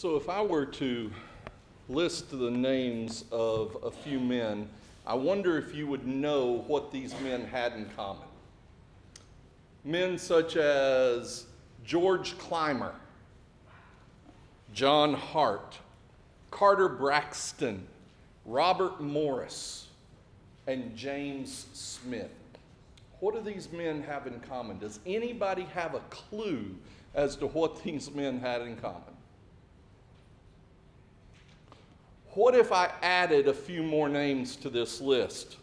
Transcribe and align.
So, 0.00 0.14
if 0.14 0.28
I 0.28 0.40
were 0.40 0.64
to 0.64 1.10
list 1.88 2.30
the 2.30 2.52
names 2.52 3.24
of 3.32 3.76
a 3.82 3.90
few 3.90 4.20
men, 4.20 4.68
I 5.04 5.14
wonder 5.14 5.58
if 5.58 5.74
you 5.74 5.88
would 5.88 6.06
know 6.06 6.62
what 6.68 6.92
these 6.92 7.18
men 7.20 7.44
had 7.44 7.72
in 7.72 7.86
common. 7.96 8.28
Men 9.84 10.16
such 10.16 10.54
as 10.54 11.46
George 11.84 12.38
Clymer, 12.38 12.94
John 14.72 15.14
Hart, 15.14 15.76
Carter 16.52 16.88
Braxton, 16.88 17.84
Robert 18.46 19.00
Morris, 19.00 19.88
and 20.68 20.94
James 20.96 21.66
Smith. 21.72 22.30
What 23.18 23.34
do 23.34 23.40
these 23.40 23.72
men 23.72 24.02
have 24.04 24.28
in 24.28 24.38
common? 24.38 24.78
Does 24.78 25.00
anybody 25.04 25.64
have 25.74 25.96
a 25.96 26.00
clue 26.08 26.76
as 27.16 27.34
to 27.34 27.48
what 27.48 27.82
these 27.82 28.12
men 28.12 28.38
had 28.38 28.62
in 28.62 28.76
common? 28.76 29.17
What 32.34 32.54
if 32.54 32.72
I 32.72 32.90
added 33.02 33.48
a 33.48 33.54
few 33.54 33.82
more 33.82 34.08
names 34.08 34.56
to 34.56 34.70
this 34.70 35.00
list, 35.00 35.56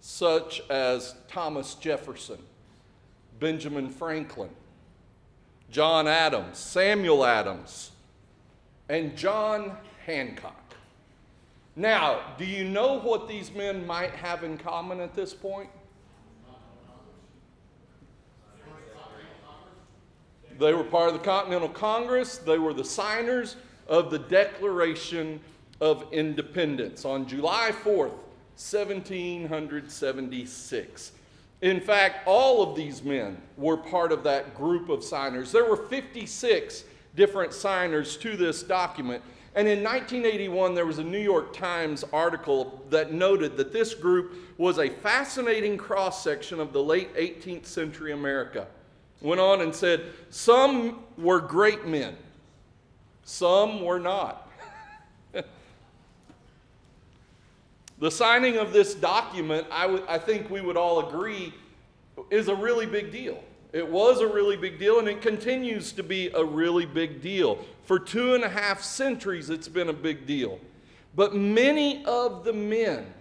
such 0.00 0.60
as 0.68 1.14
Thomas 1.28 1.74
Jefferson, 1.74 2.38
Benjamin 3.40 3.88
Franklin, 3.88 4.50
John 5.70 6.06
Adams, 6.06 6.58
Samuel 6.58 7.24
Adams, 7.24 7.92
and 8.88 9.16
John 9.16 9.76
Hancock? 10.04 10.74
Now, 11.76 12.20
do 12.36 12.44
you 12.44 12.64
know 12.64 12.98
what 12.98 13.28
these 13.28 13.52
men 13.52 13.86
might 13.86 14.10
have 14.10 14.42
in 14.42 14.58
common 14.58 15.00
at 15.00 15.14
this 15.14 15.32
point? 15.32 15.70
They 20.58 20.74
were 20.74 20.82
part 20.82 21.08
of 21.08 21.14
the 21.14 21.24
Continental 21.24 21.68
Congress. 21.68 22.38
They 22.38 22.58
were 22.58 22.74
the 22.74 22.84
signers 22.84 23.54
of 23.86 24.10
the 24.10 24.18
Declaration 24.18 25.40
of 25.80 26.06
Independence 26.12 27.04
on 27.04 27.26
July 27.26 27.72
4th, 27.72 28.14
1776. 28.56 31.12
In 31.60 31.80
fact, 31.80 32.26
all 32.26 32.62
of 32.62 32.76
these 32.76 33.02
men 33.02 33.40
were 33.56 33.76
part 33.76 34.12
of 34.12 34.22
that 34.24 34.54
group 34.54 34.88
of 34.88 35.02
signers. 35.02 35.50
There 35.50 35.64
were 35.64 35.76
56 35.76 36.84
different 37.16 37.52
signers 37.52 38.16
to 38.18 38.36
this 38.36 38.62
document. 38.62 39.22
And 39.54 39.66
in 39.66 39.82
1981, 39.82 40.74
there 40.74 40.86
was 40.86 40.98
a 40.98 41.04
New 41.04 41.18
York 41.18 41.52
Times 41.52 42.04
article 42.12 42.84
that 42.90 43.12
noted 43.12 43.56
that 43.56 43.72
this 43.72 43.94
group 43.94 44.34
was 44.56 44.78
a 44.78 44.88
fascinating 44.88 45.76
cross 45.76 46.22
section 46.22 46.60
of 46.60 46.72
the 46.72 46.82
late 46.82 47.12
18th 47.16 47.66
century 47.66 48.12
America. 48.12 48.68
Went 49.20 49.40
on 49.40 49.62
and 49.62 49.74
said, 49.74 50.12
Some 50.30 51.00
were 51.16 51.40
great 51.40 51.86
men, 51.86 52.16
some 53.24 53.82
were 53.82 53.98
not. 53.98 54.47
The 58.00 58.10
signing 58.10 58.56
of 58.58 58.72
this 58.72 58.94
document, 58.94 59.66
I, 59.70 59.82
w- 59.82 60.04
I 60.08 60.18
think 60.18 60.50
we 60.50 60.60
would 60.60 60.76
all 60.76 61.08
agree, 61.08 61.52
is 62.30 62.48
a 62.48 62.54
really 62.54 62.86
big 62.86 63.10
deal. 63.10 63.42
It 63.72 63.86
was 63.86 64.20
a 64.20 64.26
really 64.26 64.56
big 64.56 64.78
deal, 64.78 64.98
and 64.98 65.08
it 65.08 65.20
continues 65.20 65.92
to 65.92 66.02
be 66.02 66.28
a 66.28 66.44
really 66.44 66.86
big 66.86 67.20
deal. 67.20 67.64
For 67.84 67.98
two 67.98 68.34
and 68.34 68.44
a 68.44 68.48
half 68.48 68.82
centuries, 68.82 69.50
it's 69.50 69.68
been 69.68 69.88
a 69.88 69.94
big 69.94 70.26
deal. 70.26 70.58
But 71.16 71.34
many 71.34 72.04
of 72.04 72.44
the 72.44 72.52
men, 72.52 73.12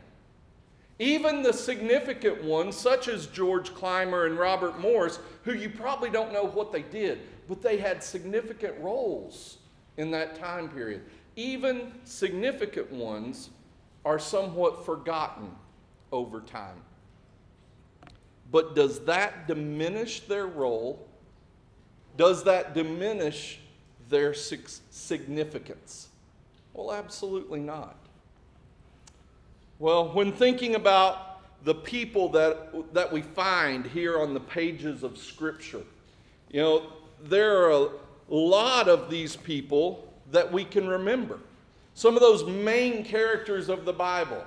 even 1.00 1.42
the 1.42 1.53
significant 1.53 2.44
ones, 2.44 2.78
such 2.78 3.08
as 3.08 3.28
George 3.28 3.73
Clymer 3.73 4.25
and 4.25 4.38
Robert 4.38 4.80
Morris, 4.80 5.20
who 5.44 5.53
you 5.53 5.70
probably 5.70 6.09
don't 6.09 6.31
know 6.31 6.45
what 6.45 6.72
they 6.72 6.83
did, 6.83 7.20
but 7.50 7.61
they 7.61 7.78
had 7.78 8.03
significant 8.03 8.80
roles 8.80 9.58
in 9.98 10.11
that 10.11 10.36
time 10.36 10.70
period. 10.70 11.02
Even 11.36 11.92
significant 12.03 12.92
ones 12.92 13.50
are 14.06 14.20
somewhat 14.20 14.86
forgotten 14.86 15.52
over 16.12 16.42
time. 16.42 16.82
But 18.52 18.76
does 18.76 19.02
that 19.05 19.48
diminish 19.48 20.21
their 20.21 20.48
role? 20.48 21.05
Does 22.16 22.44
that 22.45 22.73
diminish 22.73 23.60
their 24.10 24.33
significance? 24.33 26.08
Well, 26.73 26.94
absolutely 26.94 27.60
not. 27.60 27.95
Well, 29.80 30.14
when 30.14 30.32
thinking 30.32 30.76
about 30.76 31.42
the 31.66 31.76
people 31.76 32.30
that, 32.30 32.94
that 32.94 33.11
we 33.11 33.21
find 33.21 33.86
here 33.86 34.20
on 34.20 34.33
the 34.33 34.39
pages 34.39 35.04
of 35.04 35.17
Scripture, 35.17 35.83
you 36.50 36.61
know, 36.61 36.94
there 37.23 37.70
are 37.70 37.71
a 37.71 37.89
lot 38.30 38.88
of 38.88 39.10
these 39.10 39.36
people 39.36 40.11
that 40.32 40.52
we 40.52 40.64
can 40.64 40.88
remember. 40.88 41.39
Some 41.97 42.13
of 42.13 42.21
those 42.21 42.45
main 42.45 43.03
characters 43.03 43.69
of 43.69 43.83
the 43.83 43.91
Bible. 43.91 44.45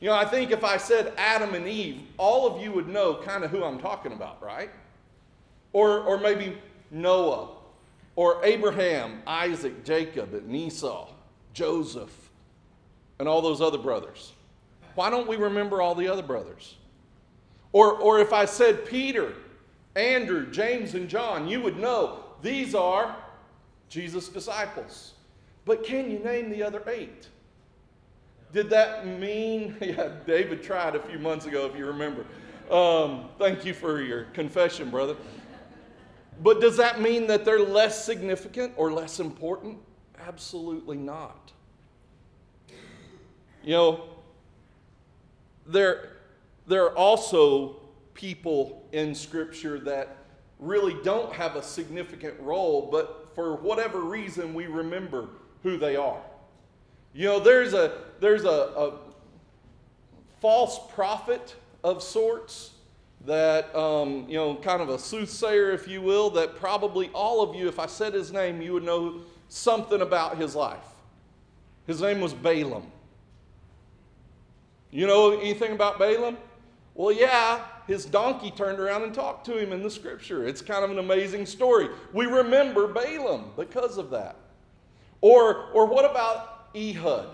You 0.00 0.08
know, 0.08 0.14
I 0.14 0.24
think 0.24 0.50
if 0.50 0.64
I 0.64 0.78
said 0.78 1.12
Adam 1.18 1.54
and 1.54 1.68
Eve, 1.68 2.00
all 2.16 2.46
of 2.46 2.62
you 2.62 2.72
would 2.72 2.88
know 2.88 3.16
kind 3.16 3.44
of 3.44 3.50
who 3.50 3.62
I'm 3.62 3.78
talking 3.78 4.12
about, 4.12 4.42
right? 4.42 4.70
Or, 5.74 6.00
or 6.00 6.18
maybe 6.18 6.56
Noah, 6.90 7.48
or 8.14 8.42
Abraham, 8.42 9.20
Isaac, 9.26 9.84
Jacob, 9.84 10.32
and 10.32 10.56
Esau, 10.56 11.10
Joseph, 11.52 12.30
and 13.18 13.28
all 13.28 13.42
those 13.42 13.60
other 13.60 13.76
brothers. 13.76 14.32
Why 14.94 15.10
don't 15.10 15.28
we 15.28 15.36
remember 15.36 15.82
all 15.82 15.94
the 15.94 16.08
other 16.08 16.22
brothers? 16.22 16.76
Or, 17.72 17.92
or 17.92 18.20
if 18.20 18.32
I 18.32 18.46
said 18.46 18.86
Peter, 18.86 19.34
Andrew, 19.96 20.50
James, 20.50 20.94
and 20.94 21.10
John, 21.10 21.46
you 21.46 21.60
would 21.60 21.78
know 21.78 22.24
these 22.40 22.74
are 22.74 23.14
Jesus' 23.90 24.30
disciples. 24.30 25.12
But 25.66 25.84
can 25.84 26.10
you 26.10 26.20
name 26.20 26.48
the 26.48 26.62
other 26.62 26.82
eight? 26.86 27.28
Did 28.52 28.70
that 28.70 29.06
mean, 29.06 29.76
yeah, 29.82 30.12
David 30.26 30.62
tried 30.62 30.94
a 30.94 31.00
few 31.00 31.18
months 31.18 31.44
ago, 31.44 31.66
if 31.66 31.76
you 31.76 31.84
remember. 31.84 32.24
Um, 32.70 33.28
thank 33.38 33.66
you 33.66 33.74
for 33.74 34.00
your 34.00 34.24
confession, 34.32 34.88
brother. 34.88 35.16
But 36.42 36.60
does 36.60 36.76
that 36.76 37.00
mean 37.00 37.26
that 37.26 37.44
they're 37.44 37.60
less 37.60 38.04
significant 38.04 38.72
or 38.76 38.92
less 38.92 39.20
important? 39.20 39.78
Absolutely 40.26 40.96
not. 40.96 41.52
You 43.62 43.72
know, 43.72 44.04
there, 45.66 46.12
there 46.68 46.84
are 46.84 46.96
also 46.96 47.80
people 48.14 48.86
in 48.92 49.14
Scripture 49.14 49.80
that 49.80 50.18
really 50.60 50.96
don't 51.02 51.32
have 51.32 51.56
a 51.56 51.62
significant 51.62 52.38
role, 52.40 52.88
but 52.90 53.32
for 53.34 53.56
whatever 53.56 54.00
reason 54.00 54.54
we 54.54 54.66
remember 54.66 55.28
who 55.62 55.76
they 55.76 55.96
are. 55.96 56.20
You 57.14 57.26
know, 57.26 57.40
there's 57.40 57.72
a 57.72 57.92
there's 58.20 58.44
a, 58.44 58.48
a 58.48 58.92
false 60.40 60.78
prophet 60.94 61.54
of 61.82 62.02
sorts 62.02 62.72
that 63.24 63.74
um, 63.74 64.26
you 64.28 64.34
know, 64.34 64.54
kind 64.56 64.80
of 64.80 64.88
a 64.88 64.98
soothsayer, 64.98 65.72
if 65.72 65.88
you 65.88 66.00
will, 66.00 66.30
that 66.30 66.56
probably 66.56 67.10
all 67.12 67.42
of 67.42 67.54
you, 67.56 67.68
if 67.68 67.78
I 67.78 67.86
said 67.86 68.14
his 68.14 68.32
name, 68.32 68.60
you 68.60 68.72
would 68.72 68.84
know 68.84 69.20
something 69.48 70.00
about 70.00 70.38
his 70.38 70.54
life. 70.54 70.78
His 71.86 72.00
name 72.00 72.20
was 72.20 72.34
Balaam. 72.34 72.90
You 74.90 75.06
know 75.06 75.38
anything 75.38 75.72
about 75.72 75.98
Balaam? 75.98 76.36
Well, 76.94 77.12
yeah, 77.12 77.64
his 77.86 78.06
donkey 78.06 78.50
turned 78.50 78.80
around 78.80 79.02
and 79.02 79.12
talked 79.12 79.44
to 79.46 79.58
him 79.58 79.72
in 79.72 79.82
the 79.82 79.90
scripture. 79.90 80.46
It's 80.46 80.62
kind 80.62 80.84
of 80.84 80.90
an 80.90 80.98
amazing 80.98 81.46
story. 81.46 81.88
We 82.12 82.26
remember 82.26 82.86
Balaam 82.88 83.52
because 83.56 83.98
of 83.98 84.10
that. 84.10 84.36
Or, 85.20 85.70
or 85.72 85.86
what 85.86 86.08
about 86.08 86.68
Ehud? 86.74 87.28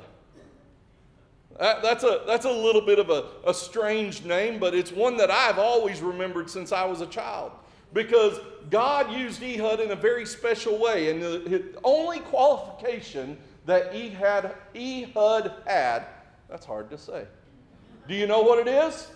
That, 1.59 1.83
that's, 1.83 2.05
a, 2.05 2.23
that's 2.27 2.45
a 2.45 2.51
little 2.51 2.81
bit 2.81 2.99
of 2.99 3.11
a, 3.11 3.27
a 3.47 3.53
strange 3.53 4.25
name, 4.25 4.59
but 4.59 4.75
it's 4.75 4.91
one 4.91 5.17
that 5.19 5.31
I've 5.31 5.59
always 5.59 6.01
remembered 6.01 6.49
since 6.49 6.73
I 6.73 6.85
was 6.85 7.01
a 7.01 7.07
child. 7.07 7.53
Because 7.93 8.41
God 8.71 9.13
used 9.13 9.43
Ehud 9.43 9.81
in 9.81 9.91
a 9.91 9.97
very 9.97 10.25
special 10.25 10.79
way. 10.79 11.11
And 11.11 11.23
the, 11.23 11.39
the 11.47 11.65
only 11.85 12.21
qualification 12.21 13.37
that 13.67 13.95
Ehud, 13.95 14.55
Ehud 14.75 15.53
had, 15.67 16.07
that's 16.49 16.65
hard 16.65 16.91
to 16.91 16.99
say. 16.99 17.27
Do 18.09 18.15
you 18.15 18.27
know 18.27 18.41
what 18.41 18.59
it 18.59 18.69
is? 18.69 19.09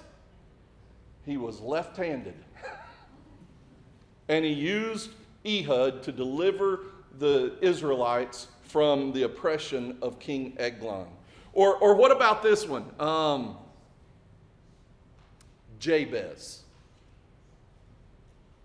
He 1.25 1.37
was 1.39 1.61
left 1.61 1.97
handed. 1.97 2.37
and 4.29 4.45
he 4.45 4.53
used 4.53 5.11
Ehud 5.45 6.03
to 6.03 6.13
deliver 6.13 6.81
the 7.19 7.57
Israelites 7.63 8.49
from 8.67 9.13
the 9.13 9.23
oppression 9.23 9.97
of 10.03 10.19
King 10.19 10.55
Eglon. 10.59 11.07
Or, 11.53 11.77
or 11.77 11.95
what 11.95 12.13
about 12.13 12.43
this 12.43 12.67
one? 12.67 12.85
Um, 13.01 13.57
Jabez. 15.79 16.63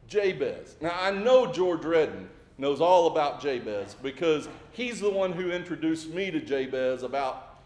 Jabez. 0.08 0.76
Now, 0.82 0.98
I 1.00 1.12
know 1.12 1.52
George 1.52 1.86
Redden 1.86 2.30
knows 2.58 2.82
all 2.82 3.08
about 3.08 3.42
Jabez 3.42 3.96
because 4.02 4.50
he's 4.72 5.00
the 5.00 5.10
one 5.10 5.32
who 5.32 5.52
introduced 5.52 6.10
me 6.10 6.32
to 6.32 6.42
Jabez 6.42 7.04
about 7.04 7.60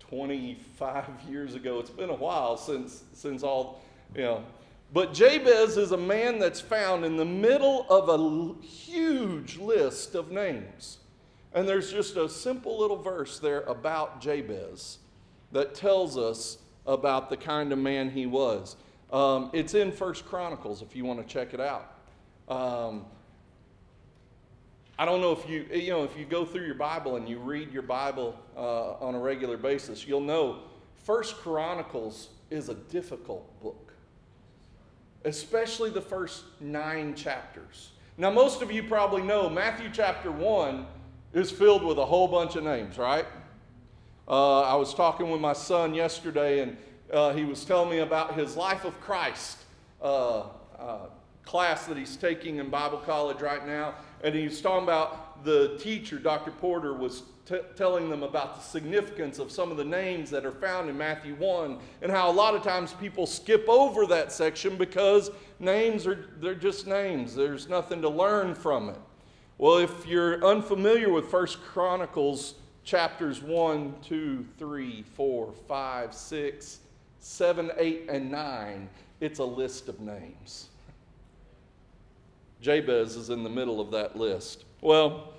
25 0.00 1.04
years 1.28 1.54
ago. 1.54 1.78
It's 1.78 1.90
been 1.90 2.10
a 2.10 2.14
while 2.14 2.56
since, 2.56 3.04
since 3.12 3.42
all, 3.42 3.82
you 4.14 4.22
know. 4.22 4.44
But 4.92 5.12
Jabez 5.12 5.76
is 5.76 5.92
a 5.92 5.98
man 5.98 6.38
that's 6.38 6.60
found 6.60 7.04
in 7.04 7.16
the 7.16 7.24
middle 7.24 7.86
of 7.90 8.08
a 8.08 8.64
huge 8.64 9.58
list 9.58 10.14
of 10.14 10.30
names. 10.30 10.98
And 11.54 11.66
there's 11.66 11.90
just 11.90 12.16
a 12.16 12.28
simple 12.28 12.78
little 12.78 13.00
verse 13.00 13.38
there 13.38 13.62
about 13.62 14.20
Jabez 14.20 14.98
that 15.52 15.74
tells 15.74 16.18
us 16.18 16.58
about 16.86 17.30
the 17.30 17.36
kind 17.36 17.72
of 17.72 17.78
man 17.78 18.10
he 18.10 18.26
was. 18.26 18.76
Um, 19.12 19.50
it's 19.52 19.74
in 19.74 19.90
First 19.92 20.26
Chronicles 20.26 20.82
if 20.82 20.94
you 20.94 21.04
want 21.04 21.26
to 21.26 21.32
check 21.32 21.54
it 21.54 21.60
out. 21.60 21.94
Um, 22.48 23.06
I 24.98 25.04
don't 25.04 25.20
know 25.20 25.32
if 25.32 25.48
you, 25.48 25.64
you 25.72 25.90
know, 25.90 26.02
if 26.02 26.16
you 26.18 26.24
go 26.24 26.44
through 26.44 26.66
your 26.66 26.74
Bible 26.74 27.16
and 27.16 27.28
you 27.28 27.38
read 27.38 27.72
your 27.72 27.82
Bible 27.82 28.36
uh, 28.56 28.94
on 28.94 29.14
a 29.14 29.18
regular 29.18 29.56
basis, 29.56 30.06
you'll 30.06 30.20
know 30.20 30.60
First 31.04 31.36
Chronicles 31.36 32.30
is 32.50 32.68
a 32.68 32.74
difficult 32.74 33.62
book, 33.62 33.92
especially 35.24 35.90
the 35.90 36.00
first 36.00 36.44
nine 36.60 37.14
chapters. 37.14 37.90
Now, 38.16 38.30
most 38.30 38.60
of 38.60 38.72
you 38.72 38.82
probably 38.82 39.22
know 39.22 39.48
Matthew 39.48 39.88
chapter 39.92 40.32
1 40.32 40.84
is 41.32 41.50
filled 41.50 41.84
with 41.84 41.98
a 41.98 42.04
whole 42.04 42.28
bunch 42.28 42.56
of 42.56 42.64
names, 42.64 42.98
right? 42.98 43.26
Uh, 44.26 44.62
I 44.62 44.74
was 44.74 44.94
talking 44.94 45.30
with 45.30 45.40
my 45.40 45.52
son 45.52 45.94
yesterday, 45.94 46.60
and 46.60 46.76
uh, 47.12 47.32
he 47.32 47.44
was 47.44 47.64
telling 47.64 47.90
me 47.90 47.98
about 47.98 48.34
his 48.34 48.56
Life 48.56 48.84
of 48.84 48.98
Christ 49.00 49.58
uh, 50.02 50.44
uh 50.78 50.98
class 51.48 51.86
that 51.86 51.96
he's 51.96 52.14
taking 52.14 52.58
in 52.58 52.68
Bible 52.68 52.98
college 52.98 53.40
right 53.40 53.66
now. 53.66 53.94
And 54.22 54.34
he 54.34 54.44
was 54.44 54.60
talking 54.60 54.84
about 54.84 55.42
the 55.44 55.78
teacher, 55.78 56.18
Dr. 56.18 56.50
Porter, 56.50 56.92
was 56.92 57.22
t- 57.46 57.60
telling 57.74 58.10
them 58.10 58.22
about 58.22 58.56
the 58.56 58.60
significance 58.60 59.38
of 59.38 59.50
some 59.50 59.70
of 59.70 59.78
the 59.78 59.84
names 59.84 60.28
that 60.28 60.44
are 60.44 60.52
found 60.52 60.90
in 60.90 60.98
Matthew 60.98 61.34
1 61.36 61.78
and 62.02 62.12
how 62.12 62.30
a 62.30 62.32
lot 62.32 62.54
of 62.54 62.62
times 62.62 62.92
people 62.92 63.26
skip 63.26 63.66
over 63.66 64.04
that 64.06 64.30
section 64.30 64.76
because 64.76 65.30
names 65.58 66.06
are 66.06 66.26
they're 66.38 66.54
just 66.54 66.86
names. 66.86 67.34
There's 67.34 67.66
nothing 67.66 68.02
to 68.02 68.10
learn 68.10 68.54
from 68.54 68.90
it. 68.90 69.00
Well, 69.58 69.78
if 69.78 70.06
you're 70.06 70.44
unfamiliar 70.44 71.10
with 71.10 71.32
First 71.32 71.60
Chronicles 71.60 72.54
chapters 72.84 73.42
1, 73.42 73.92
2, 74.04 74.46
3, 74.56 75.02
4, 75.16 75.52
5, 75.66 76.14
6, 76.14 76.78
7, 77.18 77.70
8, 77.76 78.06
and 78.08 78.30
9, 78.30 78.88
it's 79.18 79.40
a 79.40 79.44
list 79.44 79.88
of 79.88 79.98
names. 79.98 80.68
Jabez 82.60 83.16
is 83.16 83.30
in 83.30 83.42
the 83.42 83.50
middle 83.50 83.80
of 83.80 83.90
that 83.90 84.16
list. 84.16 84.64
Well, 84.80 85.32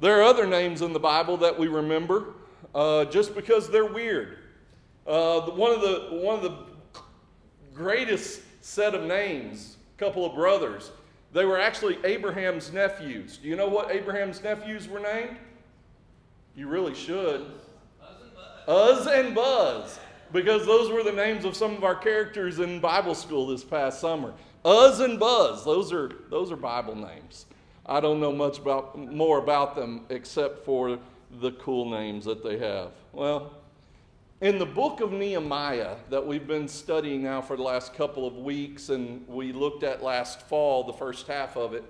there 0.00 0.18
are 0.18 0.22
other 0.22 0.46
names 0.46 0.80
in 0.80 0.94
the 0.94 0.98
Bible 0.98 1.36
that 1.36 1.58
we 1.58 1.68
remember 1.68 2.28
uh, 2.74 3.04
just 3.04 3.34
because 3.34 3.68
they're 3.68 3.84
weird. 3.84 4.38
Uh, 5.06 5.42
one, 5.42 5.72
of 5.72 5.82
the, 5.82 6.08
one 6.22 6.36
of 6.36 6.42
the 6.42 6.56
greatest 7.74 8.40
set 8.62 8.94
of 8.94 9.04
names, 9.04 9.76
a 9.94 9.98
couple 9.98 10.24
of 10.24 10.34
brothers, 10.34 10.90
they 11.36 11.44
were 11.44 11.60
actually 11.60 11.98
Abraham's 12.02 12.72
nephews. 12.72 13.36
Do 13.36 13.46
you 13.46 13.56
know 13.56 13.68
what 13.68 13.90
Abraham's 13.90 14.42
nephews 14.42 14.88
were 14.88 15.00
named? 15.00 15.36
You 16.54 16.66
really 16.66 16.94
should. 16.94 17.44
Uz 18.66 19.06
and 19.06 19.34
Buzz, 19.34 19.98
because 20.32 20.64
those 20.64 20.90
were 20.90 21.02
the 21.02 21.12
names 21.12 21.44
of 21.44 21.54
some 21.54 21.76
of 21.76 21.84
our 21.84 21.94
characters 21.94 22.58
in 22.58 22.80
Bible 22.80 23.14
school 23.14 23.46
this 23.48 23.62
past 23.62 24.00
summer. 24.00 24.32
Uz 24.64 25.00
and 25.00 25.20
Buzz, 25.20 25.62
those 25.62 25.92
are, 25.92 26.10
those 26.30 26.50
are 26.50 26.56
Bible 26.56 26.96
names. 26.96 27.44
I 27.84 28.00
don't 28.00 28.18
know 28.18 28.32
much 28.32 28.58
about, 28.58 28.98
more 28.98 29.38
about 29.38 29.76
them 29.76 30.06
except 30.08 30.64
for 30.64 30.98
the 31.40 31.52
cool 31.52 31.90
names 31.90 32.24
that 32.24 32.42
they 32.42 32.56
have. 32.58 32.92
Well, 33.12 33.52
in 34.40 34.58
the 34.58 34.66
book 34.66 35.00
of 35.00 35.12
Nehemiah 35.12 35.96
that 36.10 36.26
we've 36.26 36.46
been 36.46 36.68
studying 36.68 37.22
now 37.22 37.40
for 37.40 37.56
the 37.56 37.62
last 37.62 37.94
couple 37.94 38.26
of 38.26 38.36
weeks, 38.36 38.90
and 38.90 39.26
we 39.26 39.52
looked 39.52 39.82
at 39.82 40.02
last 40.02 40.42
fall, 40.42 40.84
the 40.84 40.92
first 40.92 41.26
half 41.26 41.56
of 41.56 41.72
it, 41.72 41.84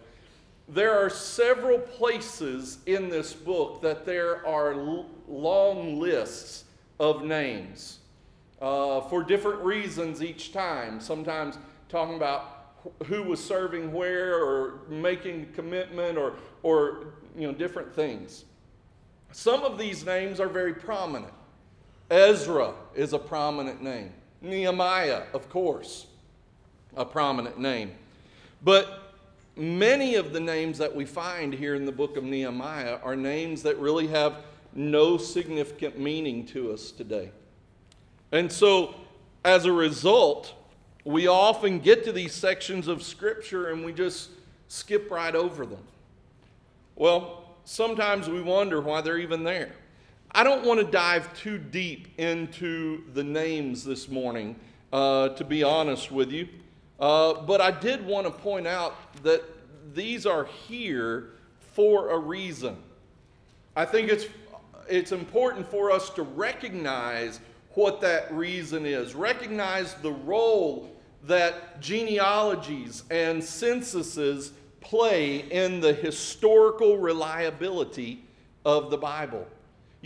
there 0.68 0.96
are 0.96 1.10
several 1.10 1.78
places 1.78 2.78
in 2.86 3.08
this 3.08 3.32
book 3.32 3.80
that 3.82 4.04
there 4.04 4.46
are 4.46 4.74
long 5.28 5.98
lists 5.98 6.64
of 6.98 7.24
names 7.24 7.98
uh, 8.60 9.00
for 9.02 9.22
different 9.22 9.62
reasons 9.62 10.22
each 10.22 10.52
time. 10.52 11.00
Sometimes 11.00 11.58
talking 11.88 12.16
about 12.16 12.74
who 13.06 13.22
was 13.24 13.42
serving 13.42 13.92
where 13.92 14.42
or 14.42 14.80
making 14.88 15.52
commitment 15.52 16.16
or, 16.16 16.34
or 16.62 17.14
you 17.36 17.46
know, 17.46 17.52
different 17.52 17.92
things. 17.92 18.44
Some 19.32 19.62
of 19.62 19.78
these 19.78 20.06
names 20.06 20.38
are 20.40 20.48
very 20.48 20.74
prominent. 20.74 21.32
Ezra 22.10 22.74
is 22.94 23.12
a 23.12 23.18
prominent 23.18 23.82
name. 23.82 24.12
Nehemiah, 24.40 25.22
of 25.32 25.48
course, 25.48 26.06
a 26.96 27.04
prominent 27.04 27.58
name. 27.58 27.92
But 28.62 29.14
many 29.56 30.14
of 30.14 30.32
the 30.32 30.40
names 30.40 30.78
that 30.78 30.94
we 30.94 31.04
find 31.04 31.52
here 31.52 31.74
in 31.74 31.84
the 31.84 31.92
book 31.92 32.16
of 32.16 32.24
Nehemiah 32.24 32.98
are 33.02 33.16
names 33.16 33.62
that 33.62 33.78
really 33.78 34.06
have 34.08 34.36
no 34.74 35.16
significant 35.16 35.98
meaning 35.98 36.46
to 36.46 36.72
us 36.72 36.90
today. 36.90 37.30
And 38.30 38.52
so, 38.52 38.94
as 39.44 39.64
a 39.64 39.72
result, 39.72 40.52
we 41.04 41.26
often 41.26 41.78
get 41.78 42.04
to 42.04 42.12
these 42.12 42.34
sections 42.34 42.88
of 42.88 43.02
Scripture 43.02 43.70
and 43.70 43.84
we 43.84 43.92
just 43.92 44.30
skip 44.68 45.10
right 45.10 45.34
over 45.34 45.64
them. 45.64 45.82
Well, 46.94 47.54
sometimes 47.64 48.28
we 48.28 48.42
wonder 48.42 48.80
why 48.80 49.00
they're 49.00 49.18
even 49.18 49.44
there. 49.44 49.72
I 50.36 50.44
don't 50.44 50.66
want 50.66 50.80
to 50.80 50.84
dive 50.84 51.34
too 51.34 51.56
deep 51.56 52.08
into 52.18 53.04
the 53.14 53.24
names 53.24 53.82
this 53.84 54.06
morning, 54.10 54.54
uh, 54.92 55.30
to 55.30 55.44
be 55.44 55.62
honest 55.62 56.12
with 56.12 56.30
you. 56.30 56.46
Uh, 57.00 57.40
but 57.40 57.62
I 57.62 57.70
did 57.70 58.04
want 58.04 58.26
to 58.26 58.30
point 58.30 58.66
out 58.66 59.14
that 59.22 59.42
these 59.94 60.26
are 60.26 60.44
here 60.44 61.30
for 61.72 62.10
a 62.10 62.18
reason. 62.18 62.76
I 63.76 63.86
think 63.86 64.10
it's, 64.10 64.26
it's 64.90 65.10
important 65.10 65.70
for 65.70 65.90
us 65.90 66.10
to 66.10 66.22
recognize 66.22 67.40
what 67.70 68.02
that 68.02 68.30
reason 68.30 68.84
is, 68.84 69.14
recognize 69.14 69.94
the 69.94 70.12
role 70.12 70.94
that 71.22 71.80
genealogies 71.80 73.04
and 73.10 73.42
censuses 73.42 74.52
play 74.82 75.50
in 75.50 75.80
the 75.80 75.94
historical 75.94 76.98
reliability 76.98 78.22
of 78.66 78.90
the 78.90 78.98
Bible. 78.98 79.46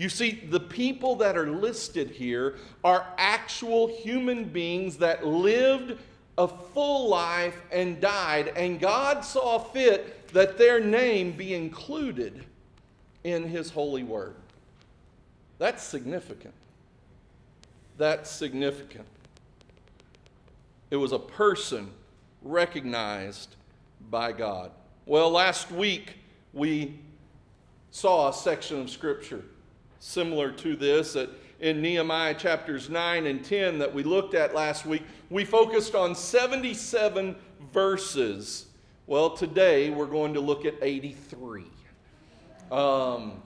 You 0.01 0.09
see, 0.09 0.31
the 0.31 0.61
people 0.61 1.17
that 1.17 1.37
are 1.37 1.51
listed 1.51 2.09
here 2.09 2.57
are 2.83 3.07
actual 3.19 3.87
human 3.87 4.45
beings 4.45 4.97
that 4.97 5.27
lived 5.27 5.99
a 6.39 6.49
full 6.49 7.11
life 7.11 7.61
and 7.71 8.01
died, 8.01 8.55
and 8.57 8.81
God 8.81 9.27
saw 9.27 9.59
fit 9.59 10.29
that 10.29 10.57
their 10.57 10.81
name 10.81 11.33
be 11.33 11.53
included 11.53 12.47
in 13.25 13.47
His 13.47 13.69
holy 13.69 14.03
word. 14.03 14.37
That's 15.59 15.83
significant. 15.83 16.55
That's 17.99 18.31
significant. 18.31 19.05
It 20.91 20.97
was 20.97 21.13
a 21.13 21.19
person 21.19 21.91
recognized 22.41 23.55
by 24.11 24.33
God. 24.33 24.71
Well, 25.05 25.29
last 25.29 25.71
week 25.71 26.15
we 26.55 26.99
saw 27.91 28.31
a 28.31 28.33
section 28.33 28.81
of 28.81 28.89
Scripture 28.89 29.45
similar 30.01 30.51
to 30.51 30.75
this 30.75 31.13
that 31.13 31.31
in 31.61 31.81
Nehemiah 31.83 32.35
chapters 32.35 32.89
9 32.89 33.27
and 33.27 33.45
10 33.45 33.79
that 33.79 33.93
we 33.93 34.03
looked 34.03 34.35
at 34.35 34.55
last 34.55 34.87
week. 34.87 35.03
We 35.29 35.45
focused 35.45 35.95
on 35.95 36.15
77 36.15 37.37
verses. 37.73 38.67
Well, 39.07 39.31
today 39.31 39.91
we're 39.91 40.07
going 40.07 40.35
to 40.35 40.41
look 40.41 40.65
at 40.65 40.75
83. 40.81 41.65
Um, 42.73 43.43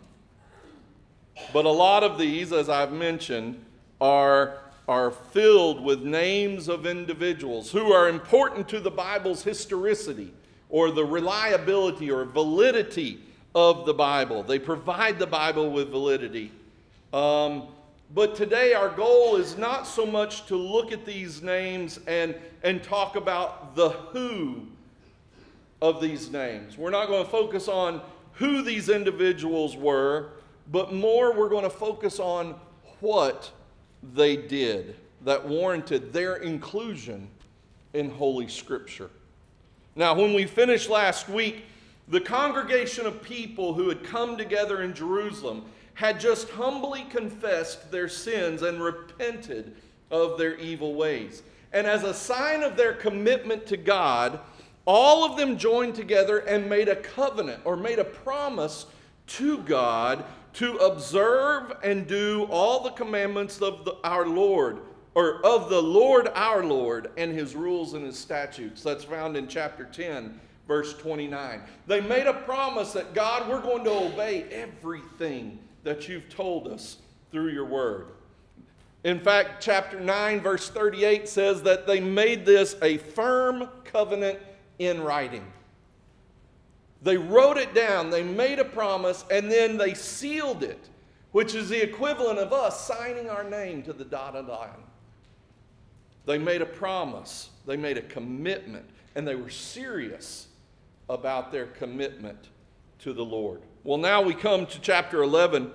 but 1.52 1.64
a 1.64 1.70
lot 1.70 2.04
of 2.04 2.18
these, 2.18 2.52
as 2.52 2.68
I've 2.68 2.92
mentioned, 2.92 3.64
are, 4.00 4.58
are 4.87 5.11
filled 5.11 5.82
with 5.82 6.02
names 6.02 6.68
of 6.68 6.87
individuals 6.87 7.73
who 7.73 7.92
are 7.92 8.08
important 8.08 8.68
to 8.68 8.78
the 8.78 8.90
Bible's 8.90 9.42
historicity 9.42 10.32
or 10.68 10.92
the 10.92 11.04
reliability 11.04 12.12
or 12.12 12.25
validity 12.25 13.20
of 13.54 13.87
the 13.87 13.94
Bible. 13.94 14.42
They 14.42 14.58
provide 14.58 15.18
the 15.18 15.26
Bible 15.26 15.70
with 15.70 15.90
validity. 15.90 16.50
Um, 17.12 17.68
but 18.14 18.34
today, 18.34 18.75
our 18.75 18.88
goal 18.88 19.37
is 19.37 19.56
not 19.56 19.87
so 19.87 20.04
much 20.04 20.46
to 20.46 20.56
look 20.56 20.92
at 20.92 21.04
these 21.04 21.42
names 21.42 22.00
and, 22.06 22.34
and 22.62 22.82
talk 22.82 23.16
about 23.16 23.75
the 23.75 23.90
who 23.90 24.66
of 25.80 26.00
these 26.00 26.30
names. 26.30 26.78
We're 26.78 26.90
not 26.90 27.08
going 27.08 27.25
to 27.25 27.30
focus 27.30 27.68
on 27.68 28.00
who 28.34 28.62
these 28.62 28.88
individuals 28.88 29.76
were, 29.76 30.30
but 30.70 30.92
more 30.92 31.32
we're 31.32 31.49
going 31.49 31.64
to 31.64 31.70
focus 31.70 32.18
on 32.18 32.54
what 33.00 33.50
they 34.14 34.37
did 34.37 34.96
that 35.25 35.46
warranted 35.46 36.12
their 36.12 36.37
inclusion 36.37 37.28
in 37.94 38.11
Holy 38.11 38.49
Scripture. 38.49 39.11
Now, 39.96 40.14
when 40.14 40.34
we 40.34 40.46
finished 40.46 40.90
last 40.90 41.28
week, 41.28 41.64
the 42.08 42.20
congregation 42.20 43.06
of 43.06 43.23
people 43.23 43.75
who 43.75 43.88
had 43.88 44.04
come 44.04 44.37
together 44.37 44.82
in 44.82 44.94
Jerusalem 44.94 45.64
had 45.94 46.20
just 46.20 46.50
humbly 46.50 47.04
confessed 47.08 47.90
their 47.90 48.08
sins 48.08 48.62
and 48.62 48.82
repented 48.82 49.75
of 50.11 50.38
their 50.38 50.56
evil 50.56 50.94
ways. 50.94 51.42
And 51.73 51.87
as 51.87 52.02
a 52.02 52.14
sign 52.14 52.62
of 52.62 52.76
their 52.76 52.92
commitment 52.92 53.66
to 53.66 53.76
God, 53.76 54.40
all 54.87 55.25
of 55.25 55.38
them 55.38 55.56
joined 55.56 55.94
together 55.94 56.38
and 56.38 56.68
made 56.68 56.88
a 56.88 56.96
covenant 56.96 57.62
or 57.64 57.76
made 57.76 57.99
a 57.99 58.04
promise 58.04 58.87
to 59.26 59.58
God 59.58 60.25
to 60.54 60.76
observe 60.76 61.73
and 61.82 62.06
do 62.06 62.46
all 62.50 62.82
the 62.82 62.90
commandments 62.90 63.61
of 63.61 63.84
the, 63.84 63.96
our 64.04 64.26
Lord, 64.26 64.78
or 65.14 65.44
of 65.44 65.68
the 65.68 65.82
Lord 65.82 66.28
our 66.34 66.64
Lord, 66.64 67.11
and 67.16 67.32
his 67.32 67.56
rules 67.56 67.94
and 67.94 68.04
his 68.04 68.18
statutes. 68.18 68.82
That's 68.82 69.04
found 69.04 69.37
in 69.37 69.49
chapter 69.49 69.84
10, 69.84 70.38
verse 70.66 70.94
29. 70.94 71.61
They 71.87 72.00
made 72.00 72.26
a 72.26 72.33
promise 72.33 72.92
that 72.92 73.14
God, 73.14 73.49
we're 73.49 73.61
going 73.61 73.85
to 73.85 73.90
obey 73.90 74.44
everything 74.50 75.59
that 75.83 76.09
you've 76.09 76.28
told 76.28 76.68
us 76.68 76.99
through 77.30 77.50
your 77.50 77.66
word. 77.66 78.09
In 79.04 79.21
fact, 79.21 79.62
chapter 79.62 80.00
9, 80.00 80.40
verse 80.40 80.71
38 80.71 81.28
says 81.28 81.62
that 81.62 81.87
they 81.87 82.00
made 82.00 82.47
this 82.47 82.75
a 82.80 82.97
firm 82.97 83.68
covenant 83.85 84.38
in 84.78 85.02
writing. 85.02 85.44
They 87.02 87.18
wrote 87.18 87.59
it 87.59 87.75
down, 87.75 88.09
they 88.09 88.23
made 88.23 88.59
a 88.59 88.64
promise, 88.64 89.26
and 89.30 89.52
then 89.52 89.76
they 89.76 89.92
sealed 89.92 90.62
it, 90.62 90.88
which 91.33 91.54
is 91.54 91.68
the 91.68 91.83
equivalent 91.83 92.38
of 92.38 92.54
us 92.54 92.87
signing 92.87 93.28
our 93.28 93.44
name 93.44 93.83
to 93.83 93.92
the 93.92 94.06
dotted 94.06 94.47
line. 94.47 94.71
They 96.25 96.38
made 96.38 96.62
a 96.62 96.66
promise, 96.66 97.50
they 97.66 97.76
made 97.76 97.99
a 97.99 98.02
commitment, 98.02 98.87
and 99.14 99.28
they 99.28 99.35
were 99.35 99.50
serious 99.50 100.49
about 101.08 101.52
their 101.52 101.66
commitment 101.66 102.49
to 103.00 103.12
the 103.12 103.25
Lord. 103.25 103.61
Well, 103.82 103.99
now 103.99 104.23
we 104.23 104.34
come 104.34 104.66
to 104.66 104.80
chapter 104.80 105.23
11, 105.23 105.70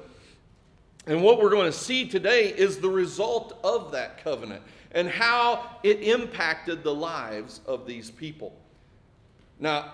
and 1.05 1.23
what 1.23 1.41
we're 1.41 1.51
going 1.51 1.71
to 1.71 1.77
see 1.77 2.07
today 2.07 2.49
is 2.49 2.77
the 2.77 2.89
result 2.89 3.59
of 3.63 3.91
that 3.91 4.23
covenant 4.23 4.63
and 4.91 5.07
how 5.07 5.77
it 5.83 6.01
impacted 6.01 6.83
the 6.83 6.93
lives 6.93 7.61
of 7.65 7.85
these 7.85 8.09
people. 8.09 8.55
Now, 9.59 9.91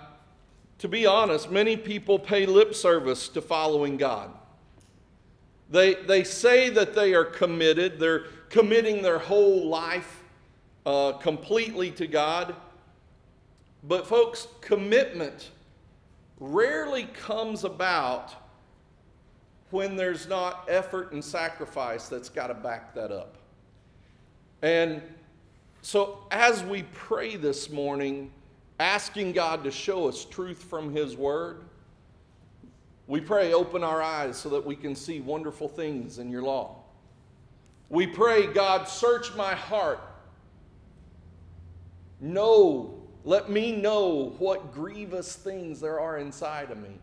to 0.79 0.87
be 0.87 1.05
honest, 1.05 1.51
many 1.51 1.75
people 1.75 2.19
pay 2.19 2.45
lip 2.45 2.75
service 2.75 3.27
to 3.29 3.41
following 3.41 3.97
God. 3.97 4.31
They, 5.69 5.95
they 5.95 6.23
say 6.23 6.69
that 6.69 6.93
they 6.93 7.13
are 7.13 7.25
committed, 7.25 7.99
they're 7.99 8.25
committing 8.49 9.01
their 9.01 9.19
whole 9.19 9.67
life 9.67 10.23
uh, 10.85 11.13
completely 11.13 11.91
to 11.91 12.07
God. 12.07 12.55
But, 13.87 14.07
folks, 14.07 14.47
commitment 14.61 15.51
rarely 16.39 17.03
comes 17.05 17.63
about 17.63 18.33
when 19.69 19.95
there's 19.95 20.27
not 20.27 20.65
effort 20.67 21.11
and 21.11 21.23
sacrifice 21.23 22.07
that's 22.07 22.29
got 22.29 22.47
to 22.47 22.53
back 22.53 22.93
that 22.95 23.11
up. 23.11 23.37
And 24.61 25.01
so, 25.81 26.19
as 26.31 26.63
we 26.63 26.83
pray 26.93 27.35
this 27.35 27.69
morning, 27.69 28.31
asking 28.79 29.33
God 29.33 29.63
to 29.63 29.71
show 29.71 30.07
us 30.07 30.25
truth 30.25 30.63
from 30.63 30.91
His 30.91 31.15
Word, 31.15 31.65
we 33.07 33.21
pray, 33.21 33.53
open 33.53 33.83
our 33.83 34.01
eyes 34.01 34.37
so 34.37 34.49
that 34.49 34.65
we 34.65 34.75
can 34.75 34.95
see 34.95 35.19
wonderful 35.21 35.67
things 35.67 36.17
in 36.17 36.31
your 36.31 36.41
law. 36.41 36.77
We 37.89 38.07
pray, 38.07 38.47
God, 38.47 38.87
search 38.87 39.35
my 39.35 39.53
heart. 39.53 39.99
Know, 42.19 42.94
let 43.25 43.50
me 43.50 43.75
know 43.75 44.34
what 44.39 44.74
grievous 44.74 45.36
things 45.36 45.82
there 45.82 46.00
are 46.00 46.17
inside 46.17 46.72
of 46.72 46.77
me. 46.77 46.98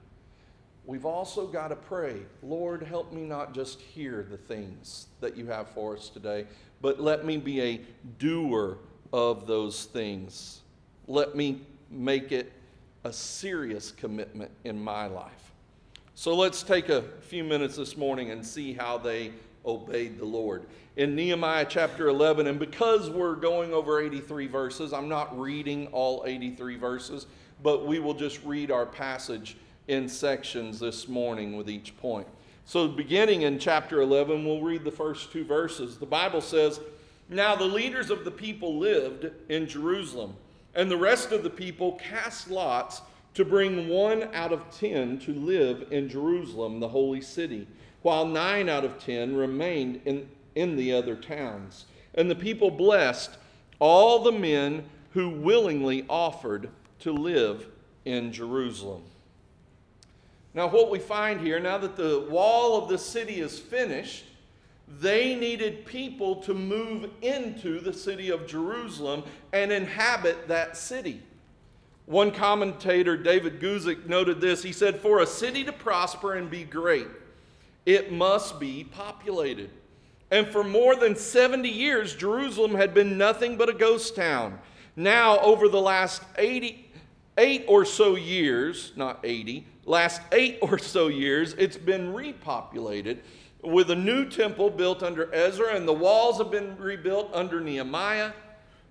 We've 0.86 1.04
also 1.04 1.46
got 1.46 1.68
to 1.68 1.76
pray, 1.76 2.22
Lord, 2.42 2.82
help 2.82 3.12
me 3.12 3.22
not 3.22 3.54
just 3.54 3.80
hear 3.80 4.26
the 4.28 4.38
things 4.38 5.08
that 5.20 5.36
you 5.36 5.46
have 5.48 5.68
for 5.68 5.96
us 5.96 6.08
today, 6.08 6.46
but 6.80 6.98
let 6.98 7.26
me 7.26 7.36
be 7.36 7.60
a 7.60 7.80
doer 8.18 8.78
of 9.12 9.46
those 9.46 9.84
things 9.84 10.62
let 11.06 11.34
me 11.34 11.60
make 11.90 12.32
it 12.32 12.52
a 13.04 13.12
serious 13.12 13.90
commitment 13.92 14.50
in 14.64 14.82
my 14.82 15.06
life. 15.06 15.52
So 16.14 16.34
let's 16.34 16.62
take 16.62 16.88
a 16.88 17.02
few 17.22 17.42
minutes 17.42 17.76
this 17.76 17.96
morning 17.96 18.30
and 18.30 18.44
see 18.44 18.72
how 18.72 18.98
they 18.98 19.32
obeyed 19.64 20.18
the 20.18 20.24
Lord. 20.24 20.66
In 20.96 21.14
Nehemiah 21.14 21.66
chapter 21.68 22.08
11, 22.08 22.46
and 22.46 22.58
because 22.58 23.08
we're 23.08 23.34
going 23.34 23.72
over 23.72 24.00
83 24.00 24.46
verses, 24.46 24.92
I'm 24.92 25.08
not 25.08 25.38
reading 25.38 25.86
all 25.88 26.24
83 26.26 26.76
verses, 26.76 27.26
but 27.62 27.86
we 27.86 27.98
will 27.98 28.14
just 28.14 28.42
read 28.44 28.70
our 28.70 28.86
passage 28.86 29.56
in 29.88 30.08
sections 30.08 30.80
this 30.80 31.08
morning 31.08 31.56
with 31.56 31.70
each 31.70 31.96
point. 31.96 32.26
So, 32.64 32.86
beginning 32.88 33.42
in 33.42 33.58
chapter 33.58 34.02
11, 34.02 34.44
we'll 34.44 34.62
read 34.62 34.84
the 34.84 34.90
first 34.90 35.32
two 35.32 35.44
verses. 35.44 35.98
The 35.98 36.06
Bible 36.06 36.40
says, 36.40 36.80
Now 37.28 37.56
the 37.56 37.64
leaders 37.64 38.10
of 38.10 38.24
the 38.24 38.30
people 38.30 38.78
lived 38.78 39.30
in 39.48 39.66
Jerusalem 39.66 40.36
and 40.74 40.90
the 40.90 40.96
rest 40.96 41.32
of 41.32 41.42
the 41.42 41.50
people 41.50 41.92
cast 41.92 42.50
lots 42.50 43.02
to 43.34 43.44
bring 43.44 43.88
one 43.88 44.28
out 44.34 44.52
of 44.52 44.70
ten 44.76 45.18
to 45.20 45.32
live 45.32 45.86
in 45.90 46.08
Jerusalem, 46.08 46.80
the 46.80 46.88
holy 46.88 47.20
city, 47.20 47.66
while 48.02 48.26
nine 48.26 48.68
out 48.68 48.84
of 48.84 48.98
ten 48.98 49.36
remained 49.36 50.00
in, 50.04 50.28
in 50.54 50.76
the 50.76 50.92
other 50.92 51.16
towns. 51.16 51.86
And 52.14 52.30
the 52.30 52.34
people 52.34 52.70
blessed 52.70 53.36
all 53.78 54.22
the 54.22 54.32
men 54.32 54.84
who 55.12 55.30
willingly 55.30 56.04
offered 56.08 56.68
to 57.00 57.12
live 57.12 57.66
in 58.04 58.32
Jerusalem. 58.32 59.02
Now, 60.54 60.68
what 60.68 60.90
we 60.90 60.98
find 60.98 61.40
here, 61.40 61.58
now 61.58 61.78
that 61.78 61.96
the 61.96 62.26
wall 62.28 62.82
of 62.82 62.88
the 62.88 62.98
city 62.98 63.40
is 63.40 63.58
finished, 63.58 64.24
they 65.00 65.34
needed 65.34 65.86
people 65.86 66.36
to 66.42 66.52
move 66.52 67.08
into 67.22 67.80
the 67.80 67.92
city 67.92 68.30
of 68.30 68.46
Jerusalem 68.46 69.22
and 69.52 69.72
inhabit 69.72 70.48
that 70.48 70.76
city. 70.76 71.22
One 72.04 72.30
commentator, 72.30 73.16
David 73.16 73.60
Guzik, 73.60 74.06
noted 74.06 74.40
this. 74.40 74.62
He 74.62 74.72
said, 74.72 75.00
For 75.00 75.20
a 75.20 75.26
city 75.26 75.64
to 75.64 75.72
prosper 75.72 76.34
and 76.34 76.50
be 76.50 76.64
great, 76.64 77.06
it 77.84 78.12
must 78.12 78.60
be 78.60 78.84
populated. 78.84 79.70
And 80.30 80.46
for 80.48 80.64
more 80.64 80.96
than 80.96 81.14
70 81.16 81.68
years, 81.68 82.14
Jerusalem 82.14 82.74
had 82.74 82.94
been 82.94 83.18
nothing 83.18 83.56
but 83.56 83.68
a 83.68 83.74
ghost 83.74 84.16
town. 84.16 84.58
Now, 84.96 85.38
over 85.40 85.68
the 85.68 85.80
last 85.80 86.22
80, 86.38 86.90
eight 87.38 87.64
or 87.68 87.84
so 87.84 88.14
years, 88.14 88.92
not 88.96 89.20
80, 89.24 89.66
last 89.84 90.22
eight 90.32 90.58
or 90.62 90.78
so 90.78 91.08
years, 91.08 91.54
it's 91.54 91.76
been 91.76 92.12
repopulated 92.12 93.18
with 93.62 93.90
a 93.90 93.96
new 93.96 94.28
temple 94.28 94.70
built 94.70 95.02
under 95.02 95.32
Ezra, 95.34 95.74
and 95.74 95.86
the 95.86 95.92
walls 95.92 96.38
have 96.38 96.50
been 96.50 96.76
rebuilt 96.78 97.30
under 97.32 97.60
Nehemiah, 97.60 98.32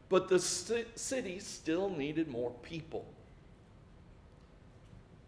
but 0.10 0.29
the 0.29 0.39
city 0.39 1.39
still 1.39 1.89
needed 1.89 2.27
more 2.29 2.51
people. 2.62 3.05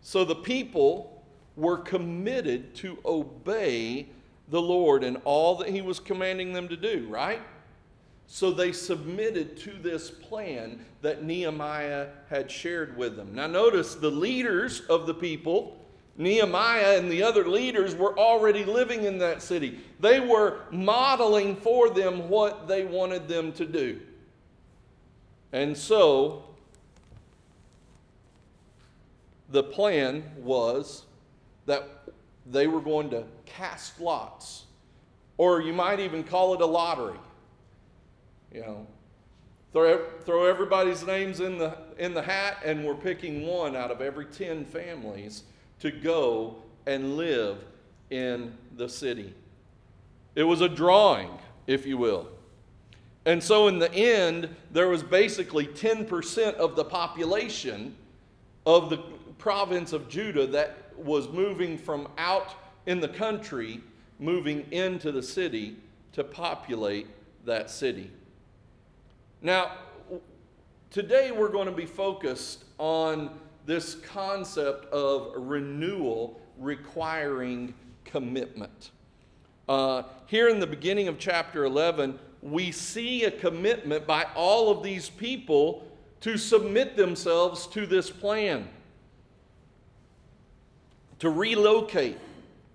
So 0.02 0.26
the 0.26 0.36
people 0.36 1.13
were 1.56 1.78
committed 1.78 2.76
to 2.76 2.98
obey 3.06 4.08
the 4.50 4.62
Lord 4.62 5.04
and 5.04 5.18
all 5.26 5.56
that 5.56 5.70
He 5.70 5.82
was 5.82 6.00
commanding 6.00 6.54
them 6.54 6.68
to 6.68 6.78
do, 6.78 7.08
right? 7.10 7.42
So 8.28 8.52
they 8.52 8.72
submitted 8.72 9.58
to 9.58 9.74
this 9.74 10.10
plan 10.10 10.84
that 11.02 11.24
Nehemiah 11.24 12.08
had 12.30 12.50
shared 12.50 12.98
with 12.98 13.16
them. 13.16 13.36
Now, 13.36 13.48
notice 13.48 13.96
the 13.96 14.10
leaders 14.10 14.82
of 14.82 15.06
the 15.06 15.14
people 15.14 15.78
Nehemiah 16.16 16.98
and 16.98 17.12
the 17.12 17.24
other 17.24 17.48
leaders 17.48 17.96
were 17.96 18.18
already 18.18 18.64
living 18.64 19.04
in 19.04 19.18
that 19.20 19.42
city. 19.42 19.80
They 20.00 20.20
were 20.20 20.62
modeling 20.72 21.56
for 21.56 21.90
them 21.90 22.30
what 22.30 22.68
they 22.68 22.86
wanted 22.86 23.28
them 23.28 23.52
to 23.54 23.66
do. 23.66 24.00
And 25.52 25.76
so, 25.76 26.44
the 29.50 29.64
plan 29.64 30.24
was 30.38 31.04
that 31.66 31.88
they 32.46 32.68
were 32.68 32.82
going 32.82 33.10
to 33.12 33.24
cast 33.46 34.00
lots, 34.00 34.66
or 35.38 35.62
you 35.62 35.74
might 35.74 36.00
even 36.00 36.24
call 36.24 36.54
it 36.54 36.62
a 36.62 36.66
lottery. 36.66 37.20
You 38.52 38.62
know, 38.62 38.88
throw, 39.72 40.06
throw 40.22 40.46
everybody's 40.46 41.06
names 41.06 41.40
in 41.40 41.58
the, 41.58 41.78
in 41.98 42.14
the 42.14 42.22
hat, 42.22 42.58
and 42.64 42.86
we're 42.86 42.96
picking 42.96 43.48
one 43.48 43.76
out 43.76 43.92
of 43.92 44.02
every 44.02 44.26
10 44.26 44.66
families 44.66 45.44
to 45.80 45.92
go 45.92 46.58
and 46.86 47.18
live 47.18 47.58
in 48.10 48.56
the 48.78 48.88
city. 48.88 49.34
It 50.36 50.44
was 50.44 50.62
a 50.62 50.70
drawing, 50.70 51.32
if 51.68 51.86
you 51.86 51.98
will. 51.98 52.28
And 53.26 53.42
so, 53.42 53.68
in 53.68 53.80
the 53.80 53.92
end, 53.94 54.54
there 54.72 54.90
was 54.90 55.02
basically 55.02 55.66
10% 55.66 56.56
of 56.56 56.76
the 56.76 56.84
population 56.84 57.96
of 58.66 58.90
the 58.90 59.02
province 59.38 59.94
of 59.94 60.10
Judah 60.10 60.48
that 60.48 60.78
was 60.98 61.30
moving 61.30 61.78
from 61.78 62.08
out 62.18 62.56
in 62.86 63.00
the 63.00 63.08
country, 63.08 63.82
moving 64.20 64.66
into 64.72 65.12
the 65.12 65.24
city 65.24 65.76
to 66.14 66.24
populate 66.24 67.08
that 67.46 67.70
city. 67.70 68.12
Now, 69.42 69.78
today 70.90 71.32
we're 71.32 71.50
going 71.50 71.66
to 71.66 71.74
be 71.74 71.86
focused 71.86 72.66
on 72.78 73.32
this 73.66 73.96
concept 73.96 74.86
of 74.94 75.32
renewal 75.36 76.40
requiring 76.58 77.74
commitment. 78.06 78.92
Uh, 79.68 80.04
here 80.26 80.50
in 80.50 80.60
the 80.60 80.68
beginning 80.68 81.08
of 81.08 81.18
chapter 81.18 81.66
11, 81.66 82.20
we 82.42 82.72
see 82.72 83.24
a 83.24 83.32
commitment 83.32 84.06
by 84.06 84.26
all 84.36 84.70
of 84.70 84.84
these 84.84 85.10
people 85.10 85.88
to 86.20 86.38
submit 86.38 86.96
themselves 86.96 87.68
to 87.68 87.86
this 87.86 88.10
plan. 88.10 88.68
To 91.24 91.30
relocate, 91.30 92.18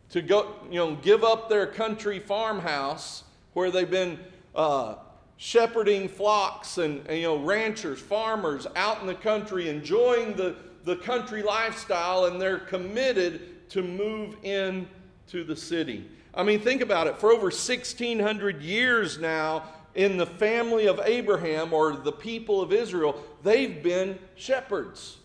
to 0.08 0.22
go, 0.22 0.54
you 0.70 0.76
know, 0.76 0.94
give 0.94 1.22
up 1.22 1.50
their 1.50 1.66
country 1.66 2.18
farmhouse 2.18 3.24
where 3.52 3.70
they've 3.70 3.90
been 3.90 4.18
uh, 4.54 4.94
shepherding 5.36 6.08
flocks 6.08 6.78
and, 6.78 7.06
and, 7.08 7.18
you 7.18 7.24
know, 7.24 7.36
ranchers, 7.36 8.00
farmers 8.00 8.66
out 8.74 9.02
in 9.02 9.06
the 9.06 9.14
country, 9.14 9.68
enjoying 9.68 10.32
the, 10.32 10.56
the 10.84 10.96
country 10.96 11.42
lifestyle, 11.42 12.24
and 12.24 12.40
they're 12.40 12.56
committed 12.56 13.68
to 13.68 13.82
move 13.82 14.34
in 14.44 14.88
to 15.26 15.44
the 15.44 15.54
city. 15.54 16.08
I 16.32 16.42
mean, 16.42 16.58
think 16.58 16.80
about 16.80 17.06
it. 17.06 17.18
For 17.18 17.30
over 17.30 17.48
1,600 17.48 18.62
years 18.62 19.18
now, 19.18 19.64
in 19.94 20.16
the 20.16 20.24
family 20.24 20.86
of 20.86 21.02
Abraham 21.04 21.74
or 21.74 21.96
the 21.96 22.12
people 22.12 22.62
of 22.62 22.72
Israel, 22.72 23.22
they've 23.42 23.82
been 23.82 24.18
shepherds. 24.36 25.18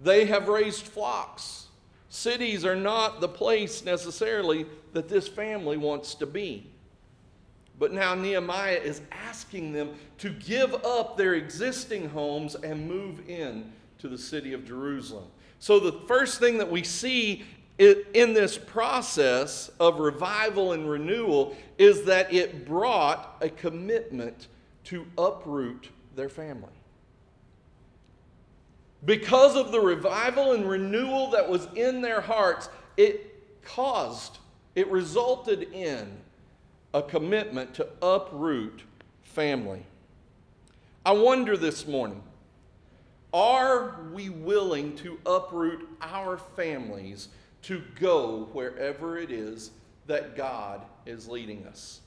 They 0.00 0.24
have 0.24 0.48
raised 0.48 0.82
flocks. 0.82 1.67
Cities 2.18 2.64
are 2.64 2.74
not 2.74 3.20
the 3.20 3.28
place 3.28 3.84
necessarily 3.84 4.66
that 4.92 5.08
this 5.08 5.28
family 5.28 5.76
wants 5.76 6.16
to 6.16 6.26
be. 6.26 6.66
But 7.78 7.92
now 7.92 8.16
Nehemiah 8.16 8.80
is 8.82 9.02
asking 9.12 9.72
them 9.72 9.94
to 10.18 10.30
give 10.30 10.74
up 10.84 11.16
their 11.16 11.34
existing 11.34 12.08
homes 12.08 12.56
and 12.56 12.88
move 12.88 13.28
in 13.30 13.72
to 13.98 14.08
the 14.08 14.18
city 14.18 14.52
of 14.52 14.66
Jerusalem. 14.66 15.26
So 15.60 15.78
the 15.78 15.92
first 16.08 16.40
thing 16.40 16.58
that 16.58 16.68
we 16.68 16.82
see 16.82 17.44
in 17.78 18.34
this 18.34 18.58
process 18.58 19.70
of 19.78 20.00
revival 20.00 20.72
and 20.72 20.90
renewal 20.90 21.56
is 21.78 22.02
that 22.06 22.34
it 22.34 22.66
brought 22.66 23.36
a 23.40 23.48
commitment 23.48 24.48
to 24.86 25.06
uproot 25.16 25.90
their 26.16 26.28
family. 26.28 26.72
Because 29.04 29.56
of 29.56 29.70
the 29.72 29.80
revival 29.80 30.52
and 30.52 30.68
renewal 30.68 31.30
that 31.30 31.48
was 31.48 31.68
in 31.74 32.02
their 32.02 32.20
hearts, 32.20 32.68
it 32.96 33.62
caused, 33.62 34.38
it 34.74 34.88
resulted 34.90 35.72
in 35.72 36.08
a 36.94 37.02
commitment 37.02 37.74
to 37.74 37.88
uproot 38.02 38.82
family. 39.22 39.84
I 41.06 41.12
wonder 41.12 41.56
this 41.56 41.86
morning 41.86 42.22
are 43.32 44.00
we 44.12 44.30
willing 44.30 44.96
to 44.96 45.18
uproot 45.26 45.86
our 46.00 46.38
families 46.38 47.28
to 47.62 47.82
go 48.00 48.48
wherever 48.52 49.18
it 49.18 49.30
is 49.30 49.70
that 50.06 50.34
God 50.34 50.82
is 51.04 51.28
leading 51.28 51.66
us? 51.66 52.00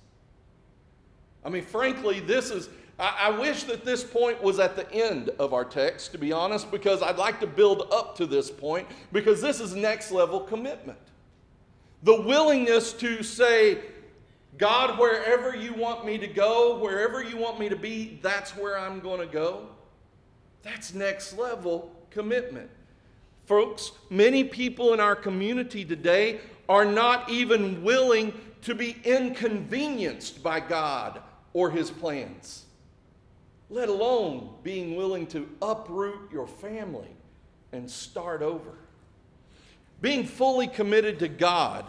I 1.45 1.49
mean, 1.49 1.63
frankly, 1.63 2.19
this 2.19 2.49
is 2.49 2.69
I, 3.01 3.15
I 3.19 3.29
wish 3.31 3.63
that 3.63 3.83
this 3.83 4.03
point 4.03 4.41
was 4.41 4.59
at 4.59 4.75
the 4.75 4.89
end 4.93 5.29
of 5.39 5.53
our 5.53 5.65
text, 5.65 6.11
to 6.11 6.19
be 6.19 6.31
honest, 6.31 6.69
because 6.69 7.01
I'd 7.01 7.17
like 7.17 7.39
to 7.39 7.47
build 7.47 7.91
up 7.91 8.15
to 8.17 8.27
this 8.27 8.51
point, 8.51 8.87
because 9.11 9.41
this 9.41 9.59
is 9.59 9.75
next 9.75 10.11
level 10.11 10.39
commitment. 10.39 10.99
The 12.03 12.21
willingness 12.21 12.93
to 12.93 13.23
say, 13.23 13.79
God, 14.57 14.99
wherever 14.99 15.55
you 15.55 15.73
want 15.73 16.05
me 16.05 16.19
to 16.19 16.27
go, 16.27 16.77
wherever 16.77 17.23
you 17.23 17.37
want 17.37 17.59
me 17.59 17.69
to 17.69 17.75
be, 17.75 18.19
that's 18.21 18.55
where 18.55 18.77
I'm 18.77 18.99
going 18.99 19.19
to 19.19 19.31
go. 19.33 19.67
That's 20.61 20.93
next 20.93 21.37
level 21.37 21.91
commitment. 22.11 22.69
Folks, 23.45 23.91
many 24.11 24.43
people 24.43 24.93
in 24.93 24.99
our 24.99 25.15
community 25.15 25.83
today 25.83 26.39
are 26.69 26.85
not 26.85 27.29
even 27.29 27.83
willing 27.83 28.31
to 28.61 28.75
be 28.75 28.95
inconvenienced 29.03 30.43
by 30.43 30.59
God 30.59 31.21
or 31.53 31.71
His 31.71 31.89
plans 31.89 32.65
let 33.71 33.87
alone 33.87 34.49
being 34.63 34.97
willing 34.97 35.25
to 35.25 35.47
uproot 35.61 36.29
your 36.31 36.45
family 36.45 37.07
and 37.71 37.89
start 37.89 38.41
over. 38.41 38.73
Being 40.01 40.25
fully 40.25 40.67
committed 40.67 41.19
to 41.19 41.29
God 41.29 41.85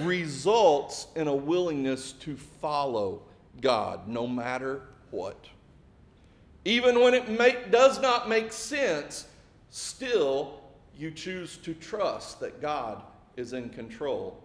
results 0.00 1.06
in 1.14 1.28
a 1.28 1.34
willingness 1.34 2.12
to 2.12 2.36
follow 2.36 3.22
God 3.60 4.08
no 4.08 4.26
matter 4.26 4.82
what. 5.12 5.46
Even 6.64 7.00
when 7.00 7.14
it 7.14 7.28
make, 7.28 7.70
does 7.70 8.00
not 8.00 8.28
make 8.28 8.52
sense, 8.52 9.28
still 9.70 10.60
you 10.98 11.12
choose 11.12 11.56
to 11.58 11.72
trust 11.74 12.40
that 12.40 12.60
God 12.60 13.02
is 13.36 13.52
in 13.52 13.68
control 13.68 14.42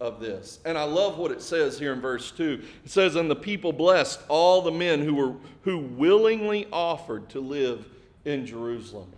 of 0.00 0.20
this. 0.20 0.58
And 0.64 0.76
I 0.76 0.84
love 0.84 1.18
what 1.18 1.30
it 1.30 1.42
says 1.42 1.78
here 1.78 1.92
in 1.92 2.00
verse 2.00 2.30
2. 2.32 2.62
It 2.84 2.90
says, 2.90 3.14
And 3.14 3.30
the 3.30 3.36
people 3.36 3.72
blessed 3.72 4.20
all 4.28 4.62
the 4.62 4.72
men 4.72 5.00
who 5.00 5.14
were 5.14 5.34
who 5.62 5.78
willingly 5.78 6.66
offered 6.70 7.28
to 7.30 7.40
live 7.40 7.86
in 8.24 8.44
Jerusalem. 8.44 9.10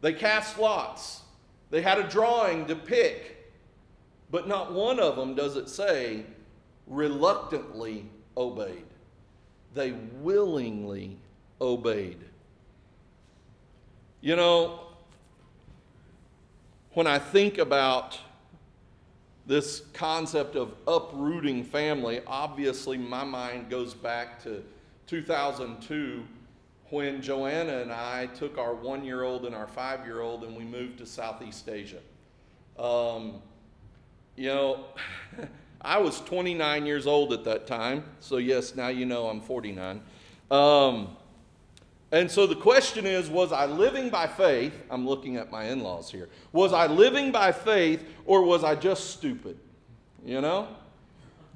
They 0.00 0.12
cast 0.12 0.58
lots. 0.58 1.20
They 1.70 1.82
had 1.82 1.98
a 1.98 2.08
drawing 2.08 2.66
to 2.66 2.74
pick, 2.74 3.52
but 4.30 4.48
not 4.48 4.72
one 4.72 4.98
of 4.98 5.14
them 5.14 5.34
does 5.34 5.56
it 5.56 5.68
say 5.68 6.24
reluctantly 6.88 8.06
obeyed. 8.36 8.84
They 9.74 9.92
willingly 10.20 11.16
obeyed. 11.60 12.18
You 14.20 14.34
know, 14.34 14.80
when 16.94 17.06
I 17.06 17.20
think 17.20 17.58
about 17.58 18.18
this 19.50 19.82
concept 19.92 20.54
of 20.54 20.72
uprooting 20.86 21.64
family, 21.64 22.20
obviously 22.24 22.96
my 22.96 23.24
mind 23.24 23.68
goes 23.68 23.94
back 23.94 24.40
to 24.44 24.62
2002 25.08 26.22
when 26.90 27.20
Joanna 27.20 27.78
and 27.78 27.90
I 27.90 28.26
took 28.26 28.58
our 28.58 28.72
one 28.72 29.04
year 29.04 29.24
old 29.24 29.46
and 29.46 29.52
our 29.52 29.66
five 29.66 30.06
year 30.06 30.20
old 30.20 30.44
and 30.44 30.56
we 30.56 30.62
moved 30.62 30.98
to 30.98 31.06
Southeast 31.06 31.68
Asia. 31.68 31.98
Um, 32.78 33.42
you 34.36 34.46
know, 34.46 34.84
I 35.80 35.98
was 35.98 36.20
29 36.20 36.86
years 36.86 37.08
old 37.08 37.32
at 37.32 37.42
that 37.42 37.66
time, 37.66 38.04
so 38.20 38.36
yes, 38.36 38.76
now 38.76 38.86
you 38.86 39.04
know 39.04 39.26
I'm 39.26 39.40
49. 39.40 40.00
Um, 40.52 41.16
and 42.12 42.30
so 42.30 42.46
the 42.46 42.56
question 42.56 43.06
is 43.06 43.30
was 43.30 43.52
I 43.52 43.66
living 43.66 44.10
by 44.10 44.26
faith? 44.26 44.74
I'm 44.90 45.06
looking 45.06 45.36
at 45.36 45.50
my 45.50 45.64
in 45.64 45.80
laws 45.82 46.10
here. 46.10 46.28
Was 46.52 46.72
I 46.72 46.86
living 46.86 47.30
by 47.30 47.52
faith 47.52 48.04
or 48.26 48.42
was 48.42 48.64
I 48.64 48.74
just 48.74 49.10
stupid? 49.10 49.58
You 50.24 50.40
know? 50.40 50.68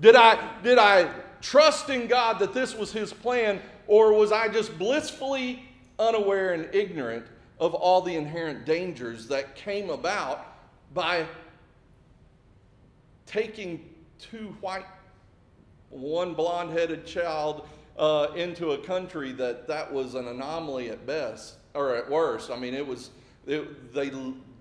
Did 0.00 0.16
I, 0.16 0.60
did 0.62 0.78
I 0.78 1.10
trust 1.40 1.90
in 1.90 2.06
God 2.06 2.38
that 2.38 2.54
this 2.54 2.74
was 2.74 2.92
His 2.92 3.12
plan 3.12 3.60
or 3.86 4.12
was 4.12 4.32
I 4.32 4.48
just 4.48 4.78
blissfully 4.78 5.64
unaware 5.98 6.54
and 6.54 6.72
ignorant 6.74 7.26
of 7.58 7.74
all 7.74 8.00
the 8.00 8.14
inherent 8.14 8.64
dangers 8.64 9.28
that 9.28 9.54
came 9.54 9.90
about 9.90 10.46
by 10.92 11.26
taking 13.26 13.88
two 14.18 14.56
white, 14.60 14.86
one 15.90 16.34
blonde 16.34 16.70
headed 16.70 17.06
child 17.06 17.68
uh, 17.98 18.28
into 18.34 18.72
a 18.72 18.78
country 18.78 19.32
that 19.32 19.66
that 19.68 19.92
was 19.92 20.14
an 20.14 20.28
anomaly 20.28 20.90
at 20.90 21.06
best 21.06 21.54
or 21.74 21.94
at 21.94 22.10
worst. 22.10 22.50
I 22.50 22.56
mean, 22.56 22.74
it 22.74 22.86
was 22.86 23.10
it, 23.46 23.92
they 23.92 24.10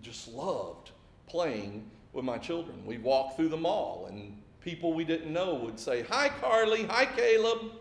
just 0.02 0.28
loved 0.28 0.92
playing 1.28 1.90
with 2.12 2.26
my 2.26 2.38
children. 2.38 2.86
We 2.86 2.98
walked 2.98 3.36
through 3.36 3.50
the 3.50 3.58
mall, 3.58 4.08
and 4.10 4.38
people 4.62 4.94
we 4.94 5.04
didn't 5.04 5.32
know 5.32 5.56
would 5.56 5.80
say, 5.80 6.04
"Hi, 6.04 6.30
Carly. 6.30 6.84
Hi, 6.86 7.06
Caleb. 7.06 7.72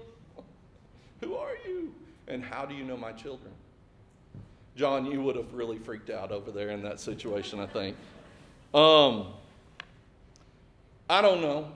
Who 1.20 1.34
are 1.34 1.56
you? 1.66 1.94
And 2.28 2.42
how 2.42 2.64
do 2.64 2.74
you 2.74 2.84
know 2.84 2.96
my 2.96 3.12
children?" 3.12 3.52
John, 4.74 5.04
you 5.04 5.20
would 5.22 5.36
have 5.36 5.52
really 5.52 5.78
freaked 5.78 6.08
out 6.08 6.32
over 6.32 6.50
there 6.50 6.70
in 6.70 6.82
that 6.82 6.98
situation, 6.98 7.60
I 7.60 7.66
think. 7.66 7.94
Um, 8.72 9.26
I 11.10 11.20
don't 11.20 11.42
know. 11.42 11.70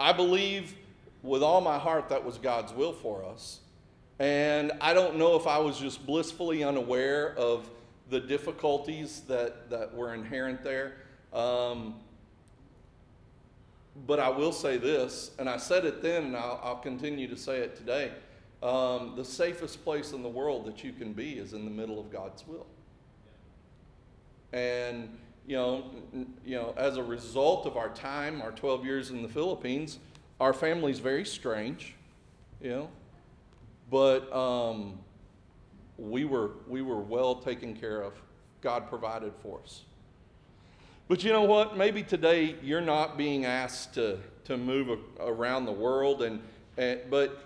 I 0.00 0.12
believe 0.12 0.74
with 1.22 1.42
all 1.42 1.60
my 1.60 1.78
heart, 1.78 2.08
that 2.08 2.24
was 2.24 2.38
God's 2.38 2.72
will 2.72 2.92
for 2.92 3.24
us. 3.24 3.60
And 4.18 4.72
I 4.80 4.92
don't 4.92 5.16
know 5.16 5.36
if 5.36 5.46
I 5.46 5.58
was 5.58 5.78
just 5.78 6.04
blissfully 6.04 6.62
unaware 6.62 7.34
of 7.36 7.68
the 8.10 8.20
difficulties 8.20 9.20
that, 9.28 9.70
that 9.70 9.94
were 9.94 10.12
inherent 10.14 10.62
there. 10.62 10.96
Um, 11.32 11.94
but 14.06 14.18
I 14.18 14.28
will 14.28 14.52
say 14.52 14.76
this, 14.76 15.30
and 15.38 15.48
I 15.48 15.56
said 15.56 15.84
it 15.84 16.02
then, 16.02 16.24
and 16.24 16.36
I'll, 16.36 16.60
I'll 16.62 16.76
continue 16.76 17.28
to 17.28 17.36
say 17.36 17.58
it 17.58 17.76
today. 17.76 18.12
Um, 18.62 19.14
the 19.16 19.24
safest 19.24 19.82
place 19.84 20.12
in 20.12 20.22
the 20.22 20.28
world 20.28 20.66
that 20.66 20.84
you 20.84 20.92
can 20.92 21.12
be 21.12 21.38
is 21.38 21.54
in 21.54 21.64
the 21.64 21.70
middle 21.70 21.98
of 21.98 22.10
God's 22.10 22.46
will. 22.46 22.66
And, 24.52 25.16
you 25.46 25.56
know, 25.56 25.84
you 26.44 26.56
know, 26.56 26.74
as 26.76 26.96
a 26.96 27.02
result 27.02 27.66
of 27.66 27.76
our 27.76 27.88
time, 27.90 28.42
our 28.42 28.52
12 28.52 28.84
years 28.84 29.10
in 29.10 29.22
the 29.22 29.28
Philippines, 29.28 29.98
our 30.40 30.54
family's 30.54 30.98
very 30.98 31.24
strange, 31.24 31.94
you 32.60 32.70
know, 32.70 32.88
but 33.90 34.32
um, 34.34 34.98
we 35.98 36.24
were 36.24 36.52
we 36.66 36.82
were 36.82 37.00
well 37.00 37.36
taken 37.36 37.76
care 37.76 38.00
of. 38.00 38.14
God 38.62 38.88
provided 38.88 39.32
for 39.42 39.60
us. 39.62 39.82
But 41.08 41.24
you 41.24 41.32
know 41.32 41.42
what? 41.42 41.76
Maybe 41.76 42.02
today 42.02 42.56
you're 42.62 42.80
not 42.80 43.18
being 43.18 43.44
asked 43.44 43.94
to 43.94 44.18
to 44.44 44.56
move 44.56 44.88
a, 44.88 45.24
around 45.24 45.66
the 45.66 45.72
world, 45.72 46.22
and, 46.22 46.40
and 46.78 47.00
but 47.10 47.44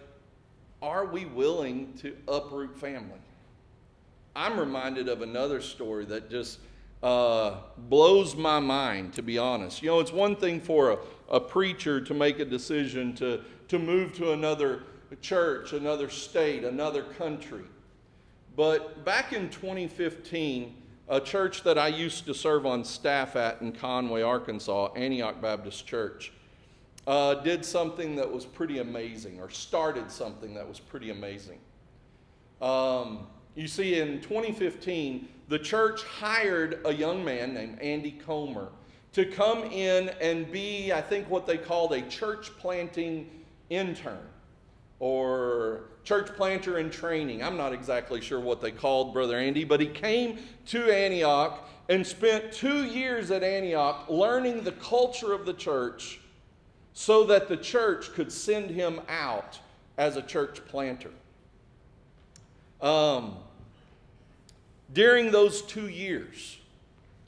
are 0.81 1.05
we 1.05 1.25
willing 1.25 1.95
to 1.95 2.17
uproot 2.29 2.79
family? 2.79 3.19
I'm 4.37 4.59
reminded 4.59 5.09
of 5.09 5.23
another 5.23 5.61
story 5.61 6.05
that 6.07 6.31
just 6.31 6.59
uh, 7.03 7.57
blows 7.77 8.35
my 8.35 8.59
mind, 8.61 9.15
to 9.15 9.23
be 9.23 9.39
honest. 9.39 9.83
You 9.83 9.91
know, 9.91 10.01
it's 10.01 10.13
one 10.13 10.37
thing 10.37 10.61
for 10.61 10.93
a, 10.93 10.99
a 11.29 11.41
preacher 11.41 12.01
to 12.01 12.15
make 12.15 12.39
a 12.39 12.45
decision 12.45 13.15
to, 13.17 13.41
to 13.69 13.79
move 13.79 14.15
to 14.15 14.33
another 14.33 14.83
church, 15.21 15.73
another 15.73 16.09
state, 16.09 16.65
another 16.65 17.03
country. 17.03 17.65
But 18.57 19.05
back 19.05 19.33
in 19.33 19.51
2015, 19.51 20.75
a 21.09 21.21
church 21.21 21.63
that 21.65 21.79
I 21.79 21.89
used 21.89 22.27
to 22.27 22.35
serve 22.35 22.67
on 22.67 22.85
staff 22.85 23.37
at 23.37 23.61
in 23.61 23.73
Conway, 23.73 24.23
Arkansas, 24.23 24.93
Antioch 24.95 25.41
Baptist 25.41 25.87
Church, 25.87 26.33
uh, 27.07 27.35
did 27.35 27.65
something 27.65 28.17
that 28.17 28.31
was 28.31 28.47
pretty 28.47 28.79
amazing, 28.79 29.41
or 29.41 29.51
started 29.51 30.11
something 30.11 30.55
that 30.55 30.67
was 30.67 30.81
pretty 30.81 31.11
amazing. 31.11 31.59
Um, 32.63 33.27
you 33.55 33.69
see, 33.69 34.01
in 34.01 34.21
2015, 34.23 35.29
the 35.49 35.59
church 35.59 36.03
hired 36.03 36.81
a 36.87 36.95
young 36.95 37.25
man 37.25 37.53
named 37.53 37.79
Andy 37.81 38.13
Comer 38.13 38.69
to 39.15 39.25
come 39.25 39.63
in 39.65 40.11
and 40.21 40.51
be, 40.51 40.93
I 40.93 41.01
think, 41.01 41.31
what 41.31 41.47
they 41.47 41.57
called 41.57 41.93
a 41.93 42.03
church 42.03 42.51
planting 42.59 43.31
intern 43.71 44.19
or 44.99 45.85
church 46.03 46.35
planter 46.37 46.79
in 46.79 46.91
training. 46.91 47.43
I'm 47.43 47.57
not 47.57 47.73
exactly 47.73 48.21
sure 48.21 48.41
what 48.41 48.61
they 48.61 48.73
called 48.73 49.15
Brother 49.15 49.39
Andy, 49.39 49.65
but 49.65 49.81
he 49.81 49.87
came 49.87 50.39
to 50.67 50.91
Antioch 50.91 51.69
and 51.89 52.07
spent 52.07 52.53
two 52.53 52.85
years 52.85 53.31
at 53.31 53.43
Antioch 53.43 54.07
learning 54.09 54.65
the 54.65 54.73
culture 54.73 55.33
of 55.33 55.47
the 55.47 55.55
church 55.55 56.21
so 56.93 57.25
that 57.25 57.49
the 57.49 57.57
church 57.57 58.13
could 58.13 58.33
send 58.33 58.71
him 58.71 59.01
out 59.09 59.59
as 59.97 60.17
a 60.17 60.23
church 60.23 60.61
planter. 60.67 61.11
Um, 62.81 63.37
during 64.93 65.31
those 65.31 65.63
two 65.63 65.89
years, 65.89 66.59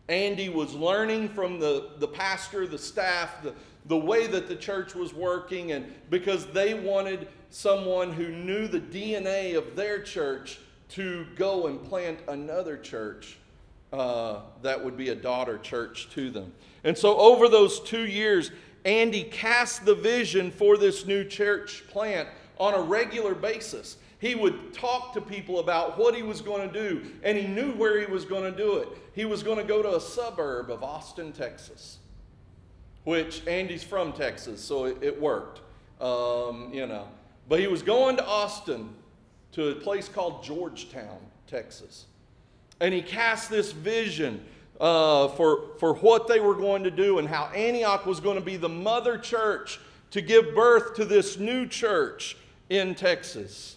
Andy 0.09 0.49
was 0.49 0.75
learning 0.75 1.29
from 1.31 1.59
the, 1.59 1.91
the 1.99 2.09
pastor, 2.09 2.67
the 2.67 2.79
staff, 2.79 3.43
the, 3.43 3.55
the 3.87 3.97
way 3.97 4.27
that 4.27 4.49
the 4.49 4.57
church 4.57 4.95
was 4.95 5.13
working, 5.13 5.73
and 5.73 5.93
because 6.11 6.47
they 6.47 6.75
wanted 6.75 7.29
someone 7.51 8.13
who 8.13 8.29
knew 8.29 8.69
the 8.69 8.81
DNA 8.81 9.57
of 9.57 9.75
their 9.75 10.01
church 10.01 10.61
to 10.91 11.27
go 11.37 11.67
and 11.67 11.83
plant 11.83 12.19
another 12.29 12.77
church 12.77 13.39
uh, 13.93 14.41
that 14.63 14.83
would 14.83 14.97
be 14.97 15.09
a 15.09 15.15
daughter 15.15 15.59
church 15.59 16.09
to 16.11 16.31
them. 16.31 16.53
And 16.85 16.97
so, 16.97 17.17
over 17.19 17.49
those 17.49 17.81
two 17.81 18.07
years, 18.07 18.51
Andy 18.85 19.25
cast 19.25 19.85
the 19.85 19.95
vision 19.95 20.51
for 20.51 20.77
this 20.77 21.07
new 21.07 21.25
church 21.25 21.85
plant 21.89 22.29
on 22.59 22.75
a 22.75 22.81
regular 22.81 23.35
basis. 23.35 23.97
He 24.19 24.35
would 24.35 24.73
talk 24.73 25.13
to 25.15 25.21
people 25.21 25.59
about 25.59 25.99
what 25.99 26.15
he 26.15 26.23
was 26.23 26.41
going 26.41 26.67
to 26.71 26.73
do, 26.73 27.03
and 27.23 27.37
he 27.37 27.47
knew 27.47 27.73
where 27.73 28.01
he 28.01 28.07
was 28.07 28.25
going 28.25 28.51
to 28.51 28.57
do 28.57 28.79
it. 28.79 28.89
He 29.13 29.25
was 29.25 29.43
going 29.43 29.59
to 29.59 29.65
go 29.65 29.83
to 29.83 29.97
a 29.97 30.01
suburb 30.01 30.71
of 30.71 30.83
Austin, 30.83 31.33
Texas, 31.33 31.99
which 33.05 33.47
Andy's 33.47 33.85
from 33.85 34.13
Texas, 34.13 34.63
so 34.63 34.87
it, 34.87 34.99
it 35.03 35.21
worked, 35.21 35.61
um, 36.01 36.71
you 36.73 36.87
know. 36.87 37.09
But 37.49 37.61
he 37.61 37.67
was 37.67 37.83
going 37.83 38.17
to 38.17 38.27
Austin 38.27 38.89
to 39.53 39.69
a 39.69 39.75
place 39.75 40.09
called 40.09 40.43
Georgetown, 40.43 41.19
Texas. 41.47 42.07
And 42.81 42.93
he 42.93 43.03
cast 43.03 43.49
this 43.49 43.73
vision 43.73 44.45
uh, 44.81 45.29
for, 45.29 45.71
for 45.79 45.95
what 45.95 46.27
they 46.27 46.41
were 46.41 46.55
going 46.55 46.83
to 46.85 46.91
do 46.91 47.19
and 47.19 47.29
how 47.29 47.47
Antioch 47.55 48.05
was 48.07 48.21
going 48.21 48.37
to 48.37 48.45
be 48.45 48.57
the 48.57 48.69
mother 48.69 49.17
church 49.17 49.81
to 50.11 50.21
give 50.21 50.55
birth 50.55 50.95
to 50.97 51.05
this 51.05 51.39
new 51.39 51.67
church 51.67 52.37
in 52.69 52.95
Texas. 52.95 53.76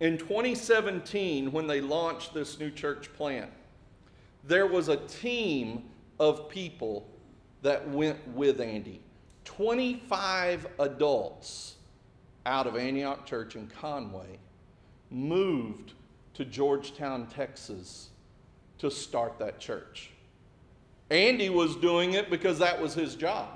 In 0.00 0.16
2017, 0.16 1.52
when 1.52 1.66
they 1.66 1.82
launched 1.82 2.32
this 2.32 2.58
new 2.58 2.70
church 2.70 3.12
plant, 3.12 3.50
there 4.44 4.66
was 4.66 4.88
a 4.88 4.96
team 4.96 5.84
of 6.18 6.48
people 6.48 7.06
that 7.60 7.86
went 7.90 8.26
with 8.28 8.60
Andy. 8.60 9.00
25 9.44 10.66
adults 10.78 11.74
out 12.46 12.66
of 12.66 12.76
Antioch 12.76 13.26
Church 13.26 13.56
in 13.56 13.66
Conway 13.66 14.38
moved 15.10 15.92
to 16.32 16.46
Georgetown, 16.46 17.26
Texas 17.26 18.08
to 18.78 18.90
start 18.90 19.38
that 19.38 19.60
church. 19.60 20.10
Andy 21.10 21.50
was 21.50 21.76
doing 21.76 22.14
it 22.14 22.30
because 22.30 22.58
that 22.60 22.80
was 22.80 22.94
his 22.94 23.16
job. 23.16 23.48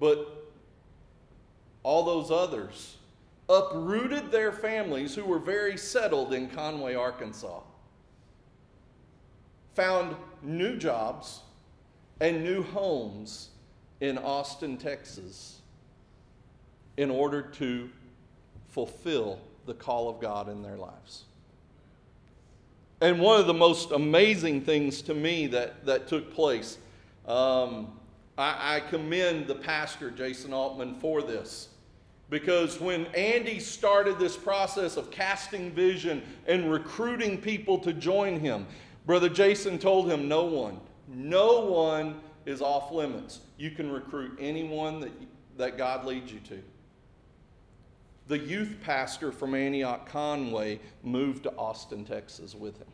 But 0.00 0.50
all 1.82 2.04
those 2.04 2.30
others 2.30 2.97
uprooted 3.48 4.30
their 4.30 4.52
families 4.52 5.14
who 5.14 5.24
were 5.24 5.38
very 5.38 5.76
settled 5.76 6.34
in 6.34 6.48
Conway, 6.48 6.94
Arkansas, 6.94 7.60
found 9.74 10.16
new 10.42 10.76
jobs 10.76 11.40
and 12.20 12.44
new 12.44 12.62
homes 12.62 13.50
in 14.00 14.18
Austin, 14.18 14.76
Texas, 14.76 15.60
in 16.96 17.10
order 17.10 17.42
to 17.42 17.88
fulfill 18.68 19.38
the 19.66 19.74
call 19.74 20.08
of 20.08 20.20
God 20.20 20.48
in 20.48 20.62
their 20.62 20.76
lives. 20.76 21.24
And 23.00 23.20
one 23.20 23.40
of 23.40 23.46
the 23.46 23.54
most 23.54 23.92
amazing 23.92 24.62
things 24.62 25.02
to 25.02 25.14
me 25.14 25.46
that, 25.48 25.86
that 25.86 26.08
took 26.08 26.34
place, 26.34 26.78
um, 27.26 27.92
I, 28.36 28.76
I 28.76 28.80
commend 28.80 29.46
the 29.46 29.54
pastor, 29.54 30.10
Jason 30.10 30.52
Altman, 30.52 30.98
for 30.98 31.22
this. 31.22 31.68
Because 32.30 32.78
when 32.78 33.06
Andy 33.06 33.58
started 33.58 34.18
this 34.18 34.36
process 34.36 34.96
of 34.96 35.10
casting 35.10 35.70
vision 35.70 36.22
and 36.46 36.70
recruiting 36.70 37.38
people 37.38 37.78
to 37.78 37.92
join 37.92 38.38
him, 38.38 38.66
Brother 39.06 39.30
Jason 39.30 39.78
told 39.78 40.10
him, 40.10 40.28
No 40.28 40.44
one, 40.44 40.78
no 41.08 41.60
one 41.60 42.20
is 42.44 42.60
off 42.60 42.92
limits. 42.92 43.40
You 43.56 43.70
can 43.70 43.90
recruit 43.90 44.36
anyone 44.38 45.00
that, 45.00 45.12
that 45.56 45.78
God 45.78 46.04
leads 46.04 46.30
you 46.30 46.40
to. 46.40 46.62
The 48.26 48.38
youth 48.38 48.76
pastor 48.82 49.32
from 49.32 49.54
Antioch 49.54 50.06
Conway 50.06 50.80
moved 51.02 51.44
to 51.44 51.56
Austin, 51.56 52.04
Texas 52.04 52.54
with 52.54 52.76
him. 52.76 52.88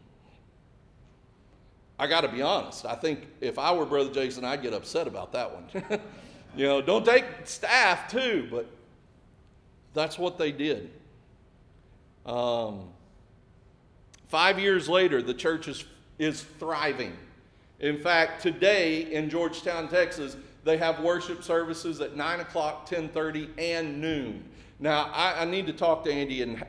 I 1.99 2.07
got 2.07 2.21
to 2.21 2.29
be 2.29 2.41
honest. 2.41 2.87
I 2.87 2.95
think 2.95 3.27
if 3.41 3.59
I 3.59 3.73
were 3.73 3.85
Brother 3.85 4.13
Jason, 4.13 4.45
I'd 4.45 4.63
get 4.63 4.73
upset 4.73 5.09
about 5.09 5.33
that 5.33 5.53
one. 5.53 6.01
you 6.57 6.67
know, 6.67 6.81
don't 6.81 7.05
take 7.05 7.25
staff 7.45 8.09
too, 8.09 8.47
but 8.49 8.69
that's 9.95 10.19
what 10.19 10.37
they 10.37 10.53
did. 10.53 10.91
Um, 12.27 12.89
five 14.29 14.59
years 14.59 14.89
later, 14.89 15.23
the 15.23 15.35
church 15.35 15.69
is, 15.69 15.85
is 16.19 16.43
thriving. 16.43 17.17
In 17.81 17.99
fact, 17.99 18.43
today 18.43 19.13
in 19.13 19.31
Georgetown, 19.31 19.89
Texas, 19.89 20.37
they 20.65 20.77
have 20.79 21.01
worship 21.01 21.43
services 21.43 22.01
at 22.01 22.17
9 22.17 22.41
o'clock, 22.41 22.89
10.30, 22.89 23.51
and 23.59 24.01
noon. 24.01 24.45
Now, 24.81 25.11
I, 25.13 25.43
I 25.43 25.45
need 25.45 25.67
to 25.69 25.73
talk 25.73 26.05
to 26.05 26.13
Andy 26.13 26.43
and 26.43 26.63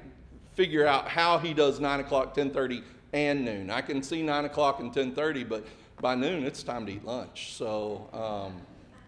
figure 0.53 0.85
out 0.85 1.07
how 1.07 1.37
he 1.37 1.53
does 1.53 1.79
9 1.79 1.99
o'clock, 2.01 2.35
10.30, 2.35 2.83
and 3.13 3.43
noon. 3.43 3.69
I 3.69 3.81
can 3.81 4.03
see 4.03 4.21
9 4.21 4.45
o'clock 4.45 4.79
and 4.79 4.93
10.30, 4.93 5.47
but 5.47 5.65
by 6.01 6.15
noon, 6.15 6.43
it's 6.43 6.63
time 6.63 6.85
to 6.85 6.93
eat 6.93 7.05
lunch. 7.05 7.53
So... 7.55 8.09
Um, 8.13 8.61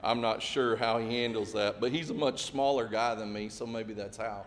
I'm 0.03 0.21
not 0.21 0.41
sure 0.41 0.75
how 0.75 0.99
he 0.99 1.07
handles 1.21 1.53
that, 1.53 1.81
but 1.81 1.91
he's 1.91 2.09
a 2.09 2.13
much 2.13 2.43
smaller 2.43 2.87
guy 2.87 3.15
than 3.15 3.33
me, 3.33 3.49
so 3.49 3.65
maybe 3.65 3.93
that's 3.93 4.17
how. 4.17 4.45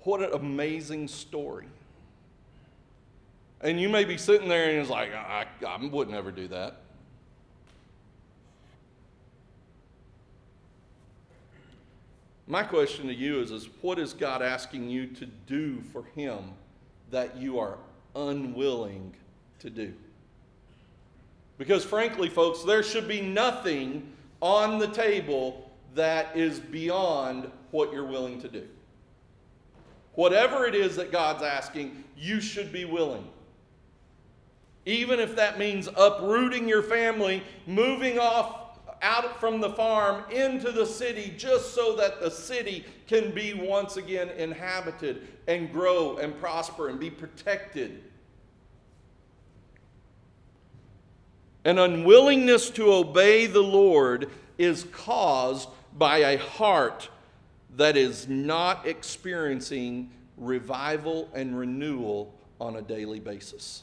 What 0.00 0.22
an 0.22 0.32
amazing 0.34 1.08
story. 1.08 1.66
And 3.60 3.80
you 3.80 3.88
may 3.88 4.04
be 4.04 4.18
sitting 4.18 4.48
there 4.48 4.68
and 4.70 4.78
it's 4.78 4.90
like, 4.90 5.12
I, 5.12 5.46
I 5.66 5.84
would 5.84 6.08
never 6.08 6.30
do 6.30 6.46
that. 6.48 6.76
My 12.46 12.62
question 12.62 13.08
to 13.08 13.14
you 13.14 13.40
is, 13.40 13.50
is 13.50 13.68
what 13.80 13.98
is 13.98 14.12
God 14.12 14.40
asking 14.40 14.88
you 14.88 15.08
to 15.08 15.26
do 15.26 15.80
for 15.92 16.04
him 16.14 16.52
that 17.10 17.36
you 17.36 17.58
are 17.58 17.78
unwilling 18.14 19.14
to 19.58 19.70
do? 19.70 19.94
Because, 21.58 21.84
frankly, 21.84 22.28
folks, 22.28 22.62
there 22.62 22.82
should 22.82 23.08
be 23.08 23.20
nothing 23.20 24.12
on 24.40 24.78
the 24.78 24.88
table 24.88 25.70
that 25.94 26.36
is 26.36 26.60
beyond 26.60 27.50
what 27.70 27.92
you're 27.92 28.04
willing 28.04 28.40
to 28.42 28.48
do. 28.48 28.66
Whatever 30.14 30.66
it 30.66 30.74
is 30.74 30.96
that 30.96 31.12
God's 31.12 31.42
asking, 31.42 32.04
you 32.16 32.40
should 32.40 32.72
be 32.72 32.84
willing. 32.84 33.26
Even 34.84 35.18
if 35.18 35.34
that 35.36 35.58
means 35.58 35.88
uprooting 35.96 36.68
your 36.68 36.82
family, 36.82 37.42
moving 37.66 38.18
off 38.18 38.66
out 39.02 39.38
from 39.40 39.60
the 39.60 39.70
farm 39.70 40.24
into 40.30 40.72
the 40.72 40.86
city 40.86 41.34
just 41.36 41.74
so 41.74 41.94
that 41.96 42.20
the 42.20 42.30
city 42.30 42.84
can 43.06 43.30
be 43.34 43.52
once 43.52 43.96
again 43.98 44.30
inhabited 44.30 45.28
and 45.48 45.72
grow 45.72 46.16
and 46.16 46.38
prosper 46.40 46.88
and 46.88 46.98
be 46.98 47.10
protected 47.10 48.02
An 51.66 51.80
unwillingness 51.80 52.70
to 52.70 52.92
obey 52.92 53.46
the 53.46 53.60
Lord 53.60 54.30
is 54.56 54.84
caused 54.92 55.68
by 55.98 56.18
a 56.18 56.38
heart 56.38 57.08
that 57.74 57.96
is 57.96 58.28
not 58.28 58.86
experiencing 58.86 60.12
revival 60.36 61.28
and 61.34 61.58
renewal 61.58 62.32
on 62.60 62.76
a 62.76 62.82
daily 62.82 63.18
basis. 63.18 63.82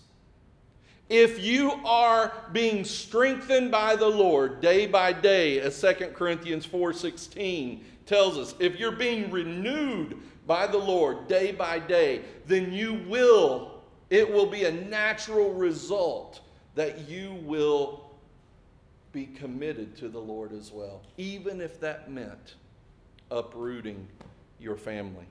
If 1.10 1.44
you 1.44 1.74
are 1.84 2.32
being 2.54 2.86
strengthened 2.86 3.70
by 3.70 3.98
the 3.98 4.08
Lord 4.08 4.62
day 4.62 4.86
by 4.86 5.12
day, 5.12 5.60
as 5.60 5.78
2 5.78 6.14
Corinthians 6.14 6.66
4:16 6.66 7.82
tells 8.06 8.38
us, 8.38 8.56
if 8.60 8.80
you're 8.80 8.94
being 8.94 9.30
renewed 9.30 10.18
by 10.48 10.68
the 10.68 10.78
Lord 10.78 11.28
day 11.28 11.52
by 11.52 11.80
day, 11.80 12.22
then 12.48 12.72
you 12.72 13.04
will, 13.10 13.84
it 14.10 14.32
will 14.32 14.46
be 14.46 14.64
a 14.64 14.72
natural 14.72 15.52
result 15.52 16.40
that 16.76 17.08
you 17.08 17.34
will 17.44 18.10
be 19.12 19.26
committed 19.28 19.96
to 19.98 20.10
the 20.10 20.20
Lord 20.20 20.54
as 20.54 20.72
well, 20.72 21.02
even 21.18 21.62
if 21.62 21.80
that 21.80 22.10
meant 22.10 22.56
uprooting 23.30 24.08
your 24.60 24.76
family. 24.76 25.26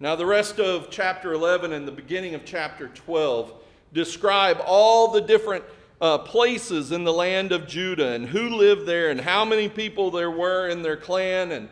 Now, 0.00 0.16
the 0.16 0.26
rest 0.26 0.60
of 0.60 0.88
chapter 0.90 1.32
11 1.32 1.72
and 1.72 1.86
the 1.86 1.92
beginning 1.92 2.34
of 2.34 2.44
chapter 2.44 2.88
12 2.88 3.54
describe 3.92 4.58
all 4.64 5.12
the 5.12 5.20
different 5.20 5.64
uh, 6.00 6.18
places 6.18 6.92
in 6.92 7.04
the 7.04 7.12
land 7.12 7.52
of 7.52 7.66
Judah 7.66 8.12
and 8.12 8.26
who 8.26 8.50
lived 8.50 8.86
there 8.86 9.10
and 9.10 9.20
how 9.20 9.44
many 9.44 9.68
people 9.68 10.10
there 10.10 10.30
were 10.30 10.68
in 10.68 10.82
their 10.82 10.96
clan. 10.96 11.52
And, 11.52 11.68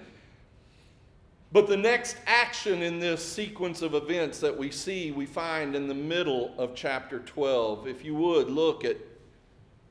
but 1.52 1.68
the 1.68 1.76
next 1.76 2.16
action 2.26 2.82
in 2.82 2.98
this 2.98 3.22
sequence 3.22 3.82
of 3.82 3.94
events 3.94 4.40
that 4.40 4.56
we 4.56 4.70
see, 4.70 5.10
we 5.10 5.26
find 5.26 5.76
in 5.76 5.86
the 5.86 5.94
middle 5.94 6.54
of 6.56 6.74
chapter 6.74 7.18
12. 7.18 7.86
If 7.86 8.04
you 8.04 8.14
would, 8.14 8.48
look 8.48 8.84
at 8.84 8.96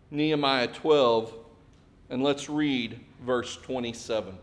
Nehemiah 0.09 0.67
12 0.67 1.33
and 2.09 2.23
let's 2.23 2.49
read 2.49 2.99
verse 3.23 3.57
27. 3.57 4.37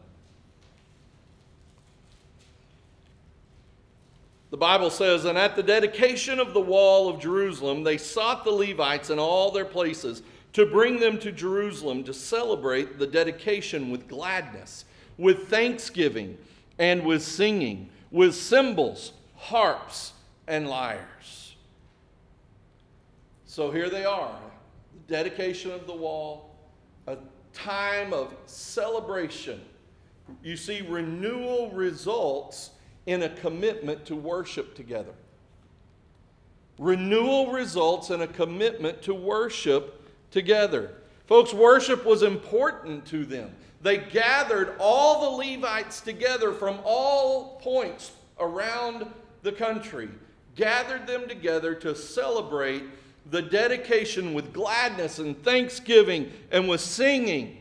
The 4.51 4.57
Bible 4.57 4.89
says, 4.89 5.25
And 5.25 5.37
at 5.37 5.57
the 5.57 5.63
dedication 5.63 6.39
of 6.39 6.55
the 6.55 6.61
wall 6.61 7.09
of 7.09 7.21
Jerusalem, 7.21 7.83
they 7.83 7.99
sought 7.99 8.45
the 8.45 8.51
Levites 8.51 9.11
in 9.11 9.19
all 9.19 9.51
their 9.51 9.65
places 9.65 10.23
to 10.55 10.65
bring 10.65 10.99
them 10.99 11.19
to 11.19 11.33
Jerusalem 11.33 12.05
to 12.05 12.15
celebrate 12.15 12.99
the 12.99 13.07
dedication 13.07 13.91
with 13.91 14.09
gladness, 14.09 14.87
with 15.19 15.49
thanksgiving, 15.49 16.39
and 16.79 17.05
with 17.05 17.23
singing, 17.23 17.91
with 18.11 18.35
cymbals, 18.35 19.13
harps, 19.37 20.13
and 20.47 20.69
lyres. 20.69 21.57
So 23.45 23.71
here 23.71 23.91
they 23.91 24.05
are 24.05 24.39
the 24.93 25.13
dedication 25.13 25.71
of 25.71 25.87
the 25.87 25.95
wall, 25.95 26.55
a 27.07 27.17
time 27.53 28.13
of 28.13 28.35
celebration. 28.47 29.61
You 30.43 30.57
see, 30.57 30.83
renewal 30.83 31.71
results 31.71 32.71
in 33.07 33.23
a 33.23 33.29
commitment 33.29 34.05
to 34.07 34.15
worship 34.15 34.75
together. 34.75 35.15
Renewal 36.79 37.51
results 37.51 38.11
in 38.11 38.21
a 38.21 38.27
commitment 38.27 39.03
to 39.03 39.15
worship 39.15 40.09
together. 40.31 40.93
Folks, 41.29 41.53
worship 41.53 42.07
was 42.07 42.23
important 42.23 43.05
to 43.07 43.27
them. 43.27 43.55
They 43.83 43.99
gathered 43.99 44.75
all 44.81 45.21
the 45.21 45.47
Levites 45.47 46.01
together 46.01 46.53
from 46.55 46.79
all 46.85 47.61
points 47.63 48.13
around 48.41 49.07
the 49.43 49.53
country, 49.53 50.09
gathered 50.57 51.07
them 51.07 51.29
together 51.29 51.75
to 51.75 51.95
celebrate 51.95 52.83
the 53.31 53.43
dedication 53.43 54.33
with 54.33 54.55
gladness 54.55 55.19
and 55.19 55.41
thanksgiving 55.45 56.33
and 56.51 56.67
with 56.67 56.81
singing 56.81 57.59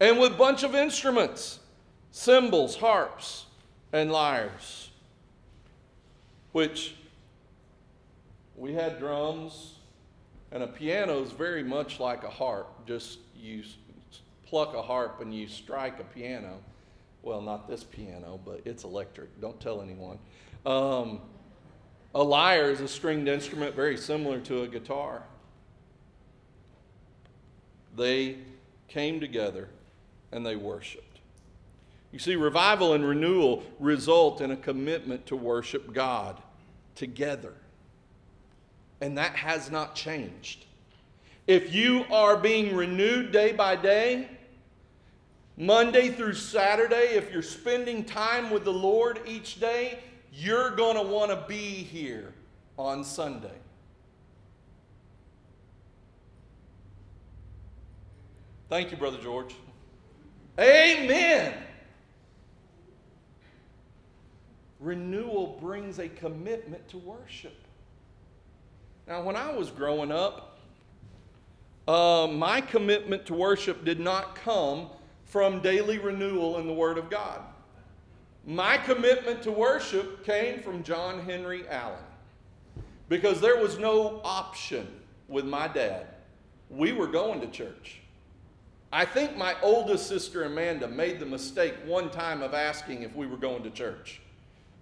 and 0.00 0.18
with 0.18 0.32
a 0.32 0.36
bunch 0.36 0.62
of 0.62 0.74
instruments 0.74 1.60
cymbals, 2.10 2.74
harps, 2.76 3.44
and 3.92 4.10
lyres, 4.10 4.90
which 6.52 6.94
we 8.56 8.72
had 8.72 8.98
drums, 8.98 9.74
and 10.52 10.62
a 10.62 10.66
piano 10.66 11.22
is 11.22 11.32
very 11.32 11.62
much 11.62 12.00
like 12.00 12.24
a 12.24 12.30
harp. 12.30 12.86
Just 12.86 13.18
you 13.36 13.62
pluck 14.46 14.74
a 14.74 14.82
harp 14.82 15.20
and 15.20 15.34
you 15.34 15.46
strike 15.46 16.00
a 16.00 16.04
piano. 16.04 16.60
Well, 17.22 17.42
not 17.42 17.68
this 17.68 17.84
piano, 17.84 18.40
but 18.44 18.62
it's 18.64 18.84
electric. 18.84 19.40
Don't 19.40 19.60
tell 19.60 19.82
anyone. 19.82 20.18
Um, 20.64 21.20
a 22.14 22.22
lyre 22.22 22.70
is 22.70 22.80
a 22.80 22.88
stringed 22.88 23.28
instrument 23.28 23.74
very 23.74 23.96
similar 23.96 24.40
to 24.40 24.62
a 24.62 24.68
guitar. 24.68 25.22
They 27.96 28.38
came 28.88 29.20
together 29.20 29.68
and 30.32 30.46
they 30.46 30.56
worshiped. 30.56 31.04
You 32.12 32.18
see, 32.18 32.36
revival 32.36 32.94
and 32.94 33.06
renewal 33.06 33.62
result 33.78 34.40
in 34.40 34.50
a 34.50 34.56
commitment 34.56 35.26
to 35.26 35.36
worship 35.36 35.92
God 35.92 36.40
together. 36.94 37.52
And 39.00 39.16
that 39.18 39.36
has 39.36 39.70
not 39.70 39.94
changed. 39.94 40.64
If 41.46 41.72
you 41.72 42.04
are 42.10 42.36
being 42.36 42.76
renewed 42.76 43.32
day 43.32 43.52
by 43.52 43.76
day, 43.76 44.28
Monday 45.56 46.10
through 46.10 46.34
Saturday, 46.34 47.14
if 47.14 47.32
you're 47.32 47.42
spending 47.42 48.04
time 48.04 48.50
with 48.50 48.64
the 48.64 48.72
Lord 48.72 49.20
each 49.26 49.60
day, 49.60 50.00
you're 50.32 50.76
going 50.76 50.96
to 50.96 51.02
want 51.02 51.30
to 51.30 51.44
be 51.48 51.58
here 51.58 52.32
on 52.76 53.02
Sunday. 53.02 53.48
Thank 58.68 58.90
you, 58.90 58.96
Brother 58.96 59.18
George. 59.18 59.54
Amen. 60.60 61.54
renewal 64.80 65.58
brings 65.60 65.98
a 65.98 66.08
commitment 66.08 66.88
to 66.88 66.98
worship. 66.98 67.56
Now, 69.08 69.22
when 69.22 69.36
I 69.36 69.50
was 69.50 69.70
growing 69.70 70.12
up, 70.12 70.58
uh, 71.88 72.28
my 72.30 72.60
commitment 72.60 73.24
to 73.26 73.34
worship 73.34 73.82
did 73.82 73.98
not 73.98 74.34
come 74.34 74.90
from 75.24 75.60
daily 75.60 75.98
renewal 75.98 76.58
in 76.58 76.66
the 76.66 76.74
Word 76.74 76.98
of 76.98 77.08
God. 77.08 77.40
My 78.46 78.76
commitment 78.76 79.42
to 79.42 79.50
worship 79.50 80.24
came 80.24 80.60
from 80.60 80.82
John 80.82 81.20
Henry 81.20 81.66
Allen 81.68 82.04
because 83.08 83.40
there 83.40 83.56
was 83.56 83.78
no 83.78 84.20
option 84.22 84.86
with 85.26 85.46
my 85.46 85.68
dad. 85.68 86.06
We 86.68 86.92
were 86.92 87.06
going 87.06 87.40
to 87.40 87.46
church. 87.46 88.00
I 88.92 89.06
think 89.06 89.38
my 89.38 89.54
oldest 89.62 90.06
sister 90.06 90.44
Amanda 90.44 90.86
made 90.86 91.18
the 91.18 91.26
mistake 91.26 91.74
one 91.86 92.10
time 92.10 92.42
of 92.42 92.52
asking 92.52 93.02
if 93.02 93.14
we 93.14 93.26
were 93.26 93.36
going 93.38 93.62
to 93.62 93.70
church. 93.70 94.20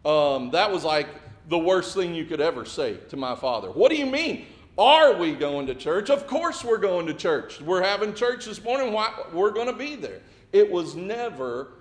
Um, 0.04 0.50
that 0.50 0.72
was 0.72 0.82
like 0.82 1.08
the 1.48 1.58
worst 1.58 1.94
thing 1.94 2.14
you 2.14 2.24
could 2.24 2.40
ever 2.40 2.64
say 2.64 2.96
to 3.08 3.16
my 3.16 3.34
father. 3.34 3.70
What 3.70 3.90
do 3.90 3.96
you 3.96 4.06
mean? 4.06 4.46
Are 4.78 5.14
we 5.14 5.34
going 5.34 5.66
to 5.68 5.74
church? 5.74 6.10
Of 6.10 6.26
course 6.26 6.62
we're 6.62 6.76
going 6.78 7.06
to 7.06 7.14
church. 7.14 7.60
We're 7.60 7.82
having 7.82 8.14
church 8.14 8.44
this 8.44 8.62
morning. 8.62 8.92
Why? 8.92 9.12
We're 9.32 9.52
going 9.52 9.68
to 9.68 9.72
be 9.72 9.96
there. 9.96 10.20
It 10.52 10.70
was 10.70 10.94
never 10.94 11.72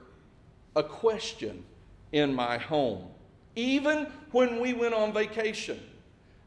a 0.75 0.83
question 0.83 1.63
in 2.11 2.33
my 2.33 2.57
home. 2.57 3.07
Even 3.55 4.07
when 4.31 4.59
we 4.59 4.73
went 4.73 4.93
on 4.93 5.13
vacation. 5.13 5.79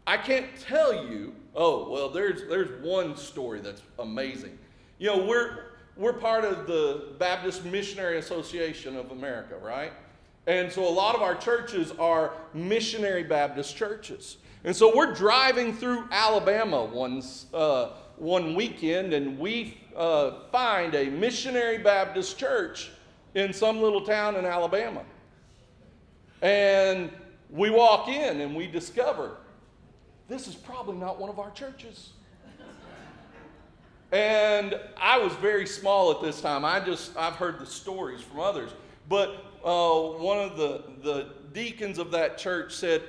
I 0.06 0.16
can't 0.16 0.46
tell 0.58 1.06
you, 1.06 1.34
oh, 1.54 1.90
well, 1.90 2.08
there's, 2.08 2.48
there's 2.48 2.82
one 2.82 3.14
story 3.16 3.60
that's 3.60 3.82
amazing. 3.98 4.58
You 4.98 5.08
know, 5.08 5.26
we're, 5.26 5.64
we're 5.96 6.14
part 6.14 6.46
of 6.46 6.66
the 6.66 7.12
Baptist 7.18 7.64
Missionary 7.66 8.16
Association 8.16 8.96
of 8.96 9.10
America, 9.10 9.56
right? 9.62 9.92
And 10.48 10.72
so 10.72 10.88
a 10.88 10.88
lot 10.88 11.14
of 11.14 11.20
our 11.20 11.34
churches 11.34 11.92
are 11.98 12.32
missionary 12.54 13.22
Baptist 13.22 13.76
churches. 13.76 14.38
And 14.64 14.74
so 14.74 14.96
we're 14.96 15.12
driving 15.12 15.74
through 15.74 16.08
Alabama 16.10 16.86
one, 16.86 17.22
uh, 17.52 17.90
one 18.16 18.54
weekend, 18.54 19.12
and 19.12 19.38
we 19.38 19.76
uh, 19.94 20.48
find 20.50 20.94
a 20.94 21.10
missionary 21.10 21.76
Baptist 21.76 22.38
church 22.38 22.90
in 23.34 23.52
some 23.52 23.82
little 23.82 24.00
town 24.00 24.36
in 24.36 24.46
Alabama. 24.46 25.02
And 26.40 27.10
we 27.50 27.68
walk 27.68 28.08
in 28.08 28.40
and 28.40 28.56
we 28.56 28.66
discover 28.66 29.36
this 30.28 30.48
is 30.48 30.54
probably 30.54 30.96
not 30.96 31.20
one 31.20 31.28
of 31.28 31.38
our 31.38 31.50
churches. 31.50 32.12
and 34.12 34.80
I 34.96 35.18
was 35.18 35.34
very 35.34 35.66
small 35.66 36.10
at 36.10 36.22
this 36.22 36.40
time. 36.40 36.64
I 36.64 36.80
just, 36.80 37.14
I've 37.18 37.34
heard 37.34 37.58
the 37.58 37.66
stories 37.66 38.22
from 38.22 38.40
others. 38.40 38.70
But 39.10 39.44
uh, 39.64 40.18
one 40.18 40.38
of 40.38 40.56
the, 40.56 40.82
the 41.02 41.28
deacons 41.52 41.98
of 41.98 42.10
that 42.12 42.38
church 42.38 42.72
said, 42.74 43.02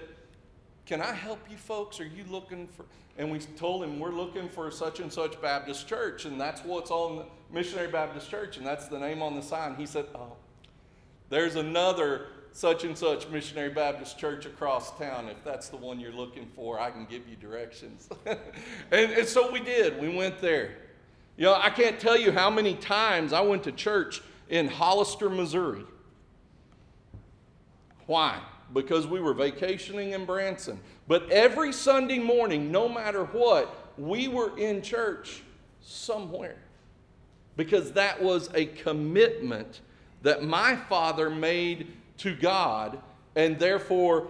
Can 0.85 1.01
I 1.01 1.13
help 1.13 1.39
you 1.49 1.57
folks? 1.57 1.99
Are 1.99 2.05
you 2.05 2.23
looking 2.29 2.67
for? 2.67 2.85
And 3.17 3.31
we 3.31 3.39
told 3.39 3.83
him, 3.83 3.99
We're 3.99 4.11
looking 4.11 4.49
for 4.49 4.71
such 4.71 4.99
and 4.99 5.11
such 5.11 5.41
Baptist 5.41 5.87
church, 5.87 6.25
and 6.25 6.39
that's 6.39 6.63
what's 6.63 6.91
on 6.91 7.17
the 7.17 7.25
Missionary 7.51 7.89
Baptist 7.89 8.29
Church, 8.29 8.57
and 8.57 8.65
that's 8.65 8.87
the 8.87 8.99
name 8.99 9.21
on 9.21 9.35
the 9.35 9.41
sign. 9.41 9.75
He 9.75 9.85
said, 9.85 10.05
Oh, 10.15 10.33
there's 11.29 11.55
another 11.55 12.27
such 12.51 12.83
and 12.83 12.97
such 12.97 13.27
Missionary 13.29 13.69
Baptist 13.69 14.17
Church 14.17 14.45
across 14.45 14.97
town. 14.97 15.29
If 15.29 15.43
that's 15.43 15.69
the 15.69 15.77
one 15.77 15.99
you're 15.99 16.11
looking 16.11 16.47
for, 16.55 16.79
I 16.79 16.91
can 16.91 17.05
give 17.05 17.27
you 17.27 17.35
directions. 17.35 18.09
and, 18.25 19.11
and 19.11 19.27
so 19.27 19.51
we 19.51 19.59
did. 19.59 20.01
We 20.01 20.15
went 20.15 20.39
there. 20.39 20.75
You 21.37 21.45
know, 21.45 21.55
I 21.55 21.69
can't 21.69 21.99
tell 21.99 22.17
you 22.17 22.31
how 22.31 22.49
many 22.49 22.73
times 22.75 23.33
I 23.33 23.41
went 23.41 23.63
to 23.63 23.71
church 23.71 24.21
in 24.49 24.67
Hollister, 24.67 25.29
Missouri. 25.29 25.85
Why? 28.09 28.39
because 28.73 29.07
we 29.07 29.19
were 29.19 29.33
vacationing 29.33 30.11
in 30.11 30.25
Branson. 30.25 30.79
But 31.07 31.29
every 31.31 31.73
Sunday 31.73 32.19
morning, 32.19 32.71
no 32.71 32.87
matter 32.87 33.25
what, 33.25 33.91
we 33.97 34.27
were 34.27 34.57
in 34.57 34.81
church 34.81 35.41
somewhere 35.81 36.57
because 37.57 37.91
that 37.93 38.21
was 38.21 38.49
a 38.53 38.65
commitment 38.65 39.81
that 40.21 40.43
my 40.43 40.75
father 40.75 41.29
made 41.29 41.87
to 42.17 42.35
God, 42.35 42.99
and 43.35 43.57
therefore 43.57 44.27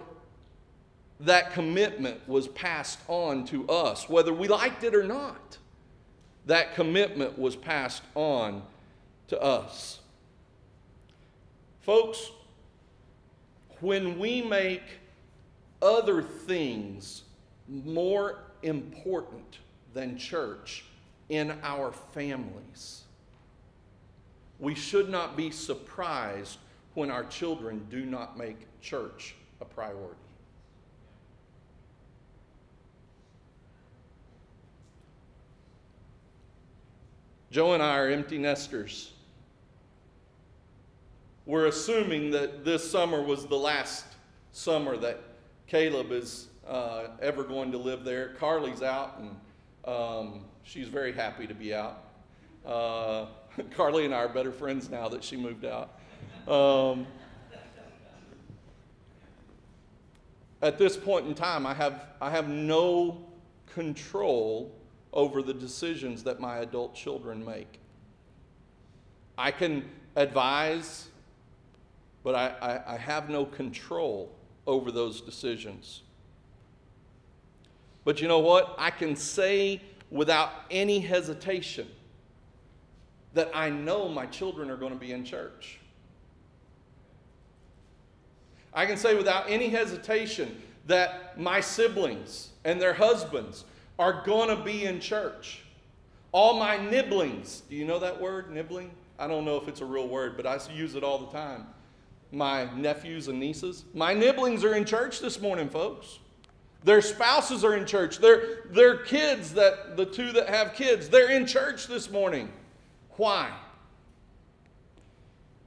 that 1.20 1.52
commitment 1.52 2.26
was 2.28 2.48
passed 2.48 2.98
on 3.08 3.44
to 3.46 3.68
us, 3.68 4.08
whether 4.08 4.32
we 4.32 4.48
liked 4.48 4.84
it 4.84 4.94
or 4.94 5.04
not. 5.04 5.58
That 6.46 6.74
commitment 6.74 7.38
was 7.38 7.54
passed 7.54 8.02
on 8.14 8.62
to 9.28 9.40
us. 9.40 10.00
Folks, 11.80 12.30
when 13.80 14.18
we 14.18 14.42
make 14.42 14.82
other 15.82 16.22
things 16.22 17.22
more 17.68 18.38
important 18.62 19.58
than 19.94 20.16
church 20.18 20.84
in 21.28 21.56
our 21.62 21.92
families, 21.92 23.02
we 24.58 24.74
should 24.74 25.08
not 25.08 25.36
be 25.36 25.50
surprised 25.50 26.58
when 26.94 27.10
our 27.10 27.24
children 27.24 27.86
do 27.88 28.04
not 28.04 28.36
make 28.36 28.56
church 28.80 29.34
a 29.60 29.64
priority. 29.64 30.16
Joe 37.50 37.74
and 37.74 37.82
I 37.82 37.96
are 37.98 38.08
empty 38.08 38.38
nesters. 38.38 39.12
We're 41.50 41.66
assuming 41.66 42.30
that 42.30 42.64
this 42.64 42.88
summer 42.88 43.20
was 43.20 43.44
the 43.44 43.56
last 43.56 44.04
summer 44.52 44.96
that 44.98 45.20
Caleb 45.66 46.12
is 46.12 46.46
uh, 46.64 47.08
ever 47.20 47.42
going 47.42 47.72
to 47.72 47.76
live 47.76 48.04
there. 48.04 48.34
Carly's 48.38 48.82
out, 48.84 49.18
and 49.18 49.36
um, 49.84 50.44
she's 50.62 50.86
very 50.86 51.12
happy 51.12 51.48
to 51.48 51.54
be 51.54 51.74
out. 51.74 52.04
Uh, 52.64 53.26
Carly 53.72 54.04
and 54.04 54.14
I 54.14 54.18
are 54.18 54.28
better 54.28 54.52
friends 54.52 54.90
now 54.90 55.08
that 55.08 55.24
she 55.24 55.36
moved 55.36 55.64
out. 55.64 55.98
Um, 56.46 57.04
at 60.62 60.78
this 60.78 60.96
point 60.96 61.26
in 61.26 61.34
time, 61.34 61.66
I 61.66 61.74
have, 61.74 62.06
I 62.20 62.30
have 62.30 62.48
no 62.48 63.26
control 63.74 64.70
over 65.12 65.42
the 65.42 65.54
decisions 65.54 66.22
that 66.22 66.38
my 66.38 66.58
adult 66.58 66.94
children 66.94 67.44
make. 67.44 67.80
I 69.36 69.50
can 69.50 69.90
advise, 70.14 71.09
but 72.22 72.34
I, 72.34 72.48
I, 72.60 72.94
I 72.94 72.96
have 72.96 73.28
no 73.30 73.44
control 73.44 74.32
over 74.66 74.90
those 74.90 75.20
decisions. 75.20 76.02
But 78.04 78.20
you 78.20 78.28
know 78.28 78.38
what? 78.38 78.74
I 78.78 78.90
can 78.90 79.16
say 79.16 79.80
without 80.10 80.50
any 80.70 81.00
hesitation 81.00 81.86
that 83.34 83.50
I 83.54 83.70
know 83.70 84.08
my 84.08 84.26
children 84.26 84.70
are 84.70 84.76
going 84.76 84.92
to 84.92 84.98
be 84.98 85.12
in 85.12 85.24
church. 85.24 85.78
I 88.72 88.86
can 88.86 88.96
say 88.96 89.16
without 89.16 89.48
any 89.48 89.68
hesitation 89.68 90.60
that 90.86 91.38
my 91.38 91.60
siblings 91.60 92.50
and 92.64 92.80
their 92.80 92.94
husbands 92.94 93.64
are 93.98 94.22
going 94.24 94.48
to 94.56 94.62
be 94.62 94.84
in 94.84 95.00
church. 95.00 95.62
All 96.32 96.58
my 96.58 96.76
nibblings, 96.76 97.62
do 97.68 97.76
you 97.76 97.84
know 97.84 97.98
that 97.98 98.20
word, 98.20 98.50
nibbling? 98.50 98.90
I 99.18 99.26
don't 99.26 99.44
know 99.44 99.56
if 99.56 99.68
it's 99.68 99.80
a 99.80 99.84
real 99.84 100.08
word, 100.08 100.36
but 100.36 100.46
I 100.46 100.58
use 100.72 100.94
it 100.94 101.04
all 101.04 101.18
the 101.18 101.30
time. 101.30 101.66
My 102.32 102.72
nephews 102.74 103.28
and 103.28 103.40
nieces, 103.40 103.84
my 103.92 104.14
nibblings 104.14 104.64
are 104.64 104.74
in 104.74 104.84
church 104.84 105.20
this 105.20 105.40
morning, 105.40 105.68
folks. 105.68 106.20
Their 106.84 107.02
spouses 107.02 107.64
are 107.64 107.76
in 107.76 107.86
church. 107.86 108.18
Their, 108.18 108.62
their 108.70 108.98
kids, 108.98 109.52
that 109.54 109.96
the 109.96 110.06
two 110.06 110.32
that 110.32 110.48
have 110.48 110.74
kids, 110.74 111.08
they're 111.08 111.30
in 111.30 111.46
church 111.46 111.86
this 111.86 112.10
morning. 112.10 112.50
Why? 113.16 113.50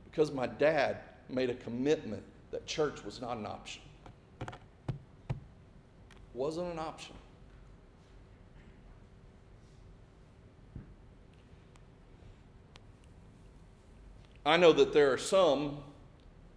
Because 0.09 0.31
my 0.31 0.47
dad 0.47 0.97
made 1.29 1.49
a 1.49 1.55
commitment 1.55 2.23
that 2.51 2.65
church 2.65 3.03
was 3.03 3.21
not 3.21 3.37
an 3.37 3.45
option. 3.45 3.81
Wasn't 6.33 6.71
an 6.71 6.79
option. 6.79 7.13
I 14.45 14.57
know 14.57 14.73
that 14.73 14.93
there 14.93 15.13
are 15.13 15.17
some 15.17 15.77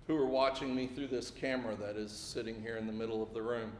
who 0.06 0.16
are 0.16 0.26
watching 0.26 0.74
me 0.74 0.86
through 0.86 1.08
this 1.08 1.30
camera 1.30 1.74
that 1.76 1.96
is 1.96 2.12
sitting 2.12 2.60
here 2.62 2.76
in 2.76 2.86
the 2.86 2.92
middle 2.92 3.22
of 3.22 3.34
the 3.34 3.42
room. 3.42 3.72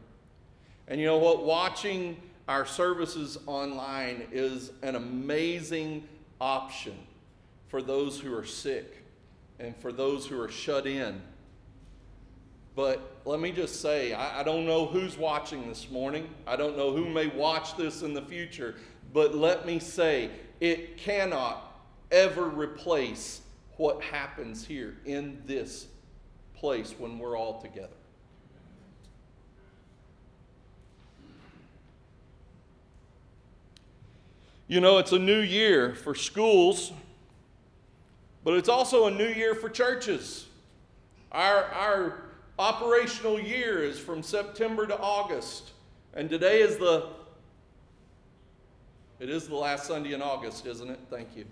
And 0.87 0.99
you 0.99 1.07
know 1.07 1.17
what? 1.17 1.43
Watching 1.43 2.17
our 2.47 2.65
services 2.65 3.37
online 3.45 4.27
is 4.31 4.71
an 4.81 4.95
amazing 4.95 6.07
option 6.39 6.95
for 7.67 7.81
those 7.81 8.19
who 8.19 8.35
are 8.35 8.45
sick 8.45 9.03
and 9.59 9.75
for 9.77 9.91
those 9.91 10.25
who 10.25 10.39
are 10.39 10.49
shut 10.49 10.85
in. 10.85 11.21
But 12.75 13.21
let 13.25 13.39
me 13.39 13.51
just 13.51 13.81
say, 13.81 14.13
I, 14.13 14.41
I, 14.41 14.43
don't 14.43 14.65
know 14.65 14.85
who's 14.85 15.17
watching 15.17 15.67
this 15.67 15.89
morning. 15.89 16.29
I 16.45 16.55
don't 16.55 16.77
know 16.77 16.95
who 16.95 17.09
may 17.09 17.25
watch 17.27 17.75
this 17.75 18.03
in 18.03 18.13
the 18.13 18.21
future. 18.21 18.75
But 19.13 19.33
let 19.33 19.65
me 19.65 19.79
say, 19.79 20.29
it 20.59 20.97
cannot 20.97 21.81
ever 22.11 22.45
replace 22.45 23.41
what 23.77 24.01
happens 24.03 24.65
here 24.65 24.95
in 25.05 25.41
this 25.45 25.87
place 26.59 26.95
when 26.97 27.19
we're 27.19 27.37
all 27.37 27.61
together. 27.61 27.89
You 34.67 34.81
know, 34.81 34.97
it's 34.97 35.13
a 35.13 35.19
new 35.19 35.39
year 35.39 35.95
for 35.95 36.13
schools, 36.13 36.91
but 38.43 38.53
it's 38.55 38.67
also 38.67 39.07
a 39.07 39.11
new 39.11 39.29
year 39.29 39.55
for 39.55 39.69
churches. 39.69 40.47
Our, 41.31 41.63
our 41.65 42.23
operational 42.59 43.39
year 43.39 43.83
is 43.83 43.97
from 43.97 44.21
September 44.21 44.85
to 44.87 44.99
August, 44.99 45.71
and 46.13 46.29
today 46.29 46.61
is 46.61 46.77
the 46.77 47.07
it 49.19 49.29
is 49.29 49.47
the 49.47 49.55
last 49.55 49.87
Sunday 49.87 50.13
in 50.13 50.21
August, 50.21 50.67
isn't 50.67 50.91
it? 50.91 50.99
Thank 51.09 51.29
you. 51.35 51.45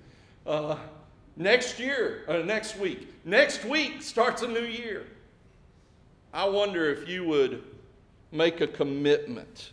Uh, 0.46 0.78
Next 1.38 1.80
year, 1.80 2.24
uh, 2.28 2.38
next 2.38 2.78
week, 2.78 3.14
next 3.26 3.66
week 3.66 4.02
starts 4.02 4.42
a 4.42 4.48
new 4.48 4.64
year. 4.64 5.06
I 6.34 6.46
wonder 6.46 6.90
if 6.90 7.10
you 7.10 7.26
would 7.26 7.64
make 8.32 8.62
a 8.62 8.68
commitment 8.68 9.72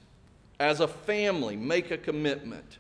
as 0.59 0.81
a 0.81 0.89
family, 0.89 1.57
make 1.57 1.91
a 1.91 1.99
commitment 1.99 2.79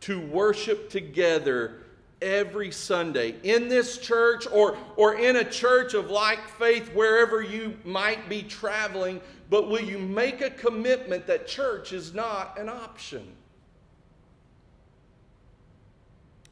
to 0.00 0.20
worship 0.20 0.90
together 0.90 1.82
every 2.22 2.70
Sunday 2.70 3.34
in 3.42 3.68
this 3.68 3.98
church 3.98 4.46
or, 4.50 4.76
or 4.96 5.14
in 5.14 5.36
a 5.36 5.44
church 5.44 5.94
of 5.94 6.10
like 6.10 6.48
faith 6.48 6.88
wherever 6.94 7.40
you 7.40 7.76
might 7.84 8.28
be 8.28 8.42
traveling. 8.42 9.20
But 9.50 9.68
will 9.68 9.82
you 9.82 9.98
make 9.98 10.40
a 10.40 10.50
commitment 10.50 11.26
that 11.26 11.46
church 11.46 11.92
is 11.92 12.14
not 12.14 12.58
an 12.58 12.68
option? 12.68 13.26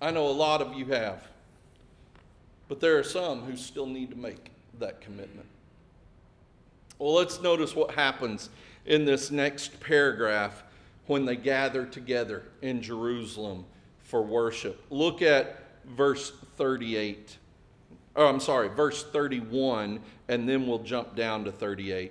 I 0.01 0.11
know 0.11 0.27
a 0.27 0.31
lot 0.31 0.61
of 0.61 0.75
you 0.75 0.87
have. 0.87 1.32
But 2.73 2.81
there 2.81 2.99
are 2.99 3.05
some 3.05 3.43
who 3.43 3.55
still 3.55 3.85
need 3.85 4.13
to 4.13 4.17
make 4.17 4.51
that 4.79 5.03
commitment. 5.03 5.47
Well, 6.99 7.13
let's 7.13 7.43
notice 7.43 7.77
what 7.77 7.91
happens 7.91 8.49
in 8.87 9.05
this 9.05 9.31
next 9.31 9.79
paragraph 9.81 10.63
when 11.07 11.27
they 11.27 11.37
gather 11.37 11.85
together 11.85 12.45
in 12.63 12.81
Jerusalem 12.81 13.67
for 14.01 14.23
worship. 14.23 14.83
Look 14.89 15.21
at 15.21 15.63
verse 15.85 16.33
38. 16.57 17.37
Oh, 18.17 18.27
I'm 18.27 18.41
sorry, 18.41 18.69
verse 18.69 19.05
31, 19.05 20.01
and 20.29 20.49
then 20.49 20.67
we'll 20.67 20.79
jump 20.79 21.15
down 21.15 21.45
to 21.45 21.53
38. 21.53 22.11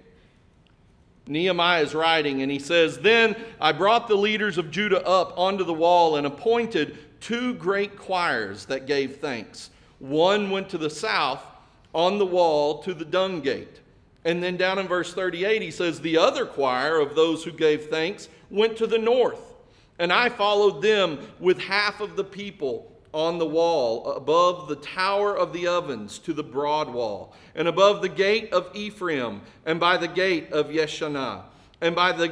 Nehemiah 1.25 1.81
is 1.81 1.95
writing, 1.95 2.43
and 2.43 2.51
he 2.51 2.59
says, 2.59 2.99
Then 2.99 3.35
I 3.59 3.71
brought 3.71 4.07
the 4.07 4.13
leaders 4.13 4.59
of 4.59 4.69
Judah 4.69 5.03
up 5.07 5.33
onto 5.39 5.63
the 5.63 5.73
wall 5.73 6.17
and 6.17 6.27
appointed 6.27 6.99
two 7.19 7.55
great 7.55 7.97
choirs 7.97 8.65
that 8.65 8.85
gave 8.85 9.15
thanks. 9.15 9.71
One 10.01 10.49
went 10.49 10.67
to 10.69 10.79
the 10.79 10.89
south 10.89 11.45
on 11.93 12.17
the 12.17 12.25
wall 12.25 12.81
to 12.83 12.93
the 12.93 13.05
dung 13.05 13.41
gate. 13.41 13.79
And 14.25 14.41
then 14.41 14.57
down 14.57 14.79
in 14.79 14.87
verse 14.87 15.13
38, 15.13 15.61
he 15.61 15.69
says, 15.69 16.01
The 16.01 16.17
other 16.17 16.45
choir 16.45 16.99
of 16.99 17.15
those 17.15 17.43
who 17.43 17.51
gave 17.51 17.85
thanks 17.85 18.27
went 18.49 18.77
to 18.77 18.87
the 18.87 18.97
north. 18.97 19.53
And 19.99 20.11
I 20.11 20.29
followed 20.29 20.81
them 20.81 21.19
with 21.39 21.59
half 21.59 22.01
of 22.01 22.15
the 22.15 22.23
people 22.23 22.91
on 23.13 23.37
the 23.37 23.45
wall, 23.45 24.13
above 24.13 24.67
the 24.67 24.75
tower 24.77 25.37
of 25.37 25.53
the 25.53 25.67
ovens 25.67 26.17
to 26.19 26.33
the 26.33 26.43
broad 26.43 26.89
wall, 26.89 27.35
and 27.53 27.67
above 27.67 28.01
the 28.01 28.09
gate 28.09 28.51
of 28.53 28.69
Ephraim, 28.73 29.41
and 29.65 29.79
by 29.79 29.97
the 29.97 30.07
gate 30.07 30.51
of 30.51 30.67
Yeshanah, 30.67 31.43
and 31.81 31.95
by 31.95 32.11
the 32.11 32.31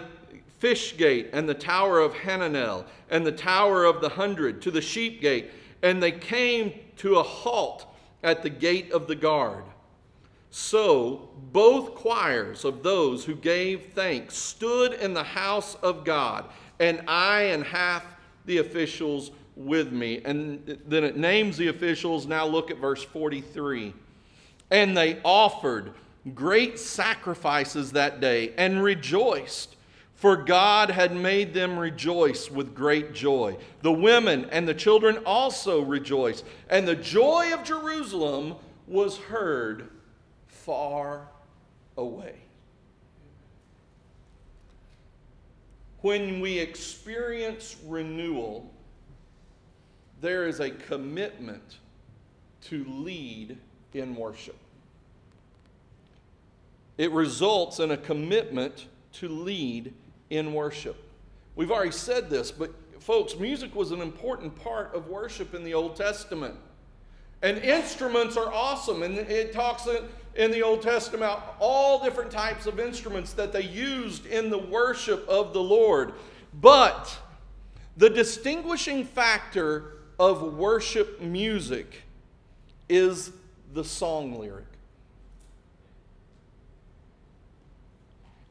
fish 0.58 0.98
gate, 0.98 1.30
and 1.34 1.48
the 1.48 1.54
tower 1.54 2.00
of 2.00 2.14
Hananel, 2.14 2.86
and 3.12 3.26
the 3.26 3.32
tower 3.32 3.84
of 3.84 4.02
the 4.02 4.10
hundred, 4.10 4.62
to 4.64 4.72
the 4.72 4.82
sheep 4.82 5.22
gate. 5.22 5.52
And 5.84 6.02
they 6.02 6.14
came 6.14 6.74
to 7.00 7.18
a 7.18 7.24
halt 7.24 7.86
at 8.24 8.44
the 8.44 8.50
gate 8.50 8.92
of 8.92 9.08
the 9.08 9.16
guard. 9.16 9.64
So 10.52 11.30
both 11.52 11.96
choirs 11.96 12.66
of 12.66 12.82
those 12.84 13.26
who 13.26 13.36
gave 13.36 13.94
thanks 13.94 14.36
stood 14.36 14.94
in 14.94 15.14
the 15.14 15.24
house 15.24 15.76
of 15.76 16.04
God, 16.04 16.46
and 16.80 17.02
I 17.08 17.42
and 17.42 17.64
half 17.64 18.06
the 18.46 18.58
officials 18.58 19.32
with 19.56 19.92
me. 19.92 20.22
And 20.26 20.80
then 20.88 21.04
it 21.04 21.18
names 21.18 21.58
the 21.58 21.68
officials. 21.68 22.26
Now 22.26 22.46
look 22.46 22.72
at 22.72 22.78
verse 22.78 23.04
43. 23.04 23.94
And 24.72 24.96
they 24.96 25.20
offered 25.24 25.94
great 26.34 26.80
sacrifices 26.80 27.92
that 27.92 28.20
day 28.22 28.54
and 28.58 28.82
rejoiced, 28.82 29.76
for 30.20 30.36
God 30.36 30.90
had 30.90 31.16
made 31.16 31.54
them 31.54 31.80
rejoice 31.80 32.52
with 32.52 32.76
great 32.76 33.14
joy. 33.14 33.56
The 33.84 33.92
women 33.94 34.50
and 34.52 34.68
the 34.68 34.74
children 34.74 35.20
also 35.26 35.82
rejoiced, 35.82 36.44
and 36.70 36.86
the 36.86 36.98
joy 36.98 37.54
of 37.54 37.64
Jerusalem 37.64 38.56
was 38.86 39.18
heard 39.18 39.90
far 40.48 41.30
away. 41.96 42.36
When 46.02 46.42
we 46.42 46.60
experience 46.60 47.78
renewal, 47.86 48.70
there 50.20 50.50
is 50.50 50.60
a 50.60 50.70
commitment 50.70 51.78
to 52.64 52.84
lead 52.84 53.58
in 53.94 54.18
worship. 54.18 54.58
It 56.98 57.14
results 57.14 57.80
in 57.80 57.92
a 57.92 57.98
commitment 57.98 58.88
to 59.14 59.30
lead 59.30 59.94
in 60.30 60.54
worship. 60.54 60.96
We've 61.56 61.72
already 61.72 61.92
said 61.92 62.30
this, 62.30 62.52
but 62.52 62.72
folks, 63.00 63.38
music 63.38 63.76
was 63.76 63.92
an 63.92 64.02
important 64.02 64.56
part 64.62 64.94
of 64.94 65.08
worship 65.08 65.54
in 65.54 65.64
the 65.64 65.74
Old 65.74 65.96
Testament. 65.96 66.56
And 67.42 67.58
instruments 67.60 68.38
are 68.38 68.52
awesome. 68.54 69.04
And 69.04 69.18
it 69.18 69.54
talks 69.54 69.88
in 70.36 70.52
the 70.52 70.62
Old 70.62 70.82
Testament 70.82 71.24
about 71.24 71.56
all 71.60 72.04
different 72.04 72.32
types 72.32 72.66
of 72.66 72.80
instruments 72.80 73.34
that 73.34 73.52
they 73.52 73.64
used 73.64 74.26
in 74.26 74.50
the 74.50 74.58
worship 74.58 75.28
of 75.28 75.54
the 75.54 75.62
Lord. 75.62 76.14
But 76.54 77.18
the 77.98 78.10
distinguishing 78.10 79.06
factor 79.06 79.94
of 80.20 80.54
worship 80.54 81.22
music 81.22 82.04
is 82.88 83.32
the 83.74 83.84
song 83.84 84.40
lyric. 84.40 84.66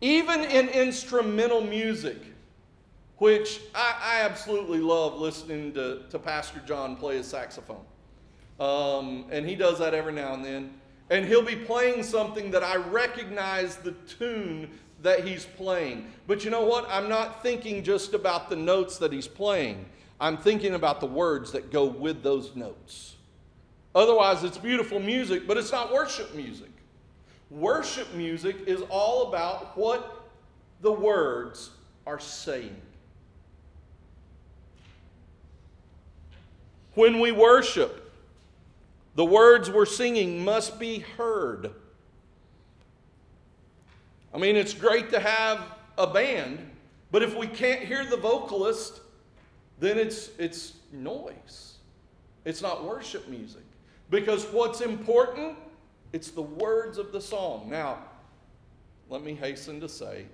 Even 0.01 0.45
in 0.45 0.69
instrumental 0.69 1.61
music, 1.61 2.19
which 3.19 3.61
I, 3.75 3.95
I 4.01 4.21
absolutely 4.23 4.79
love 4.79 5.19
listening 5.19 5.73
to, 5.75 6.03
to 6.11 6.19
Pastor 6.19 6.61
John 6.67 6.97
play 6.97 7.17
his 7.17 7.27
saxophone. 7.27 7.85
Um, 8.61 9.27
and 9.31 9.49
he 9.49 9.55
does 9.55 9.79
that 9.79 9.95
every 9.95 10.13
now 10.13 10.35
and 10.35 10.45
then. 10.45 10.75
And 11.11 11.25
he'll 11.25 11.45
be 11.45 11.57
playing 11.57 12.03
something 12.03 12.51
that 12.51 12.63
I 12.63 12.77
recognize 12.77 13.77
the 13.77 13.93
tune 13.93 14.71
that 15.03 15.27
he's 15.27 15.45
playing. 15.45 16.13
But 16.27 16.45
you 16.45 16.51
know 16.51 16.65
what? 16.65 16.87
I'm 16.91 17.09
not 17.09 17.43
thinking 17.43 17.83
just 17.83 18.15
about 18.15 18.51
the 18.51 18.57
notes 18.57 18.99
that 18.99 19.13
he's 19.13 19.29
playing. 19.29 19.87
I'm 20.21 20.37
thinking 20.37 20.75
about 20.75 21.01
the 21.01 21.07
words 21.07 21.53
that 21.53 21.71
go 21.71 21.85
with 21.85 22.23
those 22.23 22.55
notes. 22.57 23.15
Otherwise, 23.95 24.45
it's 24.45 24.59
beautiful 24.59 25.01
music, 25.01 25.47
but 25.47 25.57
it's 25.57 25.73
not 25.73 25.93
worship 25.93 26.35
music. 26.35 26.68
Worship 27.51 28.15
music 28.15 28.57
is 28.67 28.83
all 28.91 29.29
about 29.29 29.77
what 29.77 30.29
the 30.81 30.93
words 30.93 31.71
are 32.07 32.21
saying. 32.21 32.77
When 36.95 37.21
we 37.21 37.33
worship, 37.33 38.13
the 39.15 39.25
words 39.25 39.71
we're 39.71 39.87
singing 39.87 40.45
must 40.45 40.79
be 40.79 40.99
heard. 40.99 41.73
I 44.35 44.39
mean, 44.39 44.57
it's 44.57 44.75
great 44.75 45.11
to 45.11 45.21
have 45.21 45.61
a 45.97 46.07
band, 46.07 46.59
but 47.11 47.23
if 47.23 47.35
we 47.37 47.47
can't 47.47 47.81
hear 47.81 48.05
the 48.05 48.17
vocalist, 48.17 49.01
then 49.81 49.99
it's, 49.99 50.31
it's 50.39 50.75
noise. 50.93 51.79
It's 52.45 52.63
not 52.63 52.85
worship 52.85 53.29
music. 53.29 53.63
Because 54.11 54.45
what's 54.47 54.81
important? 54.81 55.57
It's 56.13 56.31
the 56.31 56.43
words 56.43 56.99
of 56.99 57.13
the 57.13 57.21
song. 57.21 57.69
Now, 57.69 57.99
let 59.09 59.23
me 59.23 59.35
hasten 59.35 59.81
to 59.81 59.89
say, 59.89 60.27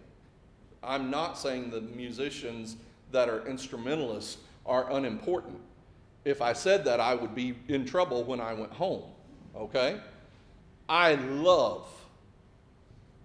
I'm 0.83 1.11
not 1.11 1.39
saying 1.39 1.71
the 1.71 1.81
musicians 1.81 2.77
that 3.13 3.29
are 3.29 3.47
instrumentalists 3.47 4.39
are 4.67 4.91
unimportant. 4.93 5.61
If 6.25 6.41
I 6.41 6.53
said 6.53 6.85
that, 6.85 7.01
I 7.01 7.15
would 7.15 7.35
be 7.35 7.55
in 7.69 7.85
trouble 7.85 8.25
when 8.25 8.41
I 8.41 8.55
went 8.55 8.73
home. 8.73 9.03
Okay? 9.57 10.01
I 10.89 11.15
love, 11.15 11.87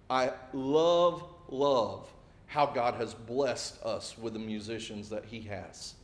I 0.08 0.32
love, 0.52 1.24
love 1.48 2.08
how 2.46 2.66
God 2.66 2.94
has 2.94 3.14
blessed 3.14 3.82
us 3.82 4.16
with 4.18 4.32
the 4.32 4.38
musicians 4.38 5.08
that 5.10 5.24
He 5.24 5.40
has. 5.42 5.94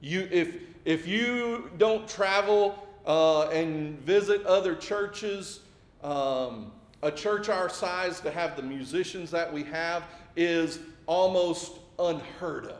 You, 0.00 0.28
if, 0.30 0.56
if 0.84 1.06
you 1.06 1.70
don't 1.78 2.06
travel 2.08 2.85
uh, 3.06 3.48
and 3.48 3.98
visit 4.00 4.44
other 4.44 4.74
churches, 4.74 5.60
um, 6.02 6.72
a 7.02 7.10
church 7.10 7.48
our 7.48 7.68
size 7.68 8.20
to 8.20 8.30
have 8.30 8.56
the 8.56 8.62
musicians 8.62 9.30
that 9.30 9.52
we 9.52 9.62
have 9.64 10.04
is 10.34 10.80
almost 11.06 11.78
unheard 11.98 12.72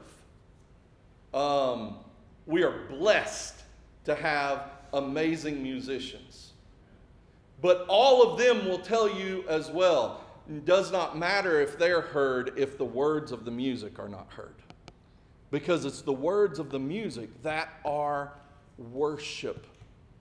of. 1.32 1.38
Um, 1.38 1.96
we 2.46 2.62
are 2.62 2.86
blessed 2.88 3.62
to 4.04 4.14
have 4.14 4.70
amazing 4.92 5.62
musicians. 5.62 6.52
But 7.62 7.86
all 7.88 8.22
of 8.22 8.38
them 8.38 8.66
will 8.68 8.78
tell 8.78 9.08
you 9.08 9.44
as 9.48 9.70
well, 9.70 10.24
it 10.48 10.64
does 10.64 10.92
not 10.92 11.18
matter 11.18 11.60
if 11.60 11.78
they're 11.78 12.00
heard 12.00 12.52
if 12.56 12.78
the 12.78 12.84
words 12.84 13.32
of 13.32 13.44
the 13.44 13.50
music 13.50 13.98
are 13.98 14.08
not 14.08 14.28
heard 14.30 14.54
because 15.50 15.84
it's 15.84 16.02
the 16.02 16.12
words 16.12 16.58
of 16.58 16.70
the 16.70 16.78
music 16.78 17.30
that 17.42 17.68
are 17.84 18.32
worship. 18.78 19.66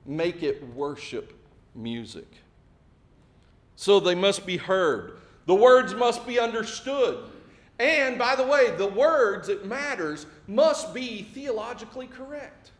Make 0.05 0.43
it 0.43 0.63
worship 0.75 1.33
music. 1.73 2.27
So 3.75 3.99
they 3.99 4.15
must 4.15 4.45
be 4.45 4.57
heard. 4.57 5.17
The 5.45 5.55
words 5.55 5.93
must 5.93 6.25
be 6.25 6.39
understood. 6.39 7.29
And 7.79 8.17
by 8.17 8.35
the 8.35 8.45
way, 8.45 8.71
the 8.75 8.87
words, 8.87 9.49
it 9.49 9.65
matters, 9.65 10.25
must 10.47 10.93
be 10.93 11.23
theologically 11.23 12.07
correct. 12.07 12.71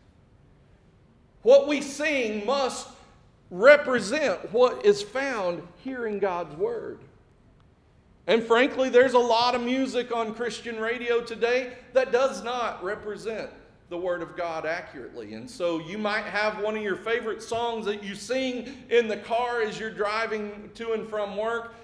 What 1.42 1.68
we 1.68 1.82
sing 1.82 2.46
must 2.46 2.88
represent 3.50 4.52
what 4.52 4.84
is 4.84 5.02
found 5.02 5.62
here 5.84 6.06
in 6.06 6.18
God's 6.18 6.56
Word. 6.56 6.98
And 8.26 8.42
frankly, 8.42 8.88
there's 8.88 9.12
a 9.12 9.18
lot 9.18 9.54
of 9.54 9.62
music 9.62 10.14
on 10.14 10.34
Christian 10.34 10.80
radio 10.80 11.20
today 11.20 11.74
that 11.92 12.10
does 12.10 12.42
not 12.42 12.82
represent 12.82 13.50
the 13.88 13.96
Word 13.96 14.22
of 14.22 14.36
God 14.36 14.66
accurately. 14.66 15.34
And 15.34 15.48
so 15.48 15.78
you 15.78 15.96
might 15.98 16.24
have 16.24 16.60
one 16.60 16.76
of 16.76 16.82
your 16.82 16.96
favorite 16.96 17.42
songs 17.42 17.86
that 17.86 18.02
you 18.02 18.14
sing 18.14 18.68
in 18.90 19.06
the 19.08 19.16
car 19.16 19.62
as 19.62 19.78
you're 19.78 19.90
driving 19.90 20.70
to 20.74 20.92
and 20.92 21.08
from 21.08 21.36
work, 21.36 21.74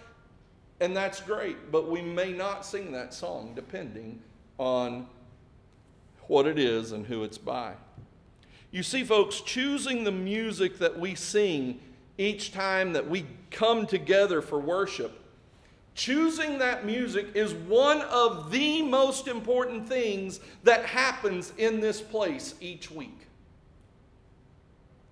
and 0.81 0.97
that's 0.97 1.21
great. 1.21 1.71
But 1.71 1.89
we 1.89 2.03
may 2.03 2.33
not 2.33 2.67
sing 2.67 2.91
that 2.93 3.15
song 3.15 3.53
depending 3.55 4.21
on 4.59 5.07
what 6.27 6.47
it 6.47 6.59
is 6.59 6.93
and 6.93 7.07
who 7.07 7.23
it's 7.23 7.39
by. 7.39 7.75
You 8.73 8.83
see, 8.83 9.05
folks, 9.05 9.41
choosing 9.41 10.05
the 10.05 10.13
music 10.13 10.79
that 10.79 10.99
we 10.99 11.15
sing 11.15 11.79
each 12.19 12.53
time 12.53 12.95
that 12.95 13.09
we 13.09 13.27
come 13.51 13.87
together 13.87 14.41
for 14.41 14.59
worship 14.59 15.22
Choosing 15.95 16.59
that 16.59 16.87
music 16.87 17.27
is 17.35 17.53
one 17.53 18.01
of 18.03 18.51
the 18.51 18.83
most 18.83 19.29
important 19.29 19.87
things 19.87 20.41
that 20.65 20.87
happens 20.87 21.53
in 21.59 21.81
this 21.81 22.01
place 22.01 22.55
each 22.61 22.91
week. 22.91 23.27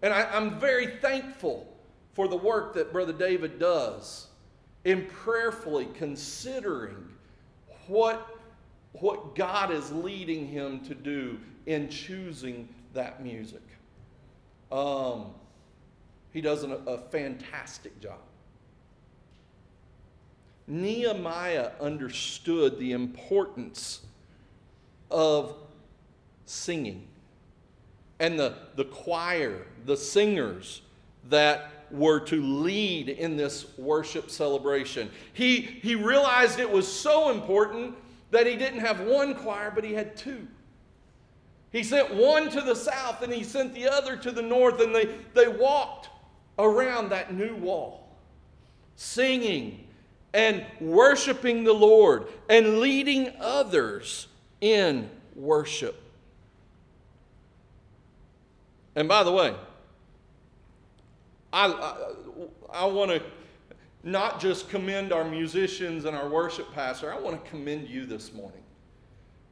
And 0.03 0.15
I, 0.15 0.37
am 0.37 0.59
very 0.59 0.97
thankful 0.99 1.67
for 2.15 2.29
the 2.29 2.37
work 2.37 2.75
that 2.75 2.93
Brother 2.93 3.13
David 3.13 3.59
does 3.59 4.29
in 4.85 5.07
prayerfully 5.07 5.89
considering 5.95 7.09
what, 7.87 8.39
what 8.93 9.35
God 9.35 9.71
is 9.71 9.93
leading 9.93 10.47
him 10.49 10.81
to 10.81 10.95
do 10.95 11.39
in 11.67 11.91
choosing 11.91 12.69
that 12.95 13.23
music. 13.23 13.63
Um, 14.73 15.27
he 16.33 16.41
does 16.41 16.63
an, 16.63 16.79
a 16.87 16.99
fantastic 16.99 18.01
job. 18.01 18.21
Nehemiah 20.71 21.73
understood 21.81 22.79
the 22.79 22.93
importance 22.93 24.03
of 25.11 25.57
singing. 26.47 27.09
And 28.21 28.39
the, 28.39 28.55
the 28.77 28.85
choir, 28.85 29.67
the 29.85 29.97
singers 29.97 30.83
that 31.29 31.73
were 31.91 32.21
to 32.21 32.41
lead 32.41 33.09
in 33.09 33.37
this 33.37 33.67
worship 33.77 34.31
celebration. 34.31 35.11
He, 35.33 35.61
he 35.61 35.97
realized 35.97 36.61
it 36.61 36.71
was 36.71 36.87
so 36.87 37.31
important 37.31 37.97
that 38.31 38.47
he 38.47 38.55
didn't 38.55 38.79
have 38.79 39.01
one 39.01 39.35
choir, 39.35 39.73
but 39.75 39.83
he 39.83 39.93
had 39.93 40.17
two. 40.17 40.47
He 41.73 41.83
sent 41.83 42.15
one 42.15 42.49
to 42.51 42.61
the 42.61 42.77
south 42.77 43.23
and 43.23 43.33
he 43.33 43.43
sent 43.43 43.75
the 43.75 43.89
other 43.89 44.17
to 44.17 44.31
the 44.31 44.43
north, 44.43 44.81
and 44.81 44.95
they, 44.95 45.07
they 45.35 45.49
walked 45.49 46.11
around 46.59 47.09
that 47.09 47.35
new 47.35 47.57
wall. 47.57 48.09
singing, 48.95 49.87
and 50.33 50.65
worshiping 50.81 51.65
the 51.65 51.73
Lord 51.73 52.27
and 52.49 52.79
leading 52.79 53.33
others 53.41 54.29
in 54.61 55.11
worship. 55.35 56.01
And 58.95 59.09
by 59.09 59.23
the 59.23 59.33
way, 59.33 59.55
I, 61.53 61.67
I, 61.67 62.83
I 62.83 62.85
want 62.87 63.11
to 63.11 63.23
not 64.03 64.41
just 64.41 64.69
commend 64.69 65.13
our 65.13 65.25
musicians 65.25 66.05
and 66.05 66.17
our 66.17 66.29
worship 66.29 66.73
pastor, 66.73 67.13
I 67.13 67.19
want 67.19 67.43
to 67.43 67.51
commend 67.51 67.89
you 67.89 68.07
this 68.07 68.33
morning. 68.33 68.63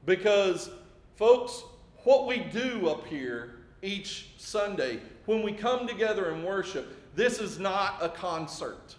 Because, 0.07 0.71
folks, 1.17 1.65
what 2.05 2.27
we 2.27 2.39
do 2.39 2.89
up 2.89 3.07
here 3.07 3.57
each 3.83 4.31
Sunday, 4.39 5.01
when 5.27 5.43
we 5.43 5.53
come 5.53 5.87
together 5.87 6.31
and 6.31 6.45
worship, 6.45 6.95
this 7.15 7.41
is 7.41 7.59
not 7.59 7.99
a 8.01 8.09
concert. 8.09 8.95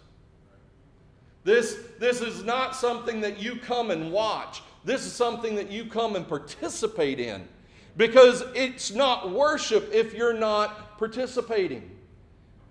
This, 1.44 1.78
this 1.98 2.20
is 2.20 2.44
not 2.44 2.76
something 2.76 3.20
that 3.22 3.38
you 3.38 3.56
come 3.56 3.90
and 3.90 4.12
watch. 4.12 4.62
This 4.84 5.06
is 5.06 5.12
something 5.12 5.54
that 5.56 5.70
you 5.70 5.84
come 5.86 6.16
and 6.16 6.26
participate 6.28 7.18
in. 7.18 7.48
Because 7.96 8.44
it's 8.54 8.92
not 8.92 9.30
worship 9.30 9.90
if 9.92 10.14
you're 10.14 10.34
not 10.34 10.98
participating. 10.98 11.90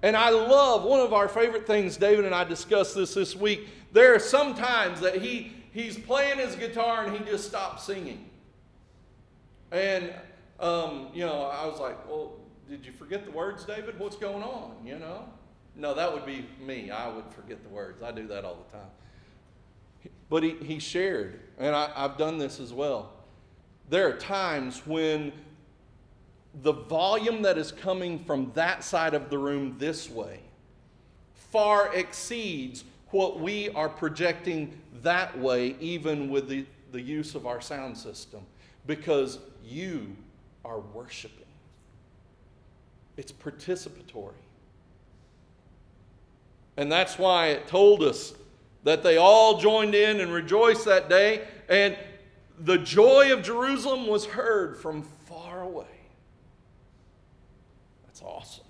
And 0.02 0.16
I 0.16 0.30
love 0.30 0.84
one 0.84 1.02
of 1.02 1.14
our 1.14 1.28
favorite 1.28 1.68
things, 1.68 1.98
David 1.98 2.26
and 2.26 2.34
I 2.34 2.46
discussed 2.46 2.96
this 2.96 3.14
this 3.14 3.36
week. 3.36 3.68
There 3.92 4.16
are 4.16 4.20
some 4.20 4.56
times 4.56 5.02
that 5.02 5.22
he, 5.22 5.52
he's 5.74 5.98
playing 5.98 6.38
his 6.38 6.56
guitar 6.56 7.06
and 7.06 7.18
he 7.18 7.24
just 7.26 7.48
stops 7.48 7.84
singing. 7.84 8.30
And, 9.72 10.14
um, 10.60 11.08
you 11.14 11.26
know, 11.26 11.44
I 11.44 11.66
was 11.66 11.80
like, 11.80 12.08
well, 12.08 12.34
did 12.70 12.86
you 12.86 12.92
forget 12.94 13.26
the 13.26 13.32
words, 13.32 13.66
David? 13.66 14.00
What's 14.00 14.16
going 14.16 14.44
on? 14.44 14.76
You 14.86 15.00
know? 15.00 15.26
No, 15.76 15.94
that 15.94 16.12
would 16.12 16.26
be 16.26 16.46
me. 16.66 16.92
I 16.92 17.08
would 17.08 17.26
forget 17.32 17.64
the 17.64 17.70
words. 17.70 18.02
I 18.02 18.12
do 18.12 18.28
that 18.28 18.44
all 18.44 18.66
the 18.66 18.78
time. 18.78 20.12
But 20.30 20.44
he, 20.44 20.56
he 20.56 20.80
shared, 20.80 21.40
and 21.58 21.76
I, 21.76 21.92
I've 21.96 22.18
done 22.18 22.38
this 22.38 22.60
as 22.60 22.74
well. 22.74 23.12
There 23.90 24.08
are 24.08 24.18
times 24.18 24.86
when 24.86 25.32
the 26.62 26.74
volume 26.74 27.42
that 27.44 27.58
is 27.58 27.72
coming 27.72 28.20
from 28.20 28.52
that 28.54 28.84
side 28.84 29.14
of 29.14 29.30
the 29.30 29.38
room 29.38 29.76
this 29.80 30.10
way 30.10 30.42
far 31.52 31.94
exceeds 31.96 32.84
what 33.12 33.40
we 33.40 33.70
are 33.70 33.90
projecting 33.90 34.80
that 35.02 35.38
way, 35.40 35.76
even 35.80 36.30
with 36.30 36.48
the, 36.48 36.66
the 36.92 37.02
use 37.02 37.34
of 37.36 37.48
our 37.48 37.60
sound 37.60 37.98
system, 37.98 38.42
because 38.86 39.40
you 39.64 40.16
are 40.64 40.80
worshiping. 40.80 41.46
It's 43.18 43.32
participatory. 43.32 44.34
And 46.80 46.90
that's 46.90 47.18
why 47.18 47.48
it 47.48 47.68
told 47.68 48.02
us 48.04 48.34
that 48.86 49.04
they 49.04 49.18
all 49.18 49.58
joined 49.60 49.94
in 49.94 50.22
and 50.22 50.32
rejoiced 50.32 50.86
that 50.86 51.10
day, 51.10 51.46
and 51.68 51.98
the 52.58 52.78
joy 52.78 53.34
of 53.34 53.44
Jerusalem 53.44 54.08
was 54.08 54.26
heard 54.26 54.78
from 54.78 55.02
far 55.26 55.62
away. 55.62 55.86
That's 58.06 58.22
awesome. 58.22 58.64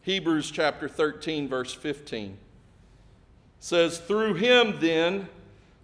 Hebrews 0.00 0.50
chapter 0.50 0.88
13, 0.88 1.46
verse 1.46 1.72
15 1.72 2.36
says, 3.60 3.98
Through 3.98 4.34
him, 4.34 4.80
then, 4.80 5.28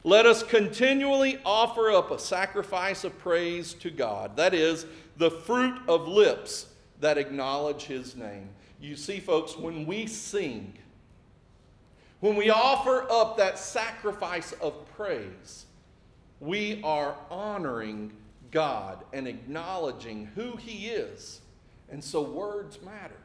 let 0.02 0.26
us 0.26 0.42
continually 0.42 1.38
offer 1.44 1.92
up 1.92 2.10
a 2.10 2.18
sacrifice 2.18 3.04
of 3.04 3.16
praise 3.20 3.72
to 3.74 3.90
God. 3.90 4.36
That 4.36 4.52
is, 4.52 4.84
the 5.16 5.30
fruit 5.30 5.80
of 5.86 6.08
lips 6.08 6.66
that 7.00 7.18
acknowledge 7.18 7.84
his 7.84 8.16
name. 8.16 8.48
You 8.80 8.96
see, 8.96 9.20
folks, 9.20 9.56
when 9.56 9.86
we 9.86 10.06
sing, 10.06 10.74
when 12.20 12.36
we 12.36 12.50
offer 12.50 13.06
up 13.10 13.36
that 13.36 13.58
sacrifice 13.58 14.52
of 14.60 14.74
praise, 14.96 15.66
we 16.40 16.80
are 16.82 17.16
honoring 17.30 18.12
God 18.50 19.04
and 19.12 19.26
acknowledging 19.26 20.30
who 20.34 20.56
He 20.56 20.88
is. 20.88 21.40
And 21.90 22.02
so 22.02 22.22
words 22.22 22.80
matter. 22.82 23.16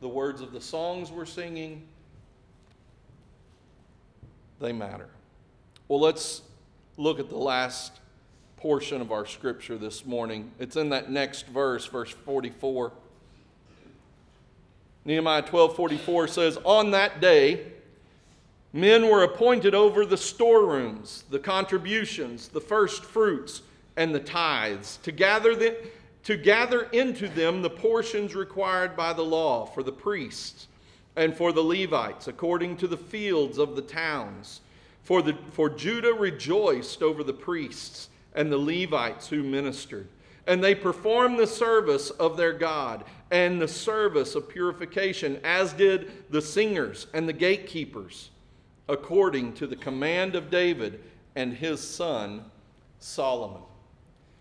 The 0.00 0.08
words 0.08 0.40
of 0.40 0.52
the 0.52 0.60
songs 0.60 1.10
we're 1.10 1.26
singing, 1.26 1.86
they 4.60 4.72
matter. 4.72 5.08
Well, 5.88 6.00
let's 6.00 6.42
look 6.96 7.18
at 7.18 7.28
the 7.28 7.36
last 7.36 7.92
portion 8.60 9.00
of 9.00 9.10
our 9.10 9.24
scripture 9.24 9.78
this 9.78 10.04
morning. 10.04 10.50
It's 10.58 10.76
in 10.76 10.90
that 10.90 11.10
next 11.10 11.46
verse, 11.46 11.86
verse 11.86 12.10
44. 12.10 12.92
Nehemiah 15.06 15.42
12:44 15.42 16.28
says, 16.28 16.58
"On 16.64 16.90
that 16.90 17.22
day 17.22 17.72
men 18.74 19.08
were 19.08 19.22
appointed 19.22 19.74
over 19.74 20.04
the 20.04 20.18
storerooms, 20.18 21.24
the 21.30 21.38
contributions, 21.38 22.48
the 22.48 22.60
first 22.60 23.02
fruits, 23.02 23.62
and 23.96 24.14
the 24.14 24.20
tithes, 24.20 24.98
to 25.04 25.10
gather 25.10 25.56
the, 25.56 25.76
to 26.24 26.36
gather 26.36 26.82
into 26.92 27.28
them 27.28 27.62
the 27.62 27.70
portions 27.70 28.34
required 28.34 28.94
by 28.94 29.14
the 29.14 29.24
law 29.24 29.64
for 29.64 29.82
the 29.82 29.90
priests 29.90 30.68
and 31.16 31.34
for 31.34 31.50
the 31.50 31.64
Levites, 31.64 32.28
according 32.28 32.76
to 32.76 32.86
the 32.86 32.96
fields 32.98 33.56
of 33.56 33.74
the 33.74 33.82
towns. 33.82 34.60
For, 35.02 35.22
the, 35.22 35.36
for 35.50 35.70
Judah 35.70 36.12
rejoiced 36.12 37.02
over 37.02 37.24
the 37.24 37.32
priests 37.32 38.10
and 38.34 38.50
the 38.50 38.58
Levites 38.58 39.28
who 39.28 39.42
ministered. 39.42 40.08
And 40.46 40.62
they 40.62 40.74
performed 40.74 41.38
the 41.38 41.46
service 41.46 42.10
of 42.10 42.36
their 42.36 42.52
God 42.52 43.04
and 43.30 43.60
the 43.60 43.68
service 43.68 44.34
of 44.34 44.48
purification, 44.48 45.38
as 45.44 45.72
did 45.72 46.10
the 46.30 46.42
singers 46.42 47.06
and 47.14 47.28
the 47.28 47.32
gatekeepers, 47.32 48.30
according 48.88 49.52
to 49.54 49.66
the 49.66 49.76
command 49.76 50.34
of 50.34 50.50
David 50.50 51.00
and 51.36 51.52
his 51.52 51.80
son 51.80 52.44
Solomon. 52.98 53.62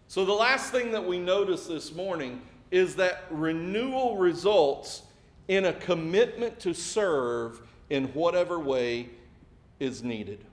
So, 0.08 0.26
the 0.26 0.34
last 0.34 0.72
thing 0.72 0.92
that 0.92 1.06
we 1.06 1.20
notice 1.20 1.68
this 1.68 1.94
morning 1.94 2.42
is 2.72 2.96
that 2.96 3.26
renewal 3.30 4.18
results 4.18 5.04
in 5.48 5.66
a 5.66 5.74
commitment 5.74 6.60
to 6.62 6.74
serve 6.74 7.62
in 7.90 8.06
whatever 8.08 8.60
way 8.60 9.10
is 9.80 10.04
needed. 10.04 10.46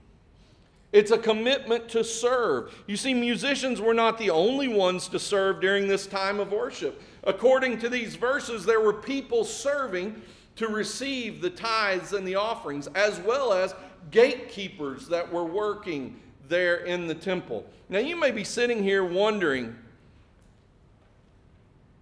It's 0.93 1.11
a 1.11 1.19
commitment 1.19 1.89
to 1.91 2.05
serve. 2.05 2.73
You 2.87 2.97
see, 2.97 3.13
musicians 3.13 3.81
were 3.81 3.95
not 3.95 4.19
the 4.19 4.31
only 4.31 4.69
ones 4.69 5.09
to 5.09 5.19
serve 5.19 5.61
during 5.61 5.89
this 5.89 6.07
time 6.07 6.39
of 6.39 6.53
worship. 6.53 7.03
According 7.25 7.81
to 7.81 7.89
these 7.89 8.15
verses, 8.15 8.65
there 8.65 8.81
were 8.81 8.93
people 8.93 9.45
serving 9.45 10.23
to 10.55 10.69
receive 10.69 11.43
the 11.43 11.51
tithes 11.51 12.13
and 12.13 12.27
the 12.27 12.37
offerings, 12.37 12.87
as 12.95 13.19
well 13.21 13.53
as 13.53 13.75
gatekeepers 14.11 15.09
that 15.09 15.31
were 15.31 15.45
working 15.45 16.21
there 16.49 16.77
in 16.77 17.09
the 17.09 17.15
temple. 17.15 17.67
Now, 17.89 17.99
you 17.99 18.17
may 18.17 18.31
be 18.31 18.45
sitting 18.45 18.83
here 18.83 19.05
wondering, 19.05 19.77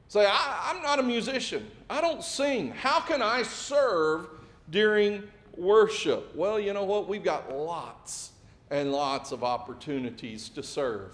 say, 0.09 0.27
I, 0.29 0.73
am 0.77 0.83
not 0.83 0.99
a 0.99 1.03
musician, 1.03 1.69
I 1.89 2.03
don't 2.03 2.23
sing. 2.23 2.71
How 2.71 3.01
can 3.01 3.23
I 3.23 3.43
serve 3.43 4.29
during 4.71 5.25
worship? 5.57 6.35
Well, 6.37 6.61
you 6.61 6.75
know 6.75 6.85
what? 6.85 7.09
We've 7.09 7.25
got 7.25 7.51
lots 7.51 8.33
and 8.71 8.93
lots 8.93 9.33
of 9.33 9.45
opportunities 9.45 10.49
to 10.51 10.63
serve 10.63 11.13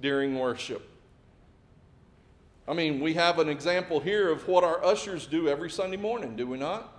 during 0.00 0.38
worship. 0.38 0.88
I 2.66 2.72
mean, 2.72 3.00
we 3.00 3.14
have 3.14 3.38
an 3.38 3.48
example 3.48 4.00
here 4.00 4.30
of 4.30 4.48
what 4.48 4.64
our 4.64 4.82
ushers 4.84 5.26
do 5.26 5.48
every 5.48 5.70
Sunday 5.70 5.98
morning, 5.98 6.34
do 6.34 6.46
we 6.46 6.58
not? 6.58 6.90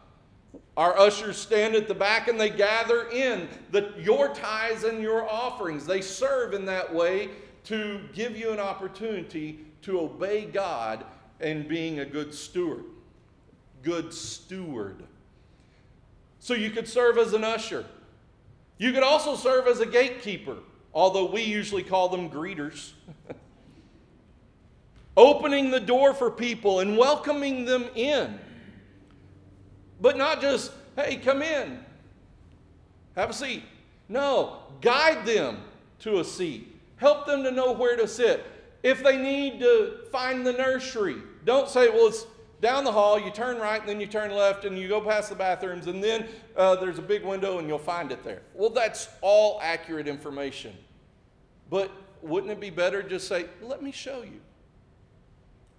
Our 0.77 0.97
ushers 0.97 1.37
stand 1.37 1.75
at 1.75 1.87
the 1.87 1.95
back 1.95 2.27
and 2.27 2.39
they 2.39 2.49
gather 2.49 3.09
in 3.09 3.47
the, 3.71 3.93
your 3.97 4.33
tithes 4.33 4.83
and 4.83 5.01
your 5.01 5.27
offerings. 5.29 5.85
They 5.85 6.01
serve 6.01 6.53
in 6.53 6.65
that 6.65 6.93
way 6.93 7.29
to 7.65 8.01
give 8.13 8.37
you 8.37 8.51
an 8.51 8.59
opportunity 8.59 9.59
to 9.83 9.99
obey 9.99 10.45
God 10.45 11.03
and 11.39 11.67
being 11.67 11.99
a 11.99 12.05
good 12.05 12.33
steward. 12.33 12.83
Good 13.81 14.13
steward. 14.13 15.03
So 16.39 16.53
you 16.53 16.69
could 16.69 16.87
serve 16.87 17.17
as 17.17 17.33
an 17.33 17.43
usher. 17.43 17.85
You 18.77 18.91
could 18.91 19.03
also 19.03 19.35
serve 19.35 19.67
as 19.67 19.79
a 19.79 19.85
gatekeeper, 19.85 20.57
although 20.93 21.25
we 21.25 21.41
usually 21.41 21.83
call 21.83 22.09
them 22.09 22.29
greeters. 22.29 22.91
Opening 25.17 25.71
the 25.71 25.79
door 25.79 26.13
for 26.13 26.29
people 26.29 26.81
and 26.81 26.97
welcoming 26.97 27.63
them 27.63 27.85
in. 27.95 28.37
But 30.01 30.17
not 30.17 30.41
just, 30.41 30.73
hey, 30.97 31.15
come 31.17 31.41
in, 31.41 31.79
have 33.15 33.29
a 33.29 33.33
seat. 33.33 33.63
No, 34.09 34.57
guide 34.81 35.25
them 35.25 35.59
to 35.99 36.19
a 36.19 36.23
seat. 36.23 36.75
Help 36.97 37.25
them 37.25 37.43
to 37.43 37.51
know 37.51 37.71
where 37.71 37.95
to 37.95 38.07
sit. 38.07 38.45
If 38.83 39.03
they 39.03 39.17
need 39.17 39.59
to 39.61 39.99
find 40.11 40.45
the 40.45 40.53
nursery, 40.53 41.15
don't 41.45 41.69
say, 41.69 41.89
well, 41.89 42.07
it's 42.07 42.25
down 42.61 42.83
the 42.83 42.91
hall, 42.91 43.19
you 43.19 43.31
turn 43.31 43.57
right, 43.57 43.79
and 43.79 43.89
then 43.89 43.99
you 43.99 44.07
turn 44.07 44.31
left, 44.31 44.65
and 44.65 44.77
you 44.77 44.87
go 44.87 45.01
past 45.01 45.29
the 45.29 45.35
bathrooms, 45.35 45.87
and 45.87 46.03
then 46.03 46.27
uh, 46.55 46.75
there's 46.75 46.97
a 46.97 47.01
big 47.03 47.23
window, 47.23 47.59
and 47.59 47.67
you'll 47.67 47.77
find 47.77 48.11
it 48.11 48.23
there. 48.23 48.41
Well, 48.53 48.69
that's 48.69 49.09
all 49.21 49.59
accurate 49.61 50.07
information. 50.07 50.73
But 51.69 51.91
wouldn't 52.21 52.51
it 52.51 52.59
be 52.59 52.69
better 52.69 53.03
just 53.03 53.27
say, 53.27 53.45
let 53.61 53.83
me 53.83 53.91
show 53.91 54.23
you? 54.23 54.41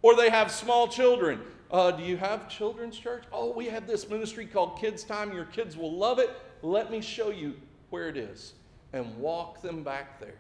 Or 0.02 0.14
they 0.14 0.30
have 0.30 0.50
small 0.50 0.86
children, 0.88 1.40
Uh, 1.68 1.90
do 1.90 2.04
you 2.04 2.16
have 2.16 2.48
children's 2.48 2.96
church? 2.96 3.24
Oh, 3.32 3.52
we 3.52 3.66
have 3.66 3.88
this 3.88 4.08
ministry 4.08 4.46
called 4.46 4.78
Kids 4.78 5.02
Time. 5.02 5.32
Your 5.32 5.46
kids 5.46 5.76
will 5.76 5.92
love 5.92 6.20
it. 6.20 6.30
Let 6.62 6.90
me 6.90 7.00
show 7.00 7.30
you 7.30 7.54
where 7.90 8.08
it 8.08 8.16
is. 8.16 8.54
And 8.92 9.16
walk 9.18 9.62
them 9.62 9.82
back 9.82 10.20
there. 10.20 10.38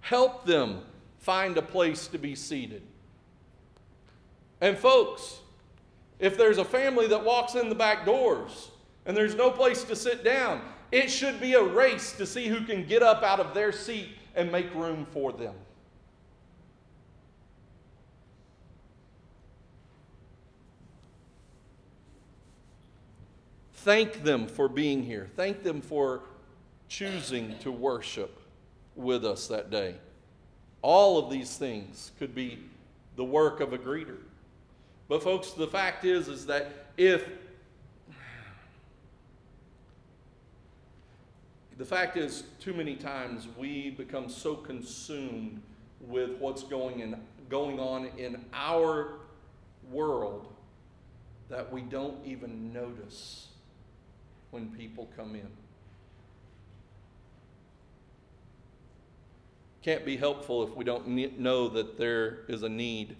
Help 0.00 0.44
them 0.44 0.82
find 1.22 1.56
a 1.56 1.62
place 1.62 2.08
to 2.08 2.18
be 2.18 2.34
seated. 2.34 2.82
And, 4.60 4.76
folks, 4.76 5.38
if 6.18 6.36
there's 6.36 6.58
a 6.58 6.64
family 6.64 7.06
that 7.06 7.24
walks 7.24 7.54
in 7.54 7.68
the 7.68 7.74
back 7.74 8.04
doors 8.04 8.70
and 9.06 9.16
there's 9.16 9.36
no 9.36 9.50
place 9.50 9.84
to 9.84 9.96
sit 9.96 10.24
down, 10.24 10.60
it 10.90 11.08
should 11.08 11.40
be 11.40 11.54
a 11.54 11.62
race 11.62 12.12
to 12.12 12.26
see 12.26 12.48
who 12.48 12.64
can 12.64 12.84
get 12.84 13.02
up 13.02 13.22
out 13.22 13.40
of 13.40 13.54
their 13.54 13.72
seat 13.72 14.08
and 14.34 14.50
make 14.50 14.72
room 14.74 15.06
for 15.12 15.32
them. 15.32 15.54
Thank 23.74 24.24
them 24.24 24.46
for 24.46 24.68
being 24.68 25.04
here. 25.04 25.28
Thank 25.36 25.62
them 25.62 25.80
for 25.80 26.22
choosing 26.88 27.58
to 27.60 27.72
worship 27.72 28.40
with 28.96 29.24
us 29.24 29.46
that 29.48 29.70
day. 29.70 29.96
All 30.82 31.18
of 31.18 31.30
these 31.30 31.56
things 31.56 32.10
could 32.18 32.34
be 32.34 32.58
the 33.16 33.24
work 33.24 33.60
of 33.60 33.72
a 33.72 33.78
greeter. 33.78 34.18
But 35.08 35.22
folks, 35.22 35.52
the 35.52 35.66
fact 35.66 36.04
is 36.04 36.28
is 36.28 36.46
that 36.46 36.72
if 36.96 37.24
the 41.78 41.84
fact 41.84 42.16
is 42.16 42.44
too 42.60 42.74
many 42.74 42.96
times 42.96 43.48
we 43.56 43.90
become 43.90 44.28
so 44.28 44.54
consumed 44.54 45.60
with 46.00 46.38
what's 46.38 46.62
going 46.62 47.00
in 47.00 47.16
going 47.48 47.78
on 47.78 48.08
in 48.16 48.42
our 48.54 49.12
world 49.90 50.46
that 51.50 51.70
we 51.70 51.82
don't 51.82 52.16
even 52.24 52.72
notice 52.72 53.48
when 54.52 54.68
people 54.70 55.10
come 55.16 55.34
in. 55.34 55.48
Can't 59.82 60.04
be 60.04 60.16
helpful 60.16 60.62
if 60.62 60.76
we 60.76 60.84
don't 60.84 61.08
know 61.38 61.68
that 61.68 61.98
there 61.98 62.40
is 62.48 62.62
a 62.62 62.68
need 62.68 63.16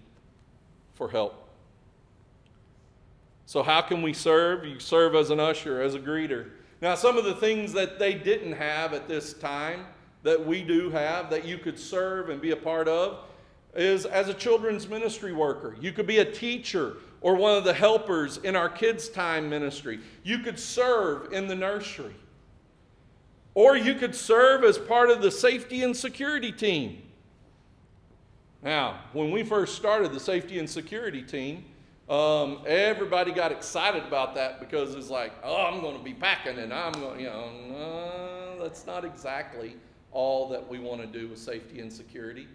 for 0.94 1.08
help. 1.08 1.48
So, 3.46 3.62
how 3.62 3.82
can 3.82 4.00
we 4.02 4.12
serve? 4.12 4.64
You 4.64 4.78
serve 4.78 5.14
as 5.14 5.30
an 5.30 5.40
usher, 5.40 5.82
as 5.82 5.94
a 5.94 5.98
greeter. 5.98 6.50
Now, 6.80 6.94
some 6.94 7.18
of 7.18 7.24
the 7.24 7.34
things 7.34 7.72
that 7.72 7.98
they 7.98 8.14
didn't 8.14 8.52
have 8.52 8.94
at 8.94 9.08
this 9.08 9.34
time 9.34 9.86
that 10.22 10.46
we 10.46 10.62
do 10.62 10.90
have 10.90 11.30
that 11.30 11.44
you 11.44 11.58
could 11.58 11.78
serve 11.78 12.28
and 12.28 12.40
be 12.40 12.52
a 12.52 12.56
part 12.56 12.88
of 12.88 13.24
is 13.74 14.06
as 14.06 14.28
a 14.28 14.34
children's 14.34 14.88
ministry 14.88 15.32
worker. 15.32 15.76
You 15.80 15.92
could 15.92 16.06
be 16.06 16.18
a 16.18 16.24
teacher 16.24 16.96
or 17.20 17.34
one 17.34 17.56
of 17.56 17.64
the 17.64 17.72
helpers 17.72 18.38
in 18.38 18.54
our 18.54 18.68
kids' 18.68 19.08
time 19.08 19.48
ministry. 19.48 20.00
You 20.22 20.38
could 20.38 20.58
serve 20.58 21.32
in 21.32 21.46
the 21.46 21.54
nursery. 21.54 22.14
Or 23.55 23.76
you 23.76 23.94
could 23.94 24.14
serve 24.14 24.64
as 24.64 24.78
part 24.78 25.11
of 25.11 25.20
the 25.22 25.30
safety 25.30 25.82
and 25.82 25.96
security 25.96 26.53
team. 26.53 27.03
Now, 28.62 29.00
when 29.12 29.30
we 29.30 29.42
first 29.42 29.74
started 29.74 30.12
the 30.12 30.20
safety 30.20 30.59
and 30.59 30.70
security 30.70 31.22
team, 31.22 31.64
um, 32.09 32.59
everybody 32.66 33.32
got 33.32 33.53
excited 33.53 34.05
about 34.05 34.34
that 34.34 34.61
because 34.61 34.94
it's 34.94 35.11
like, 35.11 35.32
oh, 35.42 35.66
I'm 35.66 35.80
going 35.80 35.96
to 35.96 36.03
be 36.03 36.14
packing 36.14 36.59
and 36.59 36.72
I'm 36.72 36.92
going, 36.92 37.20
you 37.20 37.26
know, 37.26 37.50
no, 37.68 38.62
that's 38.62 38.86
not 38.86 39.05
exactly 39.05 39.76
all 40.12 40.48
that 40.50 40.66
we 40.68 40.78
want 40.78 41.00
to 41.00 41.07
do 41.07 41.28
with 41.28 41.38
safety 41.38 41.80
and 41.80 41.92
security. 41.92 42.46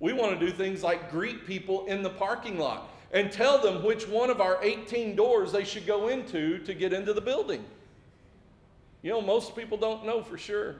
We 0.00 0.12
want 0.12 0.38
to 0.38 0.46
do 0.46 0.52
things 0.52 0.82
like 0.82 1.10
greet 1.10 1.46
people 1.46 1.86
in 1.86 2.02
the 2.02 2.10
parking 2.10 2.58
lot 2.58 2.90
and 3.12 3.32
tell 3.32 3.58
them 3.58 3.84
which 3.84 4.08
one 4.08 4.30
of 4.30 4.40
our 4.40 4.58
18 4.62 5.16
doors 5.16 5.52
they 5.52 5.64
should 5.64 5.86
go 5.86 6.08
into 6.08 6.58
to 6.58 6.74
get 6.74 6.92
into 6.92 7.12
the 7.12 7.20
building. 7.20 7.64
You 9.02 9.10
know, 9.10 9.20
most 9.20 9.54
people 9.54 9.78
don't 9.78 10.04
know 10.04 10.22
for 10.22 10.36
sure. 10.36 10.76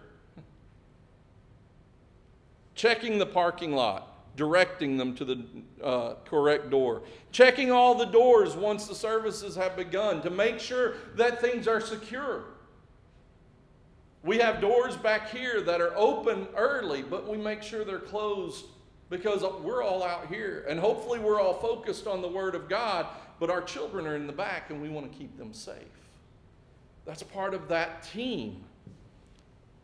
Checking 2.75 3.19
the 3.19 3.27
parking 3.27 3.73
lot, 3.73 4.37
directing 4.37 4.97
them 4.97 5.15
to 5.17 5.25
the 5.25 5.45
uh, 5.83 6.15
correct 6.25 6.71
door, 6.71 7.03
checking 7.33 7.71
all 7.71 7.95
the 7.95 8.07
doors 8.07 8.55
once 8.55 8.87
the 8.87 8.95
services 8.95 9.57
have 9.57 9.77
begun 9.77 10.23
to 10.23 10.31
make 10.31 10.61
sure 10.61 10.95
that 11.17 11.41
things 11.41 11.69
are 11.69 11.81
secure. 11.81 12.45
We 14.23 14.39
have 14.39 14.61
doors 14.61 14.97
back 14.97 15.31
here 15.31 15.63
that 15.63 15.81
are 15.81 15.97
open 15.97 16.49
early, 16.57 17.03
but 17.03 17.29
we 17.29 17.37
make 17.37 17.63
sure 17.63 17.85
they're 17.85 17.99
closed 17.99 18.67
because 19.11 19.45
we're 19.63 19.83
all 19.83 20.03
out 20.03 20.27
here. 20.27 20.67
And 20.69 20.79
hopefully, 20.79 21.19
we're 21.19 21.41
all 21.41 21.55
focused 21.55 22.07
on 22.07 22.21
the 22.21 22.29
Word 22.29 22.55
of 22.55 22.69
God, 22.69 23.07
but 23.39 23.49
our 23.49 23.63
children 23.63 24.07
are 24.07 24.17
in 24.17 24.27
the 24.27 24.33
back 24.33 24.71
and 24.71 24.83
we 24.83 24.89
want 24.89 25.11
to 25.11 25.19
keep 25.19 25.39
them 25.39 25.53
safe. 25.55 25.98
That's 27.09 27.23
part 27.23 27.55
of 27.55 27.69
that 27.69 28.03
team. 28.03 28.63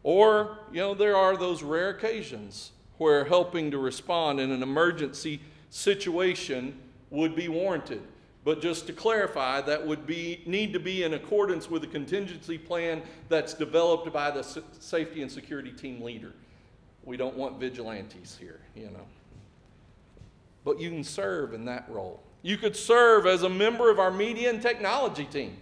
Or, 0.02 0.58
you 0.70 0.80
know, 0.80 0.92
there 0.92 1.16
are 1.16 1.38
those 1.38 1.62
rare 1.62 1.88
occasions 1.88 2.72
where 2.98 3.24
helping 3.24 3.70
to 3.70 3.78
respond 3.78 4.40
in 4.40 4.50
an 4.50 4.62
emergency 4.62 5.40
situation 5.70 6.78
would 7.08 7.34
be 7.34 7.48
warranted. 7.48 8.02
But 8.44 8.60
just 8.60 8.86
to 8.88 8.92
clarify, 8.92 9.62
that 9.62 9.86
would 9.86 10.06
be, 10.06 10.42
need 10.44 10.74
to 10.74 10.78
be 10.78 11.02
in 11.02 11.14
accordance 11.14 11.70
with 11.70 11.80
the 11.80 11.88
contingency 11.88 12.58
plan 12.58 13.00
that's 13.30 13.54
developed 13.54 14.12
by 14.12 14.30
the 14.30 14.42
safety 14.78 15.22
and 15.22 15.32
security 15.32 15.72
team 15.72 16.02
leader. 16.02 16.34
We 17.04 17.16
don't 17.16 17.38
want 17.38 17.58
vigilantes 17.58 18.36
here, 18.38 18.60
you 18.76 18.90
know. 18.90 19.06
But 20.62 20.78
you 20.78 20.90
can 20.90 21.02
serve 21.02 21.54
in 21.54 21.64
that 21.64 21.86
role. 21.88 22.22
You 22.42 22.58
could 22.58 22.76
serve 22.76 23.26
as 23.26 23.44
a 23.44 23.48
member 23.48 23.90
of 23.90 23.98
our 23.98 24.10
media 24.10 24.50
and 24.50 24.60
technology 24.60 25.24
team. 25.24 25.56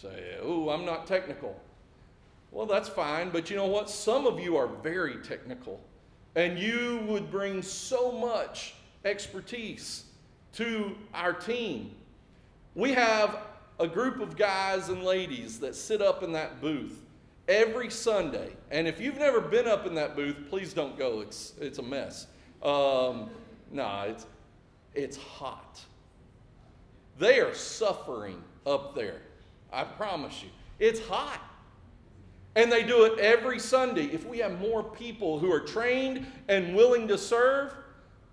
Say, 0.00 0.36
oh, 0.42 0.68
I'm 0.68 0.84
not 0.84 1.06
technical. 1.06 1.58
Well, 2.50 2.66
that's 2.66 2.88
fine, 2.88 3.30
but 3.30 3.50
you 3.50 3.56
know 3.56 3.66
what? 3.66 3.90
Some 3.90 4.26
of 4.26 4.38
you 4.40 4.56
are 4.56 4.66
very 4.66 5.16
technical, 5.18 5.80
and 6.34 6.58
you 6.58 7.02
would 7.06 7.30
bring 7.30 7.62
so 7.62 8.12
much 8.12 8.74
expertise 9.04 10.04
to 10.54 10.96
our 11.14 11.32
team. 11.32 11.90
We 12.74 12.92
have 12.92 13.38
a 13.78 13.86
group 13.86 14.20
of 14.20 14.36
guys 14.36 14.88
and 14.88 15.02
ladies 15.02 15.60
that 15.60 15.74
sit 15.74 16.00
up 16.00 16.22
in 16.22 16.32
that 16.32 16.60
booth 16.60 17.02
every 17.48 17.90
Sunday. 17.90 18.52
And 18.70 18.88
if 18.88 19.00
you've 19.00 19.18
never 19.18 19.40
been 19.40 19.66
up 19.66 19.86
in 19.86 19.94
that 19.94 20.16
booth, 20.16 20.36
please 20.48 20.72
don't 20.72 20.98
go. 20.98 21.20
It's, 21.20 21.52
it's 21.60 21.78
a 21.78 21.82
mess. 21.82 22.26
Um, 22.62 23.30
no, 23.70 24.04
it's, 24.08 24.26
it's 24.94 25.16
hot. 25.16 25.80
They 27.18 27.40
are 27.40 27.54
suffering 27.54 28.42
up 28.66 28.94
there. 28.94 29.20
I 29.76 29.84
promise 29.84 30.42
you. 30.42 30.48
It's 30.78 31.00
hot. 31.06 31.40
And 32.54 32.72
they 32.72 32.82
do 32.82 33.04
it 33.04 33.18
every 33.18 33.58
Sunday. 33.58 34.06
If 34.06 34.26
we 34.26 34.38
have 34.38 34.58
more 34.58 34.82
people 34.82 35.38
who 35.38 35.52
are 35.52 35.60
trained 35.60 36.26
and 36.48 36.74
willing 36.74 37.06
to 37.08 37.18
serve, 37.18 37.74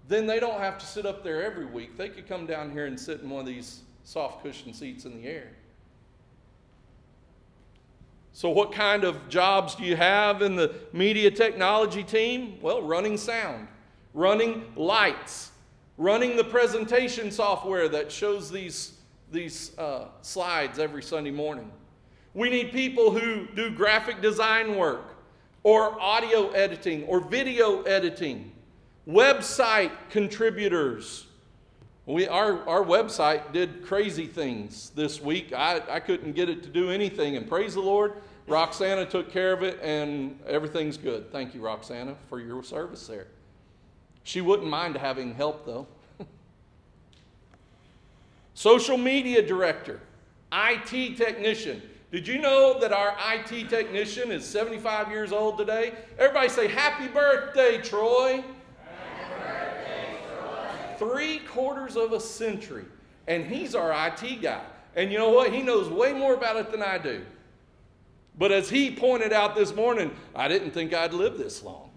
then 0.08 0.26
they 0.26 0.40
don't 0.40 0.60
have 0.60 0.78
to 0.78 0.86
sit 0.86 1.06
up 1.06 1.24
there 1.24 1.44
every 1.44 1.66
week. 1.66 1.98
They 1.98 2.08
could 2.08 2.28
come 2.28 2.46
down 2.46 2.72
here 2.72 2.86
and 2.86 2.98
sit 2.98 3.22
in 3.22 3.30
one 3.30 3.42
of 3.42 3.48
these 3.48 3.82
soft 4.04 4.42
cushion 4.44 4.74
seats 4.74 5.04
in 5.04 5.22
the 5.22 5.28
air. 5.28 5.50
So, 8.32 8.50
what 8.50 8.72
kind 8.72 9.04
of 9.04 9.30
jobs 9.30 9.76
do 9.76 9.84
you 9.84 9.96
have 9.96 10.42
in 10.42 10.56
the 10.56 10.74
media 10.92 11.30
technology 11.30 12.04
team? 12.04 12.58
Well, 12.62 12.82
running 12.82 13.16
sound, 13.16 13.68
running 14.14 14.72
lights, 14.76 15.52
running 15.98 16.36
the 16.36 16.44
presentation 16.44 17.30
software 17.30 17.88
that 17.90 18.12
shows 18.12 18.50
these, 18.50 18.93
these 19.34 19.78
uh, 19.78 20.06
slides 20.22 20.80
every 20.80 21.04
Sunday 21.04 21.32
morning. 21.32 21.70
We 22.34 22.50
need 22.50 22.72
people 22.72 23.12
who 23.12 23.48
do 23.48 23.72
graphic 23.72 24.22
design 24.22 24.78
work, 24.78 25.16
or 25.64 26.00
audio 26.00 26.52
editing, 26.52 27.04
or 27.06 27.20
video 27.20 27.82
editing, 27.84 28.52
website 29.08 29.92
contributors. 30.10 31.26
We, 32.06 32.28
our, 32.28 32.68
our 32.68 32.84
website 32.84 33.54
did 33.54 33.86
crazy 33.86 34.28
things 34.28 34.92
this 34.92 35.22
week. 35.22 35.54
I, 35.54 35.82
I 35.90 36.00
couldn't 36.00 36.34
get 36.34 36.50
it 36.50 36.64
to 36.64 36.70
do 36.70 36.90
anything, 36.90 37.36
and 37.38 37.48
praise 37.48 37.74
the 37.74 37.82
Lord, 37.82 38.14
Roxana 38.48 39.06
took 39.06 39.32
care 39.32 39.54
of 39.54 39.64
it, 39.64 39.80
and 39.82 40.38
everything's 40.46 40.98
good. 40.98 41.32
Thank 41.32 41.56
you, 41.56 41.62
Roxana, 41.62 42.16
for 42.30 42.40
your 42.40 42.62
service 42.62 43.08
there. 43.08 43.28
She 44.24 44.42
wouldn't 44.42 44.70
mind 44.70 44.98
having 44.98 45.34
help, 45.34 45.66
though. 45.66 45.88
Social 48.54 48.98
media 48.98 49.46
director, 49.46 50.00
IT 50.52 51.18
technician. 51.18 51.82
Did 52.12 52.28
you 52.28 52.40
know 52.40 52.80
that 52.80 52.94
our 52.94 53.16
IT 53.34 53.70
technician 53.70 54.32
is 54.32 54.46
75 54.46 55.10
years 55.10 55.32
old 55.32 55.58
today? 55.58 55.94
Everybody 56.20 56.50
say, 56.50 56.68
Happy 56.68 57.08
birthday, 57.08 57.82
Troy. 57.82 58.44
Three 61.00 61.40
quarters 61.40 61.98
of 61.98 62.14
a 62.14 62.20
century. 62.20 62.86
And 63.28 63.46
he's 63.46 63.74
our 63.74 63.92
IT 64.08 64.42
guy. 64.42 64.62
And 64.96 65.12
you 65.12 65.18
know 65.18 65.32
what? 65.32 65.52
He 65.52 65.64
knows 65.64 65.90
way 65.90 66.14
more 66.14 66.36
about 66.36 66.58
it 66.58 66.72
than 66.72 66.84
I 66.84 67.00
do. 67.00 67.26
But 68.38 68.52
as 68.52 68.70
he 68.70 68.92
pointed 68.92 69.34
out 69.34 69.56
this 69.56 69.74
morning, 69.74 70.12
I 70.36 70.48
didn't 70.48 70.72
think 70.72 70.94
I'd 70.94 71.14
live 71.14 71.38
this 71.38 71.64
long. 71.64 71.90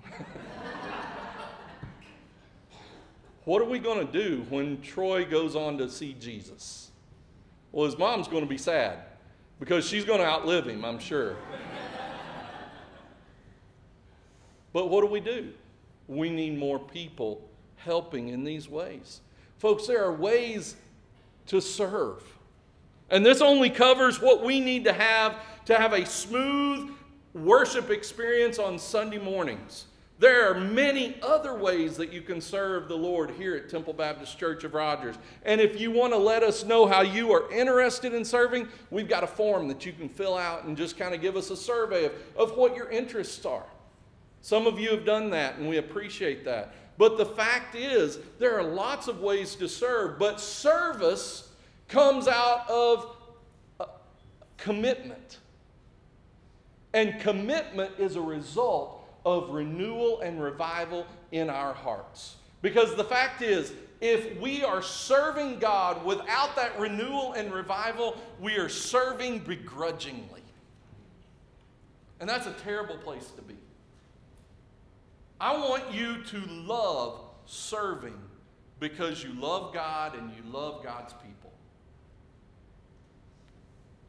What 3.46 3.62
are 3.62 3.66
we 3.66 3.78
going 3.78 4.04
to 4.04 4.12
do 4.12 4.44
when 4.50 4.82
Troy 4.82 5.24
goes 5.24 5.54
on 5.54 5.78
to 5.78 5.88
see 5.88 6.16
Jesus? 6.18 6.90
Well, 7.70 7.86
his 7.86 7.96
mom's 7.96 8.26
going 8.26 8.42
to 8.42 8.48
be 8.48 8.58
sad 8.58 8.98
because 9.60 9.86
she's 9.86 10.04
going 10.04 10.18
to 10.18 10.26
outlive 10.26 10.66
him, 10.66 10.84
I'm 10.84 10.98
sure. 10.98 11.30
but 14.72 14.90
what 14.90 15.02
do 15.02 15.06
we 15.06 15.20
do? 15.20 15.52
We 16.08 16.28
need 16.28 16.58
more 16.58 16.80
people 16.80 17.48
helping 17.76 18.30
in 18.30 18.42
these 18.42 18.68
ways. 18.68 19.20
Folks, 19.58 19.86
there 19.86 20.04
are 20.04 20.12
ways 20.12 20.74
to 21.46 21.60
serve. 21.60 22.24
And 23.10 23.24
this 23.24 23.40
only 23.40 23.70
covers 23.70 24.20
what 24.20 24.44
we 24.44 24.58
need 24.58 24.82
to 24.86 24.92
have 24.92 25.36
to 25.66 25.78
have 25.78 25.92
a 25.92 26.04
smooth 26.04 26.90
worship 27.32 27.90
experience 27.90 28.58
on 28.58 28.76
Sunday 28.76 29.18
mornings. 29.18 29.84
There 30.18 30.50
are 30.50 30.58
many 30.58 31.20
other 31.20 31.54
ways 31.54 31.98
that 31.98 32.10
you 32.10 32.22
can 32.22 32.40
serve 32.40 32.88
the 32.88 32.96
Lord 32.96 33.32
here 33.32 33.54
at 33.54 33.68
Temple 33.68 33.92
Baptist 33.92 34.38
Church 34.38 34.64
of 34.64 34.72
Rogers. 34.72 35.16
And 35.44 35.60
if 35.60 35.78
you 35.78 35.90
want 35.90 36.14
to 36.14 36.18
let 36.18 36.42
us 36.42 36.64
know 36.64 36.86
how 36.86 37.02
you 37.02 37.32
are 37.32 37.52
interested 37.52 38.14
in 38.14 38.24
serving, 38.24 38.68
we've 38.90 39.08
got 39.08 39.24
a 39.24 39.26
form 39.26 39.68
that 39.68 39.84
you 39.84 39.92
can 39.92 40.08
fill 40.08 40.34
out 40.34 40.64
and 40.64 40.74
just 40.74 40.96
kind 40.96 41.14
of 41.14 41.20
give 41.20 41.36
us 41.36 41.50
a 41.50 41.56
survey 41.56 42.06
of, 42.06 42.12
of 42.38 42.56
what 42.56 42.74
your 42.74 42.88
interests 42.88 43.44
are. 43.44 43.66
Some 44.40 44.66
of 44.66 44.80
you 44.80 44.90
have 44.90 45.04
done 45.04 45.28
that, 45.30 45.56
and 45.56 45.68
we 45.68 45.76
appreciate 45.76 46.46
that. 46.46 46.74
But 46.96 47.18
the 47.18 47.26
fact 47.26 47.74
is, 47.74 48.18
there 48.38 48.58
are 48.58 48.62
lots 48.62 49.08
of 49.08 49.20
ways 49.20 49.54
to 49.56 49.68
serve, 49.68 50.18
but 50.18 50.40
service 50.40 51.50
comes 51.88 52.26
out 52.26 52.70
of 52.70 53.16
uh, 53.78 53.84
commitment. 54.56 55.38
And 56.94 57.20
commitment 57.20 57.92
is 57.98 58.16
a 58.16 58.20
result 58.22 58.95
of 59.26 59.50
renewal 59.50 60.20
and 60.20 60.40
revival 60.40 61.04
in 61.32 61.50
our 61.50 61.74
hearts. 61.74 62.36
Because 62.62 62.94
the 62.94 63.04
fact 63.04 63.42
is, 63.42 63.72
if 64.00 64.40
we 64.40 64.62
are 64.62 64.82
serving 64.82 65.58
God 65.58 66.04
without 66.04 66.54
that 66.54 66.78
renewal 66.78 67.32
and 67.32 67.52
revival, 67.52 68.16
we 68.40 68.56
are 68.56 68.68
serving 68.68 69.40
begrudgingly. 69.40 70.42
And 72.20 72.28
that's 72.28 72.46
a 72.46 72.52
terrible 72.64 72.96
place 72.98 73.30
to 73.36 73.42
be. 73.42 73.56
I 75.40 75.56
want 75.56 75.92
you 75.92 76.22
to 76.22 76.38
love 76.46 77.20
serving 77.46 78.18
because 78.78 79.22
you 79.24 79.32
love 79.34 79.74
God 79.74 80.16
and 80.16 80.30
you 80.30 80.50
love 80.50 80.84
God's 80.84 81.12
people. 81.14 81.52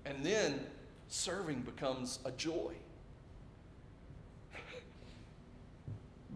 And 0.06 0.24
then 0.24 0.60
serving 1.08 1.62
becomes 1.62 2.20
a 2.24 2.32
joy. 2.32 2.74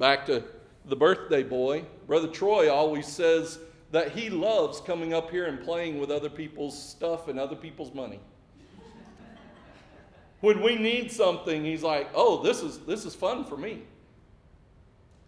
Back 0.01 0.25
to 0.25 0.43
the 0.85 0.95
birthday 0.95 1.43
boy, 1.43 1.85
Brother 2.07 2.27
Troy 2.27 2.73
always 2.73 3.05
says 3.05 3.59
that 3.91 4.13
he 4.13 4.31
loves 4.31 4.81
coming 4.81 5.13
up 5.13 5.29
here 5.29 5.45
and 5.45 5.61
playing 5.61 5.99
with 5.99 6.09
other 6.09 6.27
people's 6.27 6.75
stuff 6.75 7.27
and 7.27 7.39
other 7.39 7.55
people's 7.55 7.93
money. 7.93 8.19
when 10.39 10.63
we 10.63 10.75
need 10.75 11.11
something, 11.11 11.63
he's 11.63 11.83
like, 11.83 12.09
"Oh, 12.15 12.41
this 12.41 12.63
is 12.63 12.79
this 12.79 13.05
is 13.05 13.13
fun 13.13 13.45
for 13.45 13.57
me." 13.57 13.83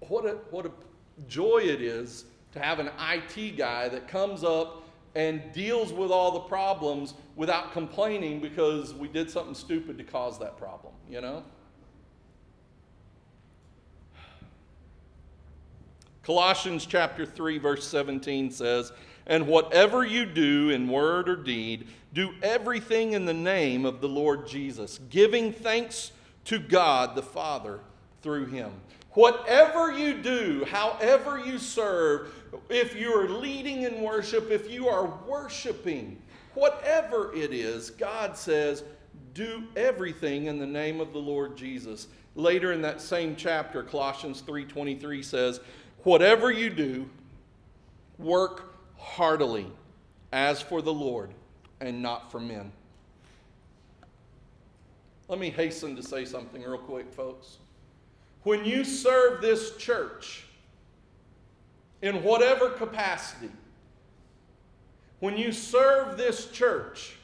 What 0.08 0.26
a 0.26 0.40
what 0.50 0.66
a 0.66 0.72
joy 1.28 1.60
it 1.60 1.80
is 1.80 2.26
to 2.54 2.60
have 2.60 2.80
an 2.80 2.90
IT 3.00 3.56
guy 3.56 3.90
that 3.90 4.08
comes 4.08 4.44
up 4.44 4.86
and 5.14 5.54
deals 5.54 5.94
with 5.94 6.10
all 6.10 6.32
the 6.32 6.40
problems 6.40 7.14
without 7.36 7.74
complaining 7.74 8.40
because 8.40 8.92
we 8.96 9.08
did 9.08 9.30
something 9.30 9.54
stupid 9.54 10.00
to 10.00 10.04
cause 10.04 10.40
that 10.40 10.58
problem, 10.58 10.96
you 11.08 11.22
know? 11.22 11.44
Colossians 16.24 16.86
chapter 16.86 17.26
3 17.26 17.58
verse 17.58 17.88
17 17.88 18.52
says, 18.52 18.92
"And 19.28 19.48
whatever 19.48 20.06
you 20.06 20.26
do 20.26 20.70
in 20.70 20.88
word 20.88 21.30
or 21.30 21.36
deed, 21.36 21.88
do 22.14 22.34
everything 22.42 23.14
in 23.14 23.26
the 23.26 23.34
name 23.34 23.86
of 23.86 24.02
the 24.02 24.10
Lord 24.10 24.48
Jesus, 24.48 25.00
giving 25.10 25.52
thanks 25.52 26.12
to 26.46 26.60
God 26.60 27.16
the 27.16 27.22
Father 27.22 27.82
through 28.22 28.46
him." 28.48 28.72
Whatever 29.12 29.92
you 29.92 30.16
do, 30.16 30.66
however 30.66 31.40
you 31.40 31.60
serve, 31.60 32.34
if 32.70 32.96
you 32.96 33.14
are 33.14 33.30
leading 33.30 33.84
in 33.84 34.02
worship, 34.02 34.50
if 34.50 34.72
you 34.72 34.88
are 34.88 35.06
worshiping, 35.28 36.20
whatever 36.56 37.32
it 37.36 37.54
is, 37.54 37.92
God 37.92 38.36
says, 38.36 38.84
do 39.34 39.64
everything 39.76 40.46
in 40.46 40.60
the 40.60 40.66
name 40.66 41.00
of 41.00 41.14
the 41.14 41.20
Lord 41.20 41.58
Jesus. 41.58 42.08
Later 42.36 42.72
in 42.72 42.82
that 42.82 43.02
same 43.02 43.36
chapter, 43.36 43.84
Colossians 43.84 44.42
3:23 44.42 45.24
says, 45.24 45.60
Whatever 46.04 46.52
you 46.52 46.70
do, 46.70 47.10
work 48.18 48.76
heartily 48.98 49.68
as 50.32 50.62
for 50.62 50.82
the 50.82 50.94
Lord 50.94 51.32
and 51.80 52.02
not 52.02 52.32
for 52.32 52.40
men. 52.40 52.72
Let 55.30 55.40
me 55.40 55.50
hasten 55.50 55.96
to 55.96 56.04
say 56.04 56.26
something 56.26 56.62
real 56.62 56.78
quick, 56.78 57.12
folks. 57.12 57.58
When 58.44 58.66
you 58.66 58.84
serve 58.84 59.42
this 59.42 59.78
church 59.78 60.44
in 62.02 62.22
whatever 62.24 62.70
capacity, 62.70 63.52
when 65.22 65.38
you 65.38 65.54
serve 65.54 66.18
this 66.18 66.52
church, 66.52 67.16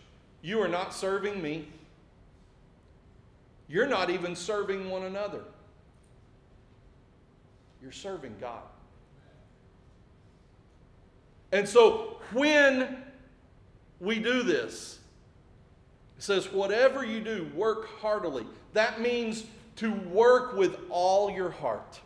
you 0.41 0.61
are 0.61 0.69
not 0.69 0.93
serving 0.93 1.41
me. 1.41 1.67
You're 3.67 3.87
not 3.87 4.09
even 4.09 4.35
serving 4.35 4.89
one 4.89 5.03
another. 5.03 5.43
You're 7.81 7.91
serving 7.91 8.35
God. 8.39 8.63
And 11.51 11.67
so 11.67 12.17
when 12.33 12.97
we 13.99 14.19
do 14.19 14.43
this, 14.43 14.99
it 16.17 16.23
says, 16.23 16.51
whatever 16.51 17.05
you 17.05 17.21
do, 17.21 17.49
work 17.55 17.87
heartily. 17.99 18.45
That 18.73 19.01
means 19.01 19.45
to 19.77 19.91
work 19.91 20.55
with 20.55 20.77
all 20.89 21.31
your 21.31 21.49
heart. 21.49 21.99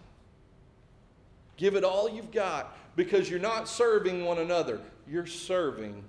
Give 1.57 1.75
it 1.75 1.83
all 1.83 2.09
you've 2.09 2.31
got 2.31 2.77
because 2.95 3.29
you're 3.29 3.39
not 3.39 3.67
serving 3.67 4.23
one 4.23 4.37
another, 4.37 4.79
you're 5.07 5.25
serving 5.25 6.03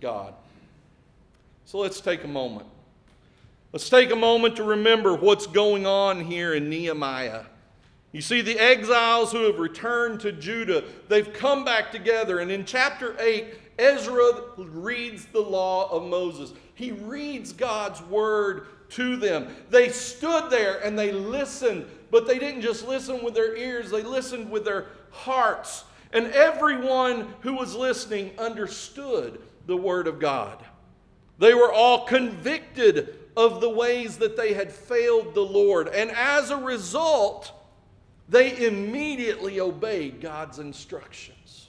God. 0.00 0.34
So 1.64 1.78
let's 1.78 2.00
take 2.00 2.24
a 2.24 2.28
moment. 2.28 2.66
Let's 3.72 3.88
take 3.90 4.12
a 4.12 4.16
moment 4.16 4.56
to 4.56 4.62
remember 4.62 5.16
what's 5.16 5.48
going 5.48 5.86
on 5.86 6.20
here 6.20 6.54
in 6.54 6.70
Nehemiah. 6.70 7.42
You 8.14 8.20
see, 8.20 8.42
the 8.42 8.60
exiles 8.60 9.32
who 9.32 9.42
have 9.42 9.58
returned 9.58 10.20
to 10.20 10.30
Judah, 10.30 10.84
they've 11.08 11.32
come 11.32 11.64
back 11.64 11.90
together. 11.90 12.38
And 12.38 12.48
in 12.48 12.64
chapter 12.64 13.16
8, 13.18 13.52
Ezra 13.76 14.42
reads 14.56 15.24
the 15.24 15.40
law 15.40 15.90
of 15.90 16.08
Moses. 16.08 16.52
He 16.76 16.92
reads 16.92 17.52
God's 17.52 18.00
word 18.02 18.68
to 18.90 19.16
them. 19.16 19.48
They 19.68 19.88
stood 19.88 20.48
there 20.48 20.78
and 20.84 20.96
they 20.96 21.10
listened, 21.10 21.86
but 22.12 22.28
they 22.28 22.38
didn't 22.38 22.60
just 22.60 22.86
listen 22.86 23.24
with 23.24 23.34
their 23.34 23.56
ears, 23.56 23.90
they 23.90 24.04
listened 24.04 24.48
with 24.48 24.64
their 24.64 24.86
hearts. 25.10 25.82
And 26.12 26.28
everyone 26.28 27.34
who 27.40 27.54
was 27.54 27.74
listening 27.74 28.30
understood 28.38 29.40
the 29.66 29.76
word 29.76 30.06
of 30.06 30.20
God. 30.20 30.64
They 31.40 31.54
were 31.54 31.72
all 31.72 32.06
convicted 32.06 33.18
of 33.36 33.60
the 33.60 33.70
ways 33.70 34.18
that 34.18 34.36
they 34.36 34.52
had 34.52 34.70
failed 34.70 35.34
the 35.34 35.40
Lord. 35.40 35.88
And 35.88 36.12
as 36.12 36.50
a 36.50 36.56
result, 36.56 37.50
they 38.28 38.66
immediately 38.66 39.60
obeyed 39.60 40.20
God's 40.20 40.58
instructions. 40.58 41.68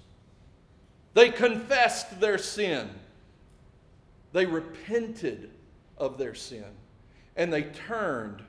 They 1.13 1.29
confessed 1.29 2.19
their 2.19 2.37
sin. 2.37 2.89
They 4.31 4.45
repented 4.45 5.49
of 5.97 6.17
their 6.17 6.35
sin. 6.35 6.65
And 7.35 7.51
they 7.51 7.63
turned 7.63 8.41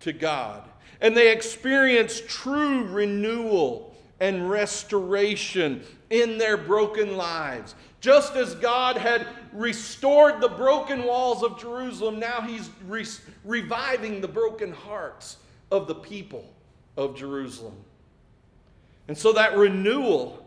to 0.00 0.12
God. 0.12 0.68
And 1.00 1.16
they 1.16 1.32
experienced 1.32 2.28
true 2.28 2.84
renewal 2.84 3.94
and 4.20 4.48
restoration 4.48 5.82
in 6.08 6.38
their 6.38 6.56
broken 6.56 7.16
lives. 7.16 7.74
Just 8.00 8.34
as 8.34 8.54
God 8.54 8.96
had 8.96 9.26
restored 9.52 10.40
the 10.40 10.48
broken 10.48 11.04
walls 11.04 11.42
of 11.42 11.58
Jerusalem, 11.58 12.18
now 12.18 12.40
He's 12.40 12.70
re- 12.86 13.04
reviving 13.44 14.20
the 14.20 14.28
broken 14.28 14.72
hearts 14.72 15.36
of 15.70 15.86
the 15.86 15.94
people 15.94 16.55
of 16.96 17.16
Jerusalem. 17.16 17.76
And 19.08 19.16
so 19.16 19.32
that 19.32 19.56
renewal 19.56 20.44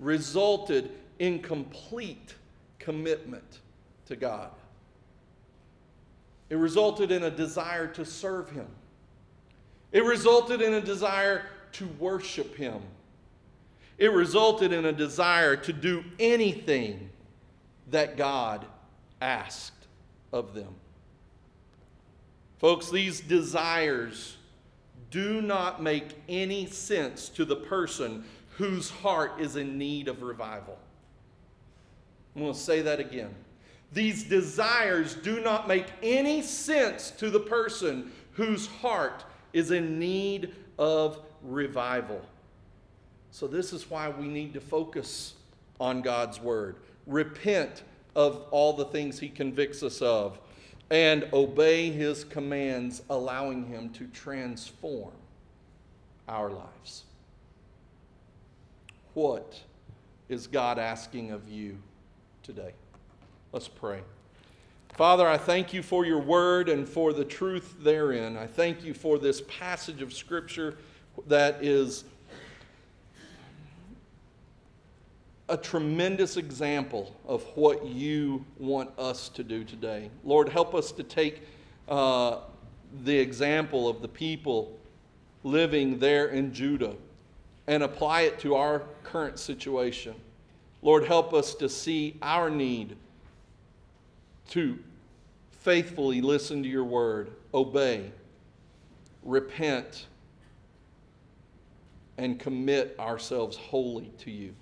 resulted 0.00 0.90
in 1.18 1.40
complete 1.40 2.34
commitment 2.78 3.60
to 4.06 4.16
God. 4.16 4.50
It 6.50 6.56
resulted 6.56 7.10
in 7.10 7.22
a 7.22 7.30
desire 7.30 7.86
to 7.88 8.04
serve 8.04 8.50
Him. 8.50 8.66
It 9.92 10.04
resulted 10.04 10.60
in 10.60 10.74
a 10.74 10.80
desire 10.80 11.46
to 11.72 11.86
worship 11.98 12.56
Him. 12.56 12.82
It 13.98 14.12
resulted 14.12 14.72
in 14.72 14.86
a 14.86 14.92
desire 14.92 15.56
to 15.56 15.72
do 15.72 16.04
anything 16.18 17.08
that 17.90 18.16
God 18.16 18.66
asked 19.20 19.86
of 20.32 20.54
them. 20.54 20.74
Folks, 22.58 22.90
these 22.90 23.20
desires 23.20 24.36
do 25.12 25.40
not 25.40 25.80
make 25.80 26.16
any 26.28 26.66
sense 26.66 27.28
to 27.28 27.44
the 27.44 27.54
person 27.54 28.24
whose 28.56 28.90
heart 28.90 29.32
is 29.38 29.54
in 29.54 29.78
need 29.78 30.08
of 30.08 30.22
revival. 30.22 30.76
I'm 32.34 32.42
going 32.42 32.54
to 32.54 32.58
say 32.58 32.80
that 32.82 32.98
again. 32.98 33.32
These 33.92 34.24
desires 34.24 35.14
do 35.14 35.40
not 35.40 35.68
make 35.68 35.86
any 36.02 36.42
sense 36.42 37.10
to 37.12 37.28
the 37.28 37.40
person 37.40 38.10
whose 38.32 38.66
heart 38.66 39.24
is 39.52 39.70
in 39.70 39.98
need 39.98 40.54
of 40.78 41.20
revival. 41.42 42.22
So, 43.30 43.46
this 43.46 43.72
is 43.74 43.90
why 43.90 44.08
we 44.08 44.28
need 44.28 44.54
to 44.54 44.60
focus 44.60 45.34
on 45.78 46.00
God's 46.00 46.40
word, 46.40 46.76
repent 47.06 47.82
of 48.14 48.44
all 48.50 48.72
the 48.72 48.84
things 48.86 49.18
He 49.18 49.28
convicts 49.28 49.82
us 49.82 50.00
of, 50.00 50.38
and 50.92 51.26
obey 51.32 51.90
His 51.90 52.22
commands, 52.22 53.02
allowing 53.08 53.64
Him 53.64 53.88
to 53.94 54.06
transform 54.08 55.14
our 56.28 56.50
lives. 56.50 57.04
What 59.14 59.58
is 60.28 60.46
God 60.46 60.78
asking 60.78 61.30
of 61.30 61.48
you 61.48 61.78
today? 62.42 62.74
Let's 63.52 63.68
pray. 63.68 64.02
Father, 64.92 65.26
I 65.26 65.38
thank 65.38 65.72
you 65.72 65.82
for 65.82 66.04
your 66.04 66.20
word 66.20 66.68
and 66.68 66.86
for 66.86 67.14
the 67.14 67.24
truth 67.24 67.76
therein. 67.80 68.36
I 68.36 68.46
thank 68.46 68.84
you 68.84 68.92
for 68.92 69.18
this 69.18 69.40
passage 69.48 70.02
of 70.02 70.12
Scripture 70.12 70.76
that 71.26 71.64
is 71.64 72.04
a 75.52 75.56
tremendous 75.58 76.38
example 76.38 77.14
of 77.26 77.42
what 77.56 77.84
you 77.84 78.42
want 78.58 78.90
us 78.98 79.28
to 79.28 79.44
do 79.44 79.64
today. 79.64 80.08
Lord, 80.24 80.48
help 80.48 80.74
us 80.74 80.90
to 80.92 81.02
take 81.02 81.42
uh, 81.90 82.38
the 83.04 83.18
example 83.18 83.86
of 83.86 84.00
the 84.00 84.08
people 84.08 84.78
living 85.44 85.98
there 85.98 86.28
in 86.28 86.54
Judah 86.54 86.96
and 87.66 87.82
apply 87.82 88.22
it 88.22 88.38
to 88.38 88.54
our 88.54 88.84
current 89.04 89.38
situation. 89.38 90.14
Lord, 90.80 91.04
help 91.04 91.34
us 91.34 91.54
to 91.56 91.68
see 91.68 92.16
our 92.22 92.48
need 92.48 92.96
to 94.52 94.78
faithfully 95.50 96.22
listen 96.22 96.62
to 96.62 96.68
your 96.68 96.84
word, 96.84 97.30
obey, 97.52 98.10
repent, 99.22 100.06
and 102.16 102.40
commit 102.40 102.96
ourselves 102.98 103.58
wholly 103.58 104.10
to 104.20 104.30
you. 104.30 104.54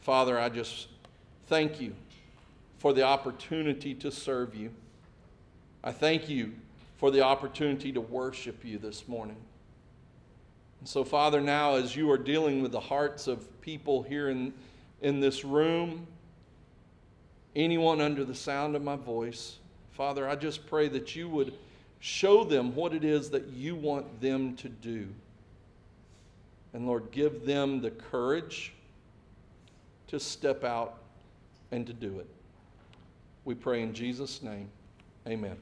Father, 0.00 0.38
I 0.38 0.48
just 0.48 0.88
thank 1.46 1.80
you 1.80 1.94
for 2.78 2.92
the 2.92 3.02
opportunity 3.02 3.94
to 3.94 4.10
serve 4.10 4.54
you. 4.54 4.70
I 5.84 5.92
thank 5.92 6.28
you 6.28 6.52
for 6.96 7.10
the 7.10 7.22
opportunity 7.22 7.92
to 7.92 8.00
worship 8.00 8.64
you 8.64 8.78
this 8.78 9.06
morning. 9.06 9.36
And 10.80 10.88
so, 10.88 11.04
Father, 11.04 11.40
now 11.40 11.74
as 11.74 11.94
you 11.94 12.10
are 12.10 12.18
dealing 12.18 12.62
with 12.62 12.72
the 12.72 12.80
hearts 12.80 13.26
of 13.26 13.60
people 13.60 14.02
here 14.02 14.30
in, 14.30 14.54
in 15.02 15.20
this 15.20 15.44
room, 15.44 16.06
anyone 17.54 18.00
under 18.00 18.24
the 18.24 18.34
sound 18.34 18.76
of 18.76 18.82
my 18.82 18.96
voice, 18.96 19.56
Father, 19.92 20.26
I 20.26 20.36
just 20.36 20.66
pray 20.66 20.88
that 20.88 21.14
you 21.14 21.28
would 21.28 21.52
show 22.00 22.44
them 22.44 22.74
what 22.74 22.94
it 22.94 23.04
is 23.04 23.28
that 23.30 23.48
you 23.48 23.74
want 23.74 24.22
them 24.22 24.56
to 24.56 24.70
do. 24.70 25.08
And 26.72 26.86
Lord, 26.86 27.10
give 27.10 27.44
them 27.44 27.82
the 27.82 27.90
courage 27.90 28.72
to 30.10 30.18
step 30.18 30.64
out 30.64 30.98
and 31.70 31.86
to 31.86 31.92
do 31.92 32.18
it. 32.18 32.26
We 33.44 33.54
pray 33.54 33.82
in 33.82 33.94
Jesus' 33.94 34.42
name. 34.42 34.68
Amen. 35.28 35.56